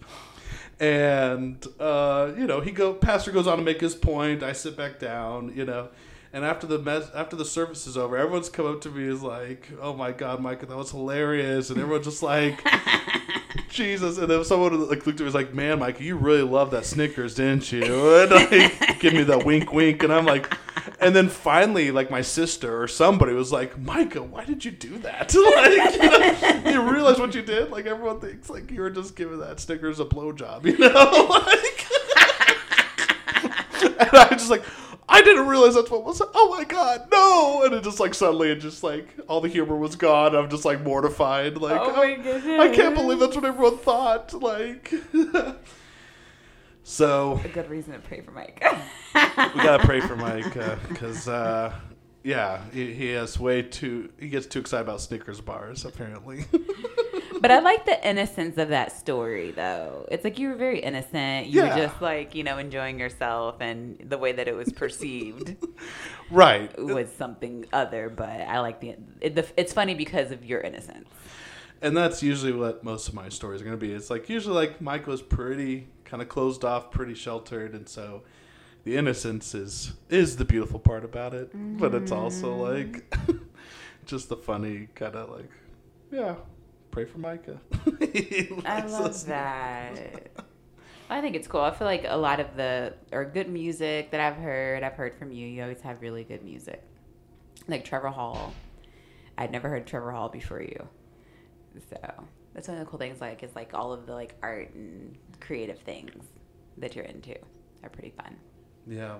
and 0.79 1.65
uh, 1.79 2.33
you 2.37 2.45
know 2.45 2.59
he 2.59 2.71
go 2.71 2.93
pastor 2.93 3.31
goes 3.31 3.47
on 3.47 3.57
to 3.57 3.63
make 3.63 3.79
his 3.79 3.95
point. 3.95 4.43
I 4.43 4.51
sit 4.51 4.75
back 4.75 4.99
down, 4.99 5.53
you 5.55 5.65
know. 5.65 5.89
And 6.33 6.43
after 6.43 6.67
the 6.67 6.79
mes- 6.79 7.09
after 7.15 7.37
the 7.37 7.45
service 7.45 7.87
is 7.87 7.95
over, 7.95 8.17
everyone's 8.17 8.49
come 8.49 8.65
up 8.65 8.81
to 8.81 8.89
me 8.89 9.05
is 9.05 9.21
like, 9.21 9.69
"Oh 9.81 9.93
my 9.93 10.11
God, 10.11 10.41
Micah, 10.41 10.65
that 10.65 10.75
was 10.75 10.91
hilarious!" 10.91 11.69
And 11.69 11.79
everyone's 11.79 12.05
just 12.05 12.21
like, 12.21 12.61
Jesus. 13.69 14.17
And 14.17 14.29
then 14.29 14.43
someone 14.43 14.87
like 14.87 15.05
looked 15.05 15.19
at 15.19 15.21
me 15.21 15.25
was 15.25 15.35
like, 15.35 15.53
"Man, 15.53 15.79
Micah, 15.79 16.03
you 16.03 16.15
really 16.15 16.41
love 16.41 16.71
that 16.71 16.85
Snickers, 16.85 17.35
didn't 17.35 17.71
you?" 17.71 17.83
And 18.15 18.31
like, 18.31 18.99
give 18.99 19.13
me 19.13 19.23
that 19.23 19.45
wink, 19.45 19.71
wink, 19.73 20.03
and 20.03 20.13
I'm 20.13 20.25
like, 20.25 20.51
and 20.99 21.15
then 21.15 21.29
finally, 21.29 21.91
like 21.91 22.09
my 22.09 22.21
sister 22.21 22.81
or 22.81 22.87
somebody 22.87 23.33
was 23.33 23.51
like, 23.51 23.77
"Micah, 23.77 24.23
why 24.23 24.45
did 24.45 24.63
you 24.65 24.71
do 24.71 24.97
that? 24.99 25.33
like, 25.55 25.93
you, 25.95 26.61
know, 26.63 26.71
you 26.71 26.91
realize 26.91 27.19
what 27.19 27.35
you 27.35 27.41
did? 27.41 27.71
Like 27.71 27.85
everyone 27.85 28.19
thinks 28.19 28.49
like 28.49 28.71
you 28.71 28.81
were 28.81 28.89
just 28.89 29.15
giving 29.15 29.39
that 29.39 29.59
Snickers 29.59 29.99
a 29.99 30.05
blowjob, 30.05 30.65
you 30.65 30.77
know?" 30.77 30.87
like, 31.45 31.85
and 33.99 34.09
I 34.11 34.27
was 34.31 34.41
just 34.41 34.49
like. 34.49 34.63
I 35.07 35.21
didn't 35.21 35.47
realize 35.47 35.75
that's 35.75 35.91
what 35.91 36.03
was. 36.03 36.21
Oh 36.33 36.55
my 36.57 36.63
god, 36.63 37.07
no! 37.11 37.61
And 37.63 37.73
it 37.75 37.83
just 37.83 37.99
like 37.99 38.13
suddenly, 38.15 38.49
it 38.49 38.55
just 38.55 38.83
like 38.83 39.07
all 39.27 39.39
the 39.39 39.47
humor 39.47 39.75
was 39.75 39.95
gone. 39.95 40.35
I'm 40.35 40.49
just 40.49 40.65
like 40.65 40.81
mortified. 40.81 41.57
Like, 41.57 41.79
Oh 41.79 41.93
my 41.95 42.03
I 42.03 42.15
goodness. 42.15 42.75
can't 42.75 42.95
believe 42.95 43.19
that's 43.19 43.35
what 43.35 43.45
everyone 43.45 43.77
thought. 43.77 44.33
Like, 44.33 44.91
so 46.83 47.39
A 47.43 47.47
good 47.49 47.69
reason 47.69 47.93
to 47.93 47.99
pray 47.99 48.21
for 48.21 48.31
Mike. 48.31 48.63
we 48.63 49.61
gotta 49.63 49.83
pray 49.85 50.01
for 50.01 50.15
Mike 50.17 50.53
because, 50.89 51.27
uh, 51.27 51.73
yeah, 52.23 52.61
he, 52.73 52.93
he 52.93 53.09
has 53.09 53.39
way 53.39 53.61
too. 53.61 54.09
He 54.19 54.29
gets 54.29 54.47
too 54.47 54.59
excited 54.59 54.83
about 54.87 55.01
Snickers 55.01 55.41
bars. 55.41 55.85
Apparently, 55.85 56.45
But 57.45 57.51
I 57.51 57.59
like 57.59 57.85
the 57.85 58.09
innocence 58.09 58.57
of 58.57 58.69
that 58.69 58.91
story, 58.91 59.51
though. 59.51 60.07
It's 60.09 60.23
like 60.23 60.39
you 60.39 60.49
were 60.49 60.55
very 60.55 60.79
innocent. 60.79 61.45
You 61.45 61.61
Yeah. 61.61 61.75
were 61.75 61.81
just 61.87 62.01
like, 62.01 62.33
you 62.33 62.43
know, 62.43 62.57
enjoying 62.57 62.99
yourself, 62.99 63.57
and 63.59 63.99
the 63.99 64.17
way 64.17 64.31
that 64.31 64.47
it 64.47 64.55
was 64.55 64.73
perceived 64.73 65.55
right? 66.31 66.75
was 66.79 67.11
something 67.11 67.67
other. 67.71 68.09
But 68.09 68.41
I 68.41 68.61
like 68.61 68.79
the, 68.79 68.95
it, 69.21 69.35
the. 69.35 69.45
It's 69.57 69.73
funny 69.73 69.93
because 69.93 70.31
of 70.31 70.43
your 70.43 70.59
innocence. 70.61 71.07
And 71.83 71.95
that's 71.95 72.23
usually 72.23 72.51
what 72.51 72.83
most 72.83 73.09
of 73.09 73.13
my 73.13 73.29
stories 73.29 73.61
are 73.61 73.63
gonna 73.63 73.77
be. 73.77 73.91
It's 73.91 74.09
like 74.09 74.27
usually 74.27 74.55
like 74.55 74.81
Mike 74.81 75.05
was 75.05 75.21
pretty 75.21 75.87
kind 76.03 76.23
of 76.23 76.29
closed 76.29 76.65
off, 76.65 76.89
pretty 76.89 77.13
sheltered, 77.13 77.75
and 77.75 77.87
so 77.87 78.23
the 78.85 78.97
innocence 78.97 79.53
is 79.53 79.93
is 80.09 80.37
the 80.37 80.45
beautiful 80.45 80.79
part 80.79 81.05
about 81.05 81.35
it. 81.35 81.51
But 81.53 81.93
it's 81.93 82.11
also 82.11 82.55
mm-hmm. 82.55 82.93
like 82.93 83.39
just 84.07 84.29
the 84.29 84.37
funny 84.37 84.87
kind 84.95 85.15
of 85.15 85.29
like, 85.29 85.51
yeah, 86.11 86.37
pray 86.95 87.03
for 87.03 87.17
Micah. 87.17 87.59
I 88.65 88.85
love 88.85 89.01
listening. 89.07 89.27
that. 89.35 90.31
I 91.09 91.19
think 91.19 91.35
it's 91.35 91.45
cool. 91.45 91.59
I 91.59 91.71
feel 91.71 91.87
like 91.87 92.05
a 92.07 92.15
lot 92.15 92.39
of 92.39 92.55
the 92.55 92.93
or 93.11 93.25
good 93.25 93.49
music 93.49 94.11
that 94.11 94.21
I've 94.21 94.37
heard, 94.37 94.81
I've 94.81 94.93
heard 94.93 95.13
from 95.19 95.33
you. 95.33 95.45
You 95.45 95.61
always 95.61 95.81
have 95.81 96.01
really 96.01 96.23
good 96.23 96.41
music, 96.41 96.81
like 97.67 97.83
Trevor 97.83 98.07
Hall. 98.07 98.53
I'd 99.37 99.51
never 99.51 99.67
heard 99.67 99.85
Trevor 99.85 100.13
Hall 100.13 100.29
before 100.29 100.61
you, 100.61 100.87
so 101.89 101.97
that's 102.53 102.69
one 102.69 102.77
of 102.77 102.85
the 102.85 102.89
cool 102.89 102.97
things. 102.97 103.19
Like, 103.19 103.43
is 103.43 103.53
like 103.57 103.73
all 103.73 103.91
of 103.91 104.05
the 104.05 104.13
like 104.13 104.33
art 104.41 104.73
and 104.73 105.17
creative 105.41 105.79
things 105.79 106.23
that 106.77 106.95
you're 106.95 107.03
into 107.03 107.35
are 107.83 107.89
pretty 107.89 108.11
fun. 108.11 108.37
Yeah. 108.87 109.17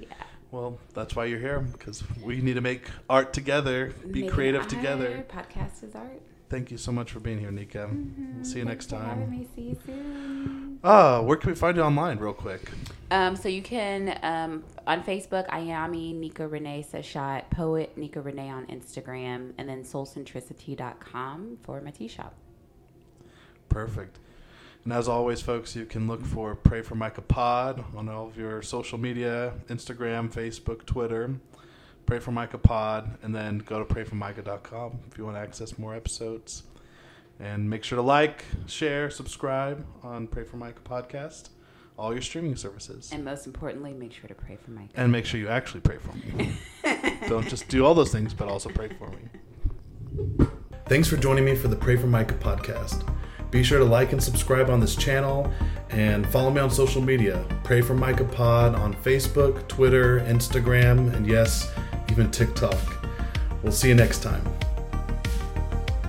Yeah, 0.00 0.08
Well, 0.52 0.78
that's 0.94 1.14
why 1.16 1.24
you're 1.26 1.38
here 1.40 1.60
because 1.60 2.02
we 2.20 2.40
need 2.40 2.54
to 2.54 2.60
make 2.60 2.88
art 3.10 3.32
together, 3.32 3.92
be 4.10 4.20
Making 4.22 4.30
creative 4.30 4.60
art, 4.62 4.70
together. 4.70 5.24
Podcast 5.28 5.82
is 5.84 5.94
art. 5.94 6.22
Thank 6.48 6.70
you 6.70 6.78
so 6.78 6.92
much 6.92 7.10
for 7.10 7.18
being 7.20 7.40
here, 7.40 7.50
Nika. 7.50 7.90
We'll 7.90 8.44
see 8.44 8.58
you 8.58 8.64
next 8.64 8.86
Thanks 8.90 9.04
for 9.04 9.14
time. 9.14 9.30
me. 9.30 9.48
See 9.54 9.62
you 9.62 9.78
soon. 9.84 10.78
Ah, 10.84 11.20
where 11.20 11.36
can 11.36 11.50
we 11.50 11.56
find 11.56 11.76
you 11.76 11.82
online, 11.82 12.18
real 12.18 12.32
quick? 12.32 12.70
Um, 13.10 13.34
so 13.34 13.48
you 13.48 13.62
can 13.62 14.18
um, 14.22 14.62
on 14.86 15.02
Facebook, 15.02 15.48
Ayami 15.48 16.14
Nika 16.14 16.46
Renee 16.46 16.86
Sashat, 16.88 17.50
poet 17.50 17.96
Nika 17.98 18.20
Renee 18.20 18.50
on 18.50 18.66
Instagram, 18.66 19.52
and 19.58 19.68
then 19.68 19.82
soulcentricity.com 19.82 21.58
for 21.62 21.80
my 21.80 21.90
tea 21.90 22.08
shop. 22.08 22.34
Perfect. 23.68 24.18
And 24.84 24.92
as 24.92 25.08
always, 25.08 25.40
folks, 25.42 25.74
you 25.74 25.84
can 25.84 26.06
look 26.06 26.24
for 26.24 26.54
Pray 26.54 26.80
for 26.82 26.94
Micah 26.94 27.22
Pod 27.22 27.84
on 27.96 28.08
all 28.08 28.28
of 28.28 28.36
your 28.36 28.62
social 28.62 28.98
media 28.98 29.54
Instagram, 29.68 30.32
Facebook, 30.32 30.86
Twitter. 30.86 31.40
Pray 32.06 32.20
for 32.20 32.30
Micah 32.30 32.58
Pod, 32.58 33.18
and 33.22 33.34
then 33.34 33.58
go 33.58 33.82
to 33.82 33.94
prayformicah.com 33.94 35.00
if 35.10 35.18
you 35.18 35.24
want 35.24 35.36
to 35.36 35.40
access 35.40 35.76
more 35.76 35.94
episodes. 35.94 36.62
And 37.40 37.68
make 37.68 37.84
sure 37.84 37.96
to 37.96 38.02
like, 38.02 38.44
share, 38.66 39.10
subscribe 39.10 39.84
on 40.02 40.28
Pray 40.28 40.44
for 40.44 40.56
Micah 40.56 40.80
Podcast, 40.84 41.50
all 41.98 42.12
your 42.12 42.22
streaming 42.22 42.56
services. 42.56 43.10
And 43.12 43.24
most 43.24 43.44
importantly, 43.44 43.92
make 43.92 44.12
sure 44.12 44.28
to 44.28 44.34
pray 44.34 44.56
for 44.56 44.70
Mike. 44.70 44.90
And 44.94 45.10
make 45.10 45.26
sure 45.26 45.40
you 45.40 45.48
actually 45.48 45.80
pray 45.80 45.98
for 45.98 46.12
me. 46.16 46.56
Don't 47.28 47.48
just 47.48 47.68
do 47.68 47.84
all 47.84 47.92
those 47.92 48.12
things, 48.12 48.32
but 48.32 48.48
also 48.48 48.70
pray 48.70 48.88
for 48.88 49.10
me. 49.10 50.46
Thanks 50.86 51.08
for 51.08 51.16
joining 51.16 51.44
me 51.44 51.56
for 51.56 51.66
the 51.66 51.76
Pray 51.76 51.96
for 51.96 52.06
Micah 52.06 52.34
podcast. 52.34 53.04
Be 53.50 53.62
sure 53.62 53.78
to 53.78 53.84
like 53.84 54.12
and 54.12 54.22
subscribe 54.22 54.70
on 54.70 54.80
this 54.80 54.94
channel 54.94 55.52
and 55.90 56.26
follow 56.28 56.50
me 56.50 56.60
on 56.60 56.70
social 56.70 57.02
media. 57.02 57.44
Pray 57.64 57.80
for 57.80 57.94
Micah 57.94 58.24
Pod 58.24 58.74
on 58.74 58.94
Facebook, 58.94 59.66
Twitter, 59.68 60.20
Instagram, 60.20 61.12
and 61.14 61.26
yes, 61.26 61.70
even 62.16 62.30
TikTok. 62.30 62.78
We'll 63.62 63.72
see 63.72 63.88
you 63.88 63.94
next 63.94 64.22
time. 64.22 64.42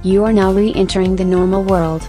You 0.03 0.23
are 0.23 0.31
now 0.31 0.53
re 0.53 0.73
entering 0.73 1.17
the 1.17 1.25
normal 1.25 1.65
world. 1.65 2.07